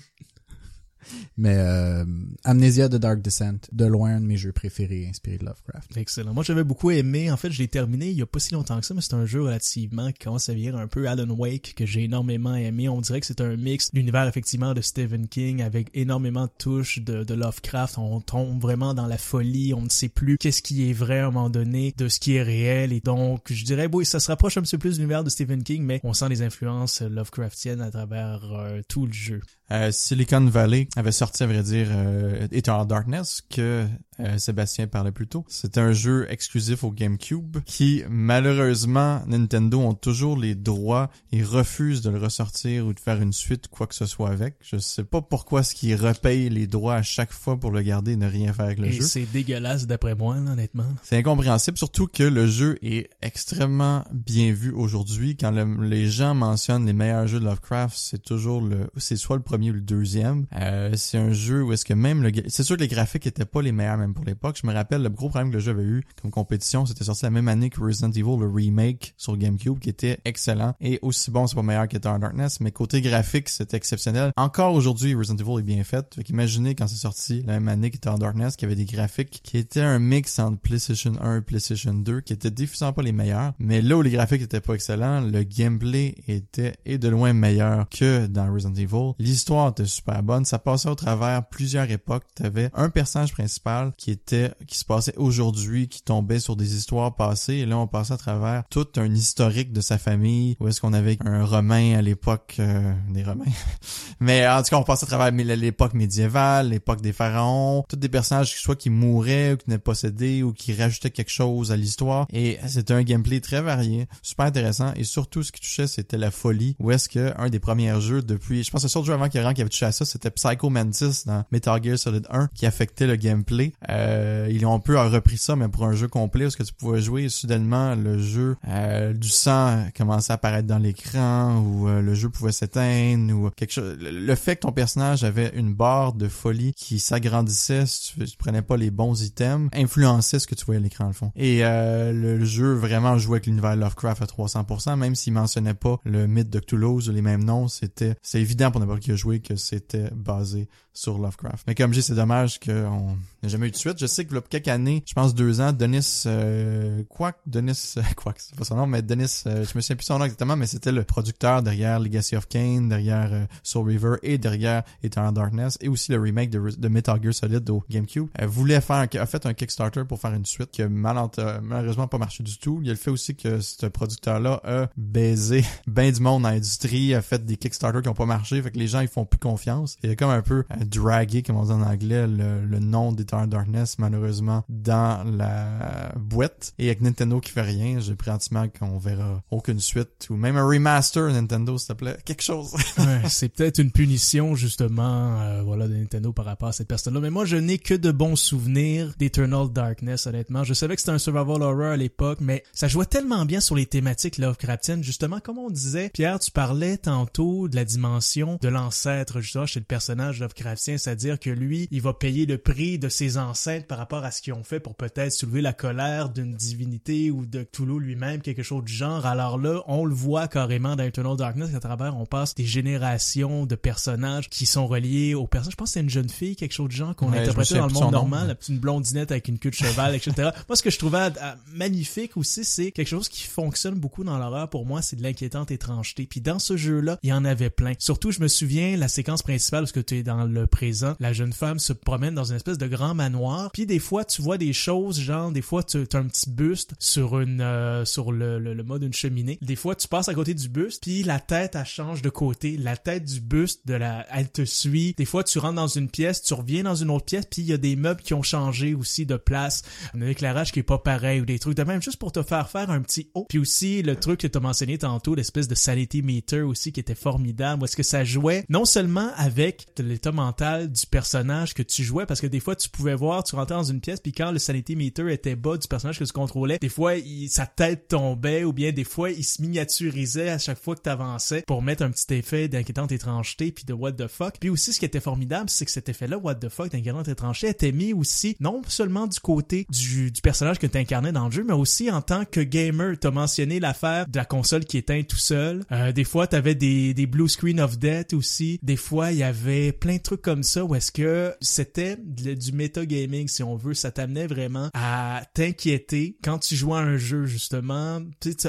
[1.37, 2.05] Mais euh,
[2.45, 5.97] Amnesia The Dark Descent, de loin un de mes jeux préférés inspiré de Lovecraft.
[5.97, 6.35] Excellent.
[6.35, 7.31] Moi, j'avais beaucoup aimé.
[7.31, 9.15] En fait, je l'ai terminé il y a pas si longtemps que ça, mais c'est
[9.15, 12.89] un jeu relativement qui commence à venir un peu Alan Wake que j'ai énormément aimé.
[12.89, 17.01] On dirait que c'est un mix l'univers effectivement de Stephen King avec énormément de touches
[17.01, 17.99] de, de, Lovecraft.
[17.99, 19.75] On tombe vraiment dans la folie.
[19.75, 22.35] On ne sait plus qu'est-ce qui est vrai à un moment donné de ce qui
[22.35, 22.93] est réel.
[22.93, 25.31] Et donc, je dirais, oui, ça se rapproche un petit peu plus de l'univers de
[25.31, 29.41] Stephen King, mais on sent les influences Lovecraftiennes à travers euh, tout le jeu.
[29.73, 33.87] Euh, Silicon Valley avait sorti, à vrai dire, euh, Eternal Darkness, que
[34.19, 35.45] euh, Sébastien parlait plus tôt.
[35.49, 42.03] C'est un jeu exclusif au GameCube qui, malheureusement, Nintendo ont toujours les droits et refusent
[42.03, 44.57] de le ressortir ou de faire une suite, quoi que ce soit avec.
[44.61, 48.13] Je sais pas pourquoi ce qu'ils repayent les droits à chaque fois pour le garder
[48.13, 49.03] et ne rien faire avec le jeu.
[49.03, 50.85] C'est dégueulasse d'après moi, honnêtement.
[51.03, 55.37] C'est incompréhensible, surtout que le jeu est extrêmement bien vu aujourd'hui.
[55.37, 59.43] Quand les gens mentionnent les meilleurs jeux de Lovecraft, c'est toujours le, c'est soit le
[59.43, 60.47] premier ou le deuxième.
[60.57, 63.45] Euh, c'est un jeu où est-ce que même le, c'est sûr que les graphiques étaient
[63.45, 64.59] pas les meilleurs même pour l'époque.
[64.63, 67.25] Je me rappelle le gros problème que le jeu avait eu comme compétition, c'était sorti
[67.25, 71.31] la même année que Resident Evil, le remake sur GameCube, qui était excellent et aussi
[71.31, 74.33] bon, c'est pas meilleur qu'Eternal Darkness, mais côté graphique, c'était exceptionnel.
[74.37, 76.15] Encore aujourd'hui, Resident Evil est bien fait.
[76.15, 79.59] Fait qu'imaginez quand c'est sorti la même année qu'Eternal Darkness, qui avait des graphiques qui
[79.59, 83.53] étaient un mix entre PlayStation 1 et PlayStation 2, qui étaient définitivement pas les meilleurs.
[83.59, 87.89] Mais là où les graphiques étaient pas excellents, le gameplay était et de loin meilleur
[87.89, 89.13] que dans Resident Evil.
[89.51, 90.45] L'histoire était super bonne.
[90.45, 92.23] Ça passait au travers plusieurs époques.
[92.37, 97.17] T'avais un personnage principal qui était qui se passait aujourd'hui, qui tombait sur des histoires
[97.17, 97.55] passées.
[97.55, 100.57] Et là, on passait à travers tout un historique de sa famille.
[100.61, 103.45] Où est-ce qu'on avait un Romain à l'époque euh, des Romains.
[104.21, 108.09] Mais en tout cas, on passait à travers l'époque médiévale, l'époque des pharaons, tous des
[108.09, 112.29] personnages soit qui mouraient ou qui n'étaient possédés ou qui rajoutaient quelque chose à l'histoire.
[112.33, 114.93] Et c'était un gameplay très varié, super intéressant.
[114.95, 116.77] Et surtout, ce qui touchait, c'était la folie.
[116.79, 119.40] Où est-ce que un des premiers jeux depuis, je pense que c'est le avant qu'il
[119.55, 123.07] qui avait touché à ça, c'était Psycho Mantis dans Metal Gear Solid 1 qui affectait
[123.07, 123.73] le gameplay.
[123.89, 126.73] Euh, ils ont un peu repris ça, mais pour un jeu complet, parce que tu
[126.73, 131.89] pouvais jouer et soudainement le jeu, euh, du sang commençait à apparaître dans l'écran ou
[131.89, 133.97] euh, le jeu pouvait s'éteindre ou quelque chose.
[134.01, 138.37] Le, fait que ton personnage avait une barre de folie qui s'agrandissait si tu, tu
[138.37, 141.33] prenais pas les bons items influençait ce que tu voyais à l'écran, le fond.
[141.37, 145.75] Et euh, le, le jeu vraiment jouait avec l'univers Lovecraft à 300%, même s'il mentionnait
[145.75, 149.13] pas le mythe de Cthulhu ou les mêmes noms, c'était c'est évident pour n'importe qui
[149.21, 151.65] joué que c'était basé sur Lovecraft.
[151.67, 153.99] Mais comme j'ai, c'est dommage qu'on n'ait jamais eu de suite.
[153.99, 158.03] Je sais que là, quelques années, je pense deux ans, Denis euh, quoi Denis euh,
[158.17, 160.57] quoi c'est pas son nom, mais Denis, euh, je me souviens plus son nom exactement,
[160.57, 165.33] mais c'était le producteur derrière Legacy of Kane, derrière euh, Soul River et derrière Eternal
[165.35, 168.29] Darkness et aussi le remake de, de Metal Gear Solid au GameCube.
[168.35, 171.21] Elle voulait faire, un- a fait un Kickstarter pour faire une suite qui a malheureusement
[171.63, 172.79] malheureusement pas marché du tout.
[172.83, 176.51] Il y a le fait aussi que ce producteur-là a baisé ben du monde dans
[176.51, 179.25] l'industrie, a fait des Kickstarter qui ont pas marché, fait que les gens ils font
[179.25, 179.97] plus confiance.
[180.03, 183.13] Il a comme un peu euh, dragué, comme on dit en anglais, le, nom
[183.47, 186.73] Darkness malheureusement dans la boîte.
[186.79, 190.65] Et avec Nintendo qui fait rien, j'ai sentiment qu'on verra aucune suite ou même un
[190.65, 192.75] remaster Nintendo s'il te plaît, quelque chose.
[193.29, 197.21] C'est peut-être une punition justement euh, voilà de Nintendo par rapport à cette personne-là.
[197.21, 200.65] Mais moi je n'ai que de bons souvenirs d'Eternal Darkness honnêtement.
[200.65, 203.75] Je savais que c'était un survival horror à l'époque mais ça jouait tellement bien sur
[203.75, 205.03] les thématiques Lovecraftiennes.
[205.03, 209.41] Justement comme on disait Pierre tu parlais tantôt de la dimension de l'ancêtre.
[209.41, 213.37] Justement chez le personnage Lovecraftien c'est-à-dire que lui il va payer le prix de ses
[213.37, 217.31] ancêtres par rapport à ce qu'ils ont fait pour peut-être soulever la colère d'une divinité
[217.31, 221.05] ou de Cthulhu lui-même quelque chose du genre alors là on le voit carrément dans
[221.05, 225.73] Eternal Darkness à travers on passe des générations de personnages qui sont reliés aux personnages.
[225.73, 227.87] Je pense que c'est une jeune fille, quelque chose de genre qu'on Ouais, interprétait dans
[227.89, 230.51] le monde nom, normal, mais- la petite blondinette avec une queue de cheval, etc.
[230.69, 234.39] moi, ce que je trouvais euh, magnifique aussi, c'est quelque chose qui fonctionne beaucoup dans
[234.39, 236.27] l'horreur pour moi, c'est de l'inquiétante étrangeté.
[236.27, 237.93] Puis dans ce jeu-là, il y en avait plein.
[237.99, 241.33] Surtout, je me souviens la séquence principale parce que tu es dans le présent, la
[241.33, 243.71] jeune femme se promène dans une espèce de grand manoir.
[243.73, 246.95] Puis des fois, tu vois des choses, genre des fois tu as un petit buste
[246.99, 249.59] sur une euh, sur le, le, le mode d'une cheminée.
[249.63, 252.77] Des fois, tu passes à côté du buste, puis la tête elle change de côté.
[252.77, 255.15] La tête du buste de la, elle te suit.
[255.17, 257.69] Des fois, tu rentres dans une pièce, tu reviens dans une autre pièce, puis il
[257.69, 259.83] y a des meubles qui ont changé aussi de place,
[260.15, 262.69] un éclairage qui est pas pareil ou des trucs de même juste pour te faire
[262.69, 263.47] faire un petit haut.
[263.49, 267.01] Puis aussi le truc que tu as mentionné tantôt, l'espèce de sanity meter aussi qui
[267.01, 272.03] était formidable, est-ce que ça jouait non seulement avec l'état mental du personnage que tu
[272.03, 274.51] jouais, parce que des fois tu pouvais voir, tu rentrais dans une pièce, puis quand
[274.53, 278.09] le sanity meter était bas du personnage que tu contrôlais, des fois il- sa tête
[278.09, 282.03] tombait, ou bien des fois il se miniaturisait à chaque fois que t'avançais pour mettre
[282.03, 284.55] un petit effet d'inquiétante étrangeté puis de what the fuck.
[284.61, 287.69] Puis aussi ce qui était formidable, c'est que cet effet-là, what the fuck, d'inquiétante étrangeté,
[287.69, 291.65] était mis aussi non seulement du côté du, du personnage que t'incarnais dans le jeu,
[291.67, 293.17] mais aussi en tant que gamer.
[293.21, 295.85] T'as mentionné l'affaire de la console qui éteint tout seul.
[295.93, 298.79] Euh, des fois, t'avais des, des blue screen of death aussi.
[298.83, 302.73] Des fois, il y avait plein de trucs comme ça où est-ce que c'était du
[302.91, 303.95] metagaming, si on veut.
[303.95, 308.21] Ça t'amenait vraiment à t'inquiéter quand tu jouais à un jeu, justement,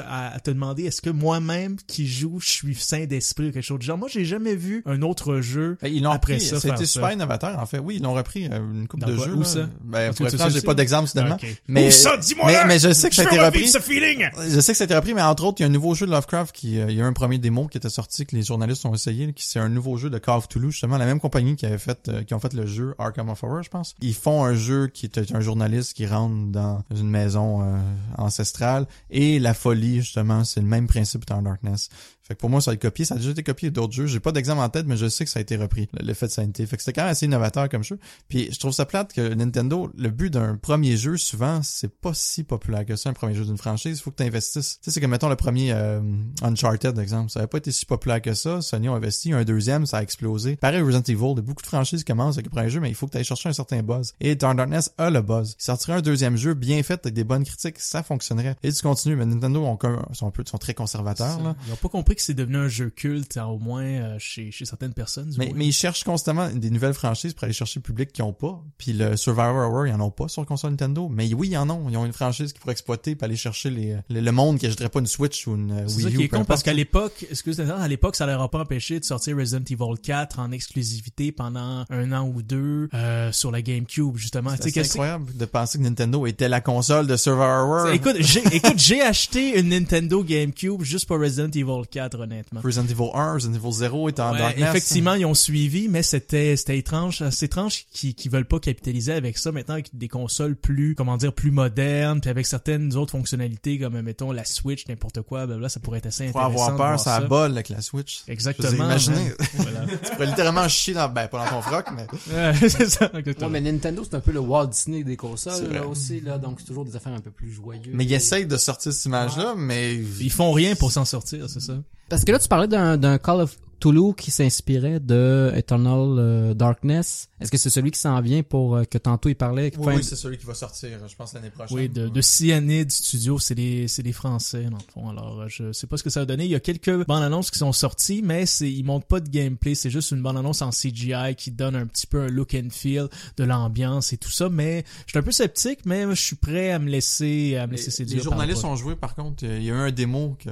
[0.06, 3.62] à, à te demander est-ce que moi-même qui joue, je suis sain d'esprit ou quelque
[3.62, 3.98] chose du genre?
[3.98, 6.60] Moi, j'ai jamais vu un autre jeu Ben, ils l'ont après repris, ça.
[6.60, 7.78] c'était super innovateur en fait.
[7.78, 9.34] Oui, ils l'ont repris euh, une coupe de jeux.
[9.34, 9.44] Où là.
[9.44, 9.68] ça?
[9.82, 11.34] Ben, pour franc, j'ai pas d'exemple soudainement.
[11.36, 11.46] Ok.
[11.68, 12.16] Mais, Où ça?
[12.16, 13.68] Dis-moi mais, mais je sais que ça a Je été repris.
[13.68, 14.28] ce feeling!
[14.48, 15.94] Je sais que ça a été repris, mais entre autres, il y a un nouveau
[15.94, 18.26] jeu de Lovecraft qui, euh, il y a eu un premier démo qui était sorti
[18.26, 20.98] que les journalistes ont essayé, qui c'est un nouveau jeu de Call of Toulouse, justement,
[20.98, 23.62] la même compagnie qui avait fait, euh, qui ont fait le jeu Arkham of Horror,
[23.62, 23.94] je pense.
[24.00, 27.78] Ils font un jeu qui est un journaliste qui rentre dans une maison euh,
[28.18, 31.88] ancestrale et la folie, justement, c'est le même principe dans Darkness.
[32.22, 33.04] Fait que pour moi, ça a été copié.
[33.04, 34.06] Ça a déjà été copié d'autres jeux.
[34.06, 35.88] J'ai pas d'exemple en tête, mais je sais que ça a été repris.
[35.92, 36.64] le- L'effet de sanité.
[36.66, 37.98] Fait que c'était quand même assez innovateur comme jeu.
[38.28, 42.12] Puis je trouve ça plate que Nintendo, le but d'un premier jeu, souvent, c'est pas
[42.14, 43.98] si populaire que ça, un premier jeu d'une franchise.
[43.98, 44.78] Il faut que tu investisses.
[44.82, 46.00] Tu sais, c'est comme mettons le premier euh,
[46.42, 47.30] Uncharted, exemple.
[47.30, 48.60] Ça avait pas été si populaire que ça.
[48.62, 49.32] Sony a investi.
[49.32, 50.56] Un deuxième, ça a explosé.
[50.56, 51.32] Pareil, Resident Evil.
[51.32, 53.06] Il y a beaucoup de franchises qui commencent avec le premier jeu, mais il faut
[53.06, 54.14] que tu ailles chercher un certain buzz.
[54.20, 55.56] Et Dark Darkness a le buzz.
[55.58, 58.56] Il sortirait un deuxième jeu bien fait avec des bonnes critiques, ça fonctionnerait.
[58.62, 59.78] Et tu continues, mais Nintendo ont
[60.12, 61.56] sont un peu, sont très conservateurs, là.
[61.66, 64.50] Ils n'ont pas compris que c'est devenu un jeu culte, hein, au moins euh, chez,
[64.50, 65.34] chez certaines personnes.
[65.38, 68.62] Mais, ils cherchent constamment des nouvelles franchises pour aller chercher le public qu'ils ont pas.
[68.78, 71.08] Puis le Survivor Horror, ils en ont pas sur console Nintendo.
[71.08, 71.88] Mais oui, ils en ont.
[71.88, 74.66] Ils ont une franchise qui pourrait exploiter pour aller chercher les, le, le monde qui
[74.66, 76.16] achèterait pas une Switch ou une euh, C'est Wii ça U.
[76.16, 79.04] qui est con parce qu'à l'époque, excusez-moi, à l'époque, ça leur a pas empêché de
[79.04, 84.16] sortir Resident Evil 4 en exclusivité pendant un an ou deux euh, sur la GameCube
[84.16, 84.50] justement.
[84.60, 87.88] C'est incroyable de penser que Nintendo était la console de Survivor.
[87.88, 92.60] Écoute, j'ai écoute, j'ai acheté une Nintendo GameCube juste pour Resident Evil 4 honnêtement.
[92.62, 94.68] Resident Evil 1, Resident Evil 0 est en Ouais, darkness.
[94.68, 99.12] effectivement, ils ont suivi, mais c'était c'était étrange, c'est étrange qu'ils qu'ils veulent pas capitaliser
[99.12, 103.12] avec ça maintenant avec des consoles plus comment dire plus modernes, puis avec certaines autres
[103.12, 106.62] fonctionnalités comme mettons la Switch, n'importe quoi, là ça pourrait être assez Pour intéressant.
[106.62, 108.22] avoir de peur, voir ça bol avec la Switch.
[108.28, 108.84] Exactement.
[108.84, 109.16] Imaginez.
[109.16, 109.34] man.
[109.54, 109.80] Voilà.
[109.86, 113.22] tu pourrais littéralement chier dans, ben, pas dans ton froc, mais Ouais, c'est ça, Ouais,
[113.50, 116.38] mais Nintendo, c'est un peu le Walt Disney des consoles, là aussi, là.
[116.38, 117.92] Donc, c'est toujours des affaires un peu plus joyeuses.
[117.92, 121.60] mais ils essayent de sortir cette image-là, mais Ils font rien pour s'en sortir, c'est
[121.60, 121.74] ça.
[122.08, 127.28] Parce que là, tu parlais d'un, Call of Toulouse qui s'inspirait de Eternal euh, Darkness.
[127.42, 129.94] Est-ce que c'est celui qui s'en vient pour euh, que tantôt il parlait oui, fin-
[129.96, 131.76] oui, c'est celui qui va sortir, je pense l'année prochaine.
[131.76, 135.08] Oui, de, de Cyanide Studio, c'est des, c'est des Français, dans le fond.
[135.10, 136.44] Alors, euh, je sais pas ce que ça va donner.
[136.44, 139.28] Il y a quelques bandes annonces qui sont sorties, mais c'est, ils montrent pas de
[139.28, 139.74] gameplay.
[139.74, 142.68] C'est juste une bande annonce en CGI qui donne un petit peu un look and
[142.70, 144.48] feel de l'ambiance et tout ça.
[144.48, 147.72] Mais je suis un peu sceptique, mais je suis prêt à me laisser, à me
[147.72, 148.18] laisser Les, séduire.
[148.18, 150.50] les journalistes le ont joué, par contre, il y a eu un démo que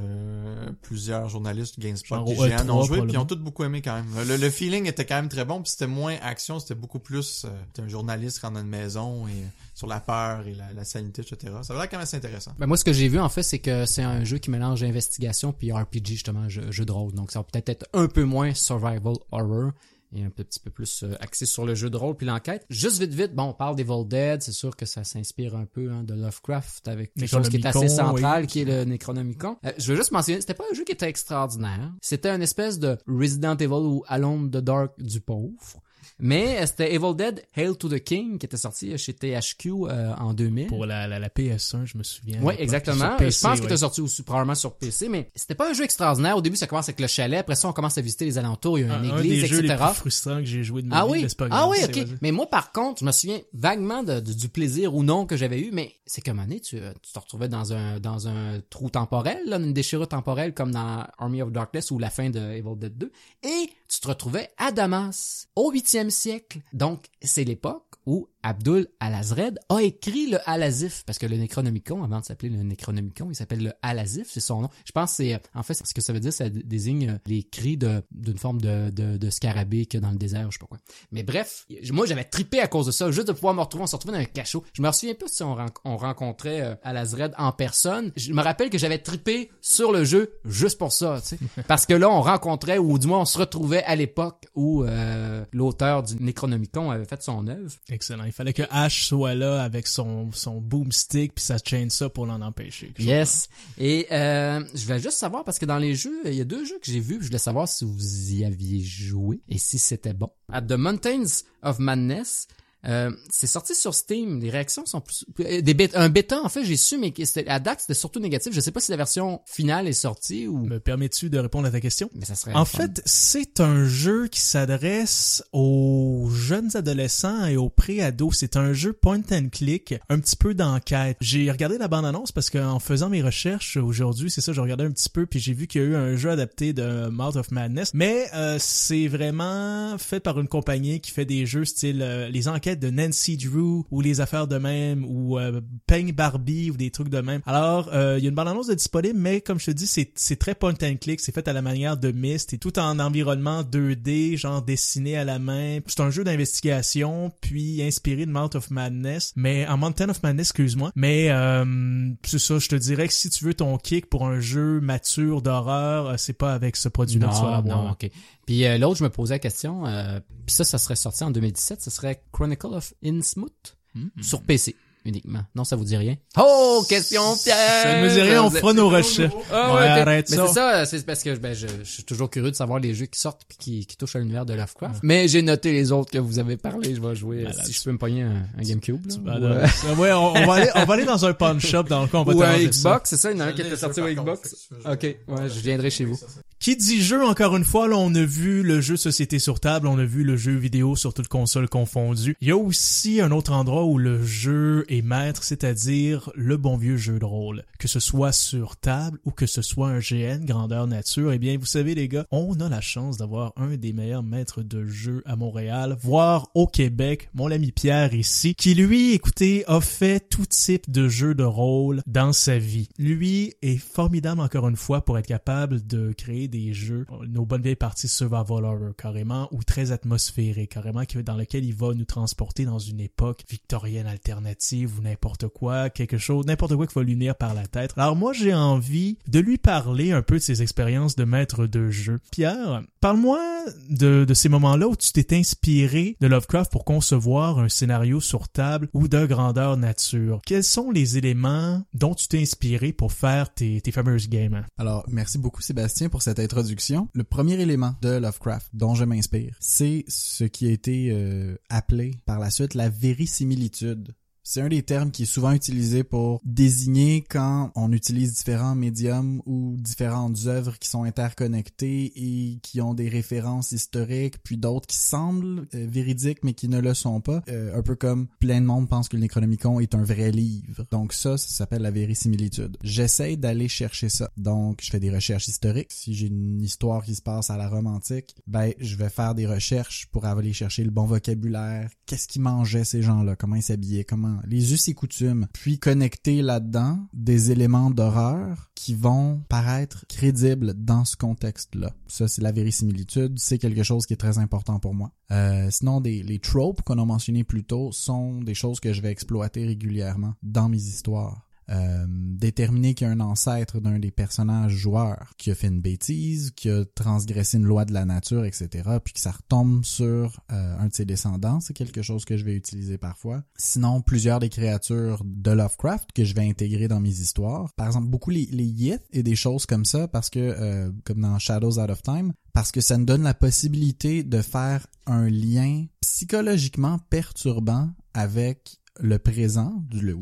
[0.82, 3.64] plusieurs journalistes GameSpot Genre et au GN E3 ont joué, puis ils ont tous beaucoup
[3.64, 4.06] aimé quand même.
[4.26, 7.44] Le, le feeling était quand même très bon, puis c'était moins action, c'était beaucoup plus
[7.44, 10.54] euh, t'es un journaliste qui rentre dans une maison et euh, sur la peur et
[10.54, 11.54] la, la sanité, etc.
[11.62, 12.52] Ça va l'air quand même assez intéressant.
[12.58, 14.82] Ben moi, ce que j'ai vu, en fait, c'est que c'est un jeu qui mélange
[14.82, 17.12] investigation puis RPG, justement, jeu, jeu de rôle.
[17.12, 19.72] Donc, ça va peut-être être un peu moins survival horror
[20.14, 22.66] et un petit peu plus euh, axé sur le jeu de rôle puis l'enquête.
[22.68, 24.42] Juste vite, vite, bon, on parle d'Evil Dead.
[24.42, 27.66] C'est sûr que ça s'inspire un peu hein, de Lovecraft avec quelque chose qui est
[27.66, 28.46] assez central, oui.
[28.46, 29.56] qui est le Necronomicon.
[29.64, 31.92] Euh, je veux juste mentionner, c'était pas un jeu qui était extraordinaire.
[32.02, 35.80] C'était une espèce de Resident Evil ou Alone the Dark du pauvre.
[36.22, 40.14] Mais euh, c'était Evil Dead Hail to the King qui était sorti chez THQ euh,
[40.16, 40.66] en 2000.
[40.68, 42.38] Pour la, la, la PS1, je me souviens.
[42.42, 43.16] Oui, exactement.
[43.16, 43.66] PC, je pense qu'il ouais.
[43.72, 46.36] était sorti aussi probablement sur PC, mais c'était pas un jeu extraordinaire.
[46.36, 47.40] Au début, ça commence avec le chalet.
[47.40, 48.78] Après ça, on commence à visiter les alentours.
[48.78, 49.84] Il y a un, une un église, des jeux les etc.
[49.86, 52.06] plus frustrants que j'ai joué de ma Ah vie, oui, pas ah oui, ok.
[52.22, 55.36] Mais moi, par contre, je me souviens vaguement de, de- du plaisir ou non que
[55.36, 58.90] j'avais eu, mais c'est comme année, tu, tu te retrouvais dans un dans un trou
[58.90, 62.76] temporel, là, une déchirure temporelle comme dans Army of Darkness ou la fin de Evil
[62.76, 63.12] Dead 2,
[63.44, 66.60] et tu te retrouvais à Damas au 8e siècle.
[66.72, 72.20] Donc, c'est l'époque où Abdul Al-Azred a écrit le Al-Azif, parce que le Necronomicon, avant
[72.20, 74.68] de s'appeler le Necronomicon, il s'appelle le Al-Azif, c'est son nom.
[74.84, 78.02] Je pense c'est, en fait, ce que ça veut dire, ça désigne les cris de,
[78.10, 80.78] d'une forme de, de, scarabée qu'il y a dans le désert, je sais pas quoi.
[81.12, 83.86] Mais bref, moi, j'avais trippé à cause de ça, juste de pouvoir me retrouver, on
[83.86, 84.64] se retrouvait dans un cachot.
[84.72, 88.12] Je me souviens pas si on, on rencontrait euh, Al-Azred en personne.
[88.16, 91.38] Je me rappelle que j'avais trippé sur le jeu juste pour ça, tu sais.
[91.68, 95.44] Parce que là, on rencontrait, ou du moins, on se retrouvait à l'époque où euh,
[95.52, 97.70] l'auteur du Necronomicon avait fait son œuvre.
[97.88, 98.29] Excellent.
[98.30, 102.40] Il fallait que Ash soit là avec son, son boomstick puis sa chainsaw pour l'en
[102.42, 102.94] empêcher.
[103.00, 103.48] Yes.
[103.76, 106.64] Et euh, je voulais juste savoir, parce que dans les jeux, il y a deux
[106.64, 110.12] jeux que j'ai vus, je voulais savoir si vous y aviez joué et si c'était
[110.12, 110.30] bon.
[110.48, 112.46] À The Mountains of Madness,
[112.86, 114.40] euh, c'est sorti sur Steam.
[114.40, 115.24] Les réactions sont plus...
[115.40, 117.12] euh, Des bêta, un bêta, en fait, j'ai su, mais
[117.46, 118.52] à date, c'était surtout négatif.
[118.52, 120.58] Je sais pas si la version finale est sortie ou...
[120.58, 122.10] Me permets-tu de répondre à ta question?
[122.14, 122.54] Mais ça serait...
[122.54, 122.82] En fun.
[122.82, 128.36] fait, c'est un jeu qui s'adresse aux jeunes adolescents et aux pré-ados.
[128.38, 131.16] C'est un jeu point and click, un petit peu d'enquête.
[131.20, 134.90] J'ai regardé la bande-annonce parce qu'en faisant mes recherches aujourd'hui, c'est ça, j'ai regardé un
[134.90, 137.50] petit peu puis j'ai vu qu'il y a eu un jeu adapté de Mouth of
[137.50, 137.90] Madness.
[137.94, 142.48] Mais euh, c'est vraiment fait par une compagnie qui fait des jeux style euh, les
[142.48, 146.90] enquêtes de Nancy Drew ou les affaires de même ou euh, Peigne Barbie ou des
[146.90, 147.40] trucs de même.
[147.46, 150.12] Alors, euh, il y a une bande-annonce de disponible, mais comme je te dis, c'est
[150.14, 151.20] c'est très point and click.
[151.20, 155.24] C'est fait à la manière de Myst et tout en environnement 2D, genre dessiné à
[155.24, 155.78] la main.
[155.86, 160.48] C'est un jeu d'investigation, puis inspiré de Mount of Madness, mais en Mountain of Madness,
[160.48, 160.92] excuse-moi.
[160.94, 164.40] Mais euh, c'est ça, je te dirais que si tu veux ton kick pour un
[164.40, 168.10] jeu mature d'horreur, euh, c'est pas avec ce produit-là Non, non, ok.
[168.50, 171.30] Puis euh, l'autre, je me posais la question, euh, puis ça, ça serait sorti en
[171.30, 174.08] 2017, ce serait Chronicle of Innsmouth Hmm.
[174.22, 174.74] sur PC
[175.04, 175.42] uniquement.
[175.54, 176.16] Non, ça vous dit rien?
[176.36, 177.54] Oh, question piège!
[177.82, 179.32] Ça ne me dit rien, on fera nos recherches.
[179.52, 180.46] Ah Ouais, arrête Mais ça.
[180.48, 183.06] c'est ça, c'est parce que ben, je, je suis toujours curieux de savoir les jeux
[183.06, 185.00] qui sortent puis qui, qui touchent à l'univers de Lovecraft.
[185.04, 186.94] Mais j'ai noté les autres que vous avez parlé.
[186.94, 189.00] Je vais jouer si je peux me pogner un, un GameCube.
[189.24, 191.84] Là, ou, euh, ouais, on, on va aller, on va aller dans un pawn shop
[191.84, 192.58] dans le coin, on va ou un.
[192.58, 193.30] Xbox, c'est ça?
[193.32, 194.68] Il y en a un qui était sorti au Xbox.
[194.84, 196.18] Ok, ouais, je viendrai chez vous.
[196.60, 199.86] Qui dit jeu, encore une fois, là, on a vu le jeu société sur table,
[199.86, 202.36] on a vu le jeu vidéo sur toute console confondue.
[202.42, 206.76] Il y a aussi un autre endroit où le jeu est maître, c'est-à-dire le bon
[206.76, 207.64] vieux jeu de rôle.
[207.78, 211.56] Que ce soit sur table ou que ce soit un GN, grandeur nature, eh bien,
[211.56, 215.22] vous savez, les gars, on a la chance d'avoir un des meilleurs maîtres de jeu
[215.24, 220.44] à Montréal, voire au Québec, mon ami Pierre ici, qui lui, écoutez, a fait tout
[220.44, 222.90] type de jeux de rôle dans sa vie.
[222.98, 227.62] Lui est formidable, encore une fois, pour être capable de créer des jeux, nos bonnes
[227.62, 232.64] vieilles parties survival horror carrément, ou très atmosphériques carrément, dans lequel il va nous transporter
[232.64, 237.14] dans une époque victorienne alternative ou n'importe quoi, quelque chose, n'importe quoi qui va lui
[237.14, 237.92] venir par la tête.
[237.96, 241.90] Alors moi j'ai envie de lui parler un peu de ses expériences de maître de
[241.90, 242.18] jeu.
[242.30, 243.40] Pierre, parle-moi
[243.88, 248.48] de, de ces moments-là où tu t'es inspiré de Lovecraft pour concevoir un scénario sur
[248.48, 250.40] table ou de grandeur nature.
[250.46, 254.64] Quels sont les éléments dont tu t'es inspiré pour faire tes, tes fameuses games?
[254.78, 257.08] Alors, merci beaucoup Sébastien pour cette introduction.
[257.14, 262.16] Le premier élément de Lovecraft dont je m'inspire, c'est ce qui a été euh, appelé
[262.26, 264.14] par la suite la vérisimilitude.
[264.52, 269.40] C'est un des termes qui est souvent utilisé pour désigner quand on utilise différents médiums
[269.46, 274.96] ou différentes œuvres qui sont interconnectées et qui ont des références historiques, puis d'autres qui
[274.96, 277.44] semblent euh, véridiques mais qui ne le sont pas.
[277.48, 280.84] Euh, un peu comme plein de monde pense que le Necronomicon est un vrai livre.
[280.90, 282.76] Donc ça, ça s'appelle la vérisimilitude.
[282.82, 284.32] J'essaie d'aller chercher ça.
[284.36, 285.92] Donc je fais des recherches historiques.
[285.92, 289.36] Si j'ai une histoire qui se passe à la Rome antique, ben je vais faire
[289.36, 291.88] des recherches pour aller chercher le bon vocabulaire.
[292.04, 293.36] Qu'est-ce qu'ils mangeaient ces gens-là?
[293.36, 294.02] Comment ils s'habillaient?
[294.02, 300.74] Comment les us et coutumes, puis connecter là-dedans des éléments d'horreur qui vont paraître crédibles
[300.74, 301.92] dans ce contexte-là.
[302.06, 305.12] Ça, c'est la vérisimilitude, c'est quelque chose qui est très important pour moi.
[305.30, 309.00] Euh, sinon, des, les tropes qu'on a mentionnés plus tôt sont des choses que je
[309.00, 311.46] vais exploiter régulièrement dans mes histoires.
[311.70, 315.80] Euh, déterminer qu'il y a un ancêtre d'un des personnages joueurs qui a fait une
[315.80, 318.68] bêtise, qui a transgressé une loi de la nature, etc.,
[319.04, 322.44] puis que ça retombe sur euh, un de ses descendants, c'est quelque chose que je
[322.44, 323.44] vais utiliser parfois.
[323.56, 327.72] Sinon, plusieurs des créatures de Lovecraft que je vais intégrer dans mes histoires.
[327.74, 331.20] Par exemple, beaucoup les, les Yith et des choses comme ça, parce que, euh, comme
[331.20, 335.28] dans Shadows Out of Time, parce que ça nous donne la possibilité de faire un
[335.28, 340.16] lien psychologiquement perturbant avec le présent, le,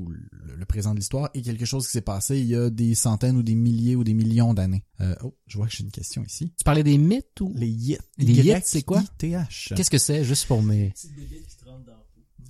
[0.56, 3.36] le, présent de l'histoire, est quelque chose qui s'est passé il y a des centaines
[3.36, 4.84] ou des milliers ou des millions d'années.
[5.00, 6.52] Euh, oh, je vois que j'ai une question ici.
[6.56, 7.52] Tu parlais des mythes ou?
[7.54, 8.00] Les yith.
[8.18, 9.02] Les yith, c'est quoi?
[9.18, 9.74] TH.
[9.76, 10.92] Qu'est-ce que c'est, juste pour mes...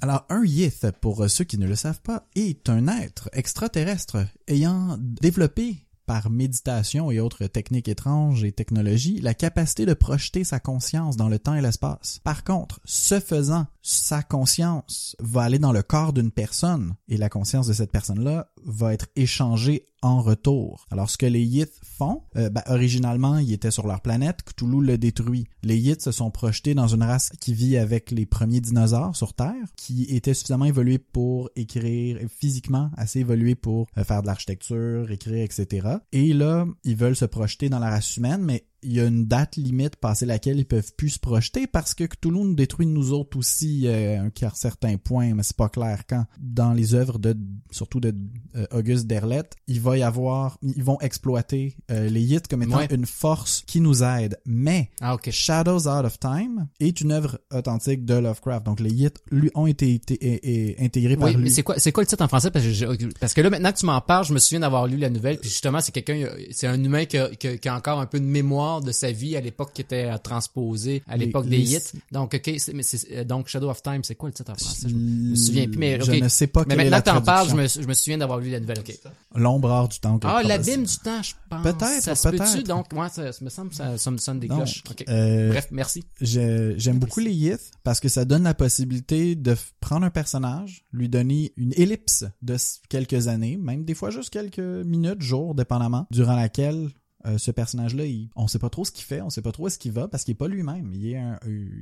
[0.00, 4.96] Alors, un yith, pour ceux qui ne le savent pas, est un être extraterrestre ayant
[5.00, 11.18] développé par méditation et autres techniques étranges et technologies, la capacité de projeter sa conscience
[11.18, 12.20] dans le temps et l'espace.
[12.24, 17.28] Par contre, ce faisant, sa conscience va aller dans le corps d'une personne et la
[17.28, 20.86] conscience de cette personne-là va être échangée en retour.
[20.90, 24.84] Alors ce que les Yith font, euh, ben, originalement ils étaient sur leur planète, Cthulhu
[24.84, 25.46] le détruit.
[25.62, 29.34] Les Yith se sont projetés dans une race qui vit avec les premiers dinosaures sur
[29.34, 35.10] Terre, qui étaient suffisamment évolués pour écrire, physiquement assez évolués pour euh, faire de l'architecture,
[35.10, 35.88] écrire, etc.
[36.12, 39.26] Et là, ils veulent se projeter dans la race humaine, mais il y a une
[39.26, 43.12] date limite passé laquelle ils peuvent plus se projeter parce que Cthulhu nous détruit nous
[43.12, 46.24] autres aussi euh, à certains points, mais c'est pas clair quand.
[46.38, 47.36] Dans les œuvres de
[47.70, 48.14] surtout de
[48.56, 52.80] euh, Auguste Derlette, il va y avoir ils vont exploiter euh, les Yith comme étant
[52.90, 54.38] une force qui nous aide.
[54.46, 55.32] Mais ah, okay.
[55.32, 58.64] Shadows Out of Time est une œuvre authentique de Lovecraft.
[58.64, 61.44] Donc les Yith lui ont été, été, intégrés oui, par lui.
[61.44, 62.50] mais c'est quoi c'est quoi le titre en français?
[62.50, 62.86] Parce que, je,
[63.20, 65.38] parce que là maintenant que tu m'en parles, je me souviens d'avoir lu la nouvelle
[65.38, 68.20] puis justement c'est quelqu'un c'est un humain qui a, qui, qui a encore un peu
[68.20, 71.98] de mémoire de sa vie à l'époque qui était transposée à l'époque des hits.
[72.12, 74.88] Donc, ok, mais c'est, donc Shadow of Time, c'est quoi le titre en français?
[74.88, 77.54] Je me souviens plus, mais Je ne sais pas Mais maintenant que t'en parles, je
[77.54, 78.98] me, je me souviens d'avoir lu la nouvelle, ok.
[79.34, 80.18] L'ombre hors du temps.
[80.24, 81.62] Ah, l'abîme du temps, je pense.
[81.62, 82.52] Peut-être, Ça se peut-être.
[82.52, 82.62] peut-tu?
[82.64, 84.82] Donc, moi, ça, ça me semble, ça, ça me sonne des Donc, cloches.
[84.90, 85.04] Ok.
[85.08, 86.04] euh, Bref, merci.
[86.20, 91.08] J'aime beaucoup les Yith parce que ça donne la possibilité de prendre un personnage, lui
[91.08, 92.56] donner une ellipse de
[92.88, 96.88] quelques années, même des fois juste quelques minutes, jours, dépendamment, durant laquelle
[97.26, 98.04] euh, ce personnage-là,
[98.36, 100.08] on sait pas trop ce qu'il fait, on sait pas trop où est-ce qu'il va
[100.08, 100.92] parce qu'il est pas lui-même.
[100.94, 101.36] Euh,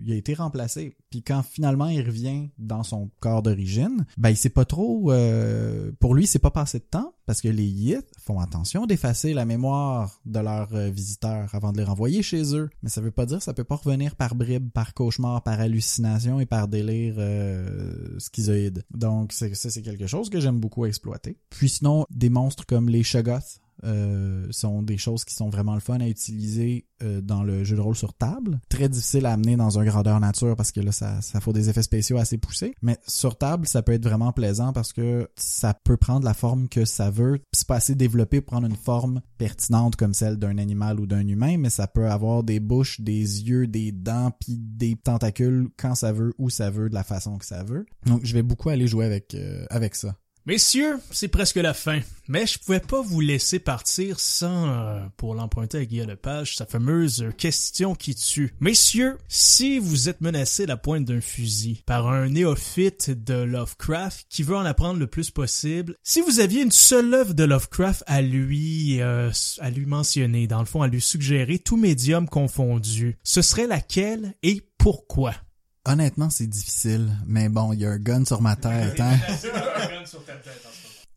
[0.04, 0.96] il a été remplacé.
[1.10, 5.12] Puis quand finalement il revient dans son corps d'origine, ben il sait pas trop.
[5.12, 9.34] euh, pour lui, c'est pas passé de temps parce que les Yith font attention d'effacer
[9.34, 12.70] la mémoire de leurs euh, visiteurs avant de les renvoyer chez eux.
[12.82, 16.40] Mais ça veut pas dire ça peut pas revenir par bribes, par cauchemar, par hallucination
[16.40, 18.84] et par délire euh, schizoïde.
[18.92, 21.36] Donc ça c'est quelque chose que j'aime beaucoup exploiter.
[21.50, 25.80] Puis sinon des monstres comme les Shoggoth euh, sont des choses qui sont vraiment le
[25.80, 28.60] fun à utiliser euh, dans le jeu de rôle sur table.
[28.68, 31.68] Très difficile à amener dans un grandeur nature parce que là, ça, ça faut des
[31.68, 32.74] effets spéciaux assez poussés.
[32.82, 36.68] Mais sur table, ça peut être vraiment plaisant parce que ça peut prendre la forme
[36.68, 37.40] que ça veut.
[37.52, 41.26] C'est pas assez développé pour prendre une forme pertinente comme celle d'un animal ou d'un
[41.26, 45.94] humain, mais ça peut avoir des bouches, des yeux, des dents, puis des tentacules quand
[45.94, 47.86] ça veut, où ça veut, de la façon que ça veut.
[48.06, 50.16] Donc, je vais beaucoup aller jouer avec, euh, avec ça.
[50.46, 51.98] Messieurs, c'est presque la fin,
[52.28, 56.66] mais je pouvais pas vous laisser partir sans, euh, pour l'emprunter à Guillaume Lepage, sa
[56.66, 58.54] fameuse question qui tue.
[58.60, 64.44] Messieurs, si vous êtes menacé la pointe d'un fusil par un néophyte de Lovecraft qui
[64.44, 68.22] veut en apprendre le plus possible, si vous aviez une seule œuvre de Lovecraft à
[68.22, 73.42] lui, euh, à lui mentionner, dans le fond, à lui suggérer, tout médium confondu, ce
[73.42, 75.34] serait laquelle et pourquoi?
[75.88, 79.16] Honnêtement, c'est difficile, mais bon, il y a un gun sur ma tête, hein?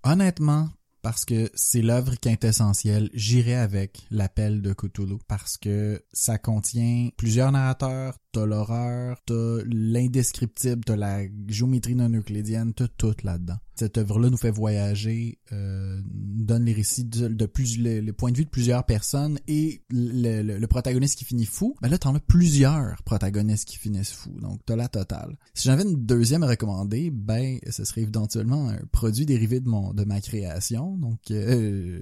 [0.04, 0.70] Honnêtement,
[1.02, 7.52] parce que c'est l'œuvre quintessentielle, j'irai avec l'appel de Cthulhu parce que ça contient plusieurs
[7.52, 13.58] narrateurs, t'as l'horreur, t'as l'indescriptible, t'as la géométrie non euclidienne, t'as tout là-dedans.
[13.76, 18.32] Cette œuvre-là nous fait voyager, euh, donne les récits de, de plus les, les points
[18.32, 21.76] de vue de plusieurs personnes et le, le- le protagoniste qui finit fou.
[21.82, 25.38] Ben là, t'en as plusieurs protagonistes qui finissent fous, donc t'as la totale.
[25.54, 29.94] Si j'avais une deuxième à recommander, ben ce serait éventuellement un produit dérivé de mon
[29.94, 30.98] de ma création.
[30.98, 32.02] Donc euh,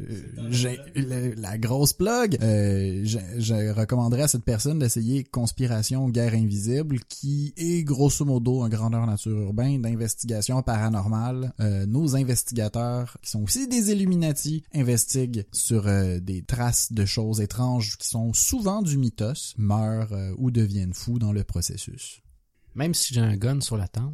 [0.49, 2.37] j'ai le- la grosse plug.
[2.41, 8.69] Euh, je, je recommanderais à cette personne d'essayer Conspiration Invisible, qui est grosso modo un
[8.69, 11.53] grandeur nature urbain d'investigation paranormale.
[11.59, 17.41] Euh, nos investigateurs, qui sont aussi des Illuminati, investiguent sur euh, des traces de choses
[17.41, 22.21] étranges qui sont souvent du mythos, meurent euh, ou deviennent fous dans le processus.
[22.77, 24.13] Même si j'ai un gun sur la tempe.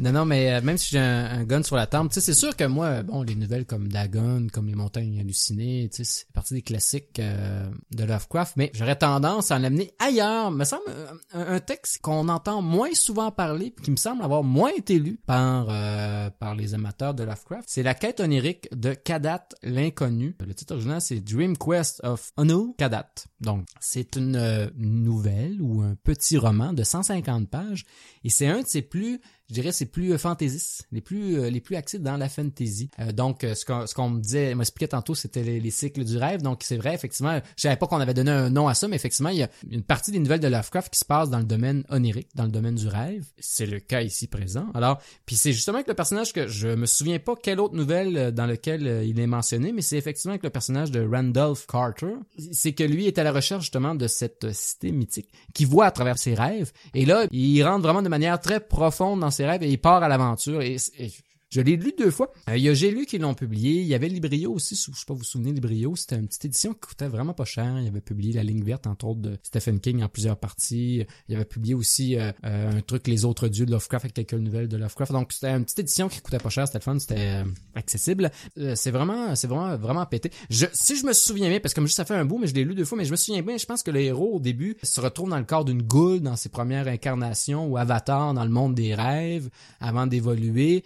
[0.00, 2.20] Non, non, mais euh, même si j'ai un, un gun sur la tempe, tu sais,
[2.20, 6.04] c'est sûr que moi, bon, les nouvelles comme Dagon, comme les montagnes hallucinées, tu sais,
[6.04, 10.52] c'est partie des classiques euh, de Lovecraft, mais j'aurais tendance à en amener ailleurs.
[10.52, 14.22] Me semble euh, un, un texte qu'on entend moins souvent parler, puis qui me semble
[14.22, 17.64] avoir moins été lu par euh, par les amateurs de Lovecraft.
[17.66, 20.36] C'est la quête onirique de Kadat l'inconnu.
[20.46, 23.08] Le titre original c'est Dream Quest of Anu Kadat.
[23.40, 27.07] Donc, c'est une euh, nouvelle ou un petit roman de 150
[27.48, 27.84] pages
[28.24, 31.50] et c'est un de ses plus je dirais c'est plus euh, fantaisistes, les plus euh,
[31.50, 32.90] les plus axés dans la fantasy.
[33.00, 36.04] Euh, donc euh, ce qu'on ce qu'on me disait, m'expliquait tantôt, c'était les, les cycles
[36.04, 36.42] du rêve.
[36.42, 38.96] Donc c'est vrai effectivement, je savais pas qu'on avait donné un nom à ça, mais
[38.96, 41.44] effectivement il y a une partie des nouvelles de Lovecraft qui se passe dans le
[41.44, 43.24] domaine onirique, dans le domaine du rêve.
[43.38, 44.66] C'est le cas ici présent.
[44.74, 48.32] Alors puis c'est justement avec le personnage que je me souviens pas quelle autre nouvelle
[48.32, 52.14] dans lequel il est mentionné, mais c'est effectivement avec le personnage de Randolph Carter.
[52.52, 55.90] C'est que lui est à la recherche justement de cette cité mythique qui voit à
[55.90, 56.72] travers ses rêves.
[56.94, 60.02] Et là, il rentre vraiment de manière très profonde dans ses rêves et il part
[60.02, 60.60] à l'aventure.
[60.62, 61.12] Et, et
[61.50, 62.30] je l'ai lu deux fois.
[62.50, 63.80] Euh, il y a J'ai lu qui l'ont publié.
[63.80, 64.74] Il y avait Librio aussi.
[64.74, 65.96] Je sais pas vous vous souvenez Librio.
[65.96, 67.78] C'était une petite édition qui coûtait vraiment pas cher.
[67.80, 71.06] Il avait publié La ligne verte, entre autres, de Stephen King en plusieurs parties.
[71.28, 74.34] Il avait publié aussi euh, euh, un truc Les autres dieux de Lovecraft avec quelques
[74.34, 75.12] nouvelles de Lovecraft.
[75.12, 76.66] Donc c'était une petite édition qui coûtait pas cher.
[76.66, 76.98] C'était fun.
[76.98, 77.44] C'était euh,
[77.74, 78.30] accessible.
[78.74, 80.30] C'est vraiment, c'est vraiment, vraiment pété.
[80.50, 82.46] Je, si je me souviens bien, parce que comme juste ça fait un bout, mais
[82.46, 84.34] je l'ai lu deux fois, mais je me souviens bien, je pense que le héros
[84.34, 88.34] au début se retrouve dans le corps d'une goule dans ses premières incarnations ou avatar
[88.34, 89.48] dans le monde des rêves
[89.80, 90.84] avant d'évoluer.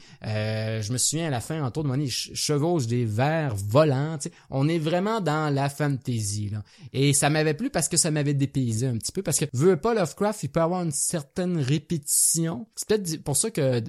[0.83, 4.19] Je me souviens à la fin, autour de mon il ch- chevauche des vers volants.
[4.51, 6.51] On est vraiment dans la fantasy.
[6.51, 6.63] Là.
[6.93, 9.23] Et ça m'avait plu parce que ça m'avait dépaysé un petit peu.
[9.23, 12.67] Parce que veut pas Lovecraft, il peut avoir une certaine répétition.
[12.75, 13.81] C'est peut-être pour ça que euh,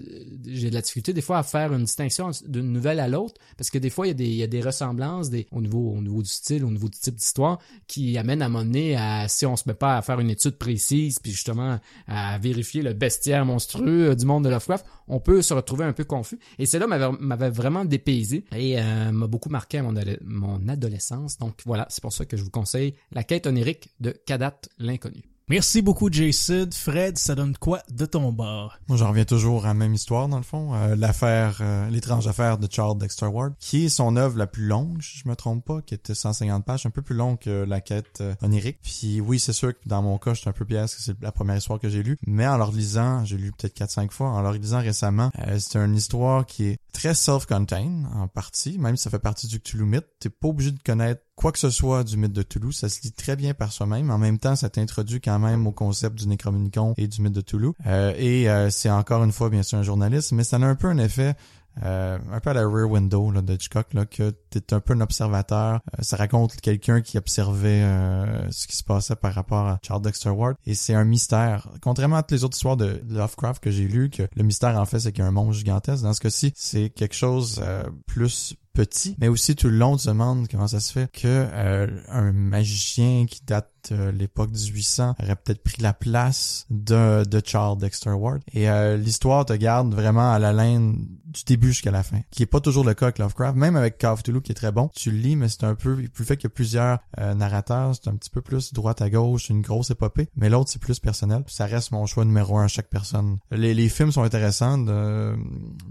[0.46, 3.36] j'ai de la difficulté des fois à faire une distinction d'une nouvelle à l'autre.
[3.58, 5.62] Parce que des fois, il y a des, il y a des ressemblances des, au,
[5.62, 9.28] niveau, au niveau du style, au niveau du type d'histoire qui amènent à m'amener à,
[9.28, 12.94] si on se met pas à faire une étude précise, puis justement à vérifier le
[12.94, 16.40] bestiaire monstrueux euh, du monde de Lovecraft, on peut se retrouver un peu confus.
[16.60, 19.94] Et cela m'avait vraiment dépaysé et euh, m'a beaucoup marqué à mon,
[20.24, 21.38] mon adolescence.
[21.38, 25.33] Donc voilà, c'est pour ça que je vous conseille La quête onirique de Kadat l'inconnu.
[25.50, 26.70] Merci beaucoup, Jason.
[26.74, 28.78] Fred, ça donne quoi de ton bord?
[28.88, 30.74] Moi, j'en reviens toujours à la même histoire, dans le fond.
[30.74, 34.66] Euh, L'affaire, euh, l'étrange affaire de Charles Dexter Ward, qui est son œuvre la plus
[34.66, 37.66] longue, si je me trompe pas, qui était 150 pages, un peu plus long que
[37.66, 38.78] la quête euh, onirique.
[38.82, 41.34] Puis oui, c'est sûr que dans mon cas, j'étais un peu parce que c'est la
[41.34, 42.18] première histoire que j'ai lue.
[42.26, 45.30] Mais en le lisant, j'ai lu peut-être 4-5 fois, en le lisant récemment,
[45.60, 49.60] c'est une histoire qui est très self-contained, en partie, même si ça fait partie du
[49.60, 50.08] Cthulhu mythe.
[50.20, 53.02] T'es pas obligé de connaître quoi que ce soit du mythe de Toulouse, ça se
[53.02, 54.12] lit très bien par soi-même.
[54.12, 57.42] En même temps, ça t'introduit quand même au concept du Necronomicon et du mythe de
[57.42, 57.74] Toulouse.
[57.88, 60.76] Euh, et euh, c'est encore une fois, bien sûr, un journaliste, mais ça a un
[60.76, 61.36] peu un effet
[61.82, 64.94] euh, un peu à la Rear Window là, de Hitchcock, là, que t'es un peu
[64.94, 65.80] un observateur.
[65.98, 70.02] Euh, ça raconte quelqu'un qui observait euh, ce qui se passait par rapport à Charles
[70.02, 70.56] Dexter Ward.
[70.66, 71.70] Et c'est un mystère.
[71.82, 74.86] Contrairement à toutes les autres histoires de Lovecraft que j'ai lues, que le mystère, en
[74.86, 76.04] fait, c'est qu'il y a un monstre gigantesque.
[76.04, 80.06] Dans ce cas-ci, c'est quelque chose euh, plus petit, mais aussi tout le long tu
[80.06, 85.16] te demandes comment ça se fait que euh, un magicien qui date de l'époque 1800
[85.22, 88.42] aurait peut-être pris la place de, de Charles Dexter Ward.
[88.54, 92.44] Et euh, l'histoire te garde vraiment à la laine du début jusqu'à la fin, qui
[92.44, 94.72] est pas toujours le cas avec Lovecraft, même avec Call of Cthulhu qui est très
[94.72, 94.90] bon.
[94.96, 98.16] Tu le lis, mais c'est un peu, plus fait qu'il plusieurs euh, narrateurs, c'est un
[98.16, 101.44] petit peu plus droite à gauche, une grosse épopée, mais l'autre c'est plus personnel.
[101.48, 103.38] Ça reste mon choix numéro un à chaque personne.
[103.52, 105.36] Les, films sont intéressants de,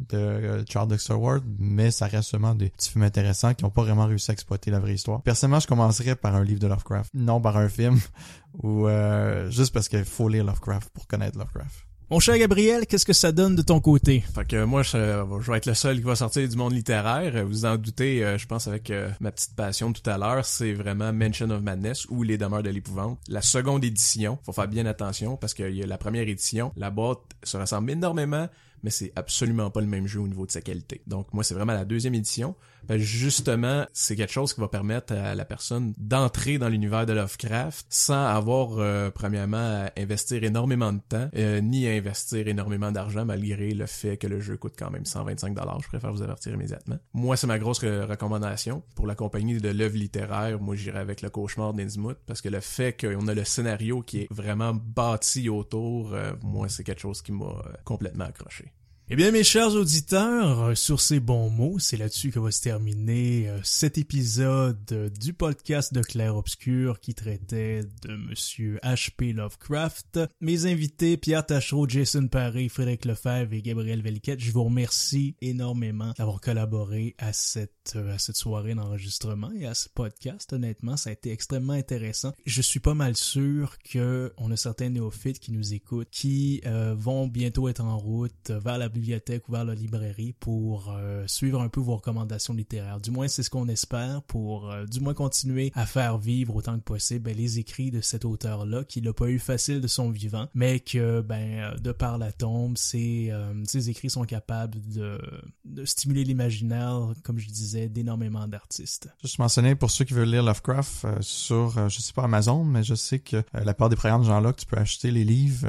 [0.08, 3.82] de Charles Dexter Ward, mais ça reste seulement des petits films intéressants qui n'ont pas
[3.82, 5.22] vraiment réussi à exploiter la vraie histoire.
[5.22, 7.98] Personnellement, je commencerais par un livre de Lovecraft, non par un film,
[8.62, 11.86] ou euh, juste parce qu'il faut lire Lovecraft pour connaître Lovecraft.
[12.12, 14.22] Mon cher Gabriel, qu'est-ce que ça donne de ton côté?
[14.34, 17.42] Fait que moi, je, je, vais être le seul qui va sortir du monde littéraire.
[17.46, 20.74] Vous en doutez, euh, je pense avec euh, ma petite passion tout à l'heure, c'est
[20.74, 23.18] vraiment Mention of Madness ou Les Demeures de l'épouvante.
[23.28, 26.90] La seconde édition, faut faire bien attention parce qu'il y a la première édition, la
[26.90, 28.46] boîte se ressemble énormément,
[28.82, 31.02] mais c'est absolument pas le même jeu au niveau de sa qualité.
[31.06, 32.54] Donc moi, c'est vraiment la deuxième édition.
[32.88, 37.12] Ben justement, c'est quelque chose qui va permettre à la personne d'entrer dans l'univers de
[37.12, 42.90] Lovecraft sans avoir euh, premièrement à investir énormément de temps euh, ni à investir énormément
[42.90, 45.80] d'argent malgré le fait que le jeu coûte quand même 125 dollars.
[45.82, 46.98] Je préfère vous avertir immédiatement.
[47.14, 50.60] Moi, c'est ma grosse recommandation pour la compagnie de l'œuvre littéraire.
[50.60, 54.22] Moi, j'irai avec le cauchemar d'Innsmouth parce que le fait qu'on a le scénario qui
[54.22, 58.72] est vraiment bâti autour, euh, moi, c'est quelque chose qui m'a complètement accroché.
[59.12, 62.62] Eh bien, mes chers auditeurs, euh, sur ces bons mots, c'est là-dessus que va se
[62.62, 69.34] terminer euh, cet épisode du podcast de Claire Obscur qui traitait de Monsieur H.P.
[69.34, 70.18] Lovecraft.
[70.40, 76.14] Mes invités, Pierre Tachereau, Jason Paré, Frédéric Lefebvre et Gabriel Veliquette, je vous remercie énormément
[76.16, 80.52] d'avoir collaboré à cette, euh, à cette soirée d'enregistrement et à ce podcast.
[80.52, 82.32] Honnêtement, ça a été extrêmement intéressant.
[82.46, 86.62] Je suis pas mal sûr que on a certains néophytes qui nous écoutent, qui
[86.94, 91.60] vont bientôt être en route vers la bibliothèque ou vers la librairie pour euh, suivre
[91.60, 93.00] un peu vos recommandations littéraires.
[93.00, 96.78] Du moins, c'est ce qu'on espère pour euh, du moins continuer à faire vivre autant
[96.78, 100.10] que possible ben, les écrits de cet auteur-là qui l'a pas eu facile de son
[100.10, 103.32] vivant, mais que ben euh, de par la tombe, ses,
[103.64, 109.08] ses écrits sont capables de stimuler l'imaginaire, comme je disais, d'énormément d'artistes.
[109.22, 112.94] Juste mentionner pour ceux qui veulent lire Lovecraft sur, je sais pas Amazon, mais je
[112.94, 115.66] sais que la part des programmes de que tu peux acheter les livres,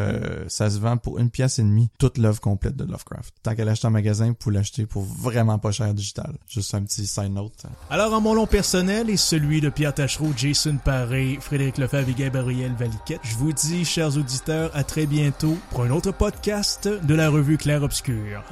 [0.48, 3.34] ça se vend pour une pièce et demie, toute l'œuvre complète de Lovecraft.
[3.44, 6.36] Tant qu'elle achète en magasin, pour l'acheter pour vraiment pas cher digital.
[6.48, 7.66] Juste un petit side note.
[7.90, 12.14] Alors, en mon nom personnel et celui de Pierre Tachereau, Jason Paré, Frédéric Lefebvre et
[12.14, 17.16] Gabriel Valiquette, je vous dis, chers auditeurs, à très bientôt pour un autre podcast de
[17.16, 18.44] la revue Claire Obscure.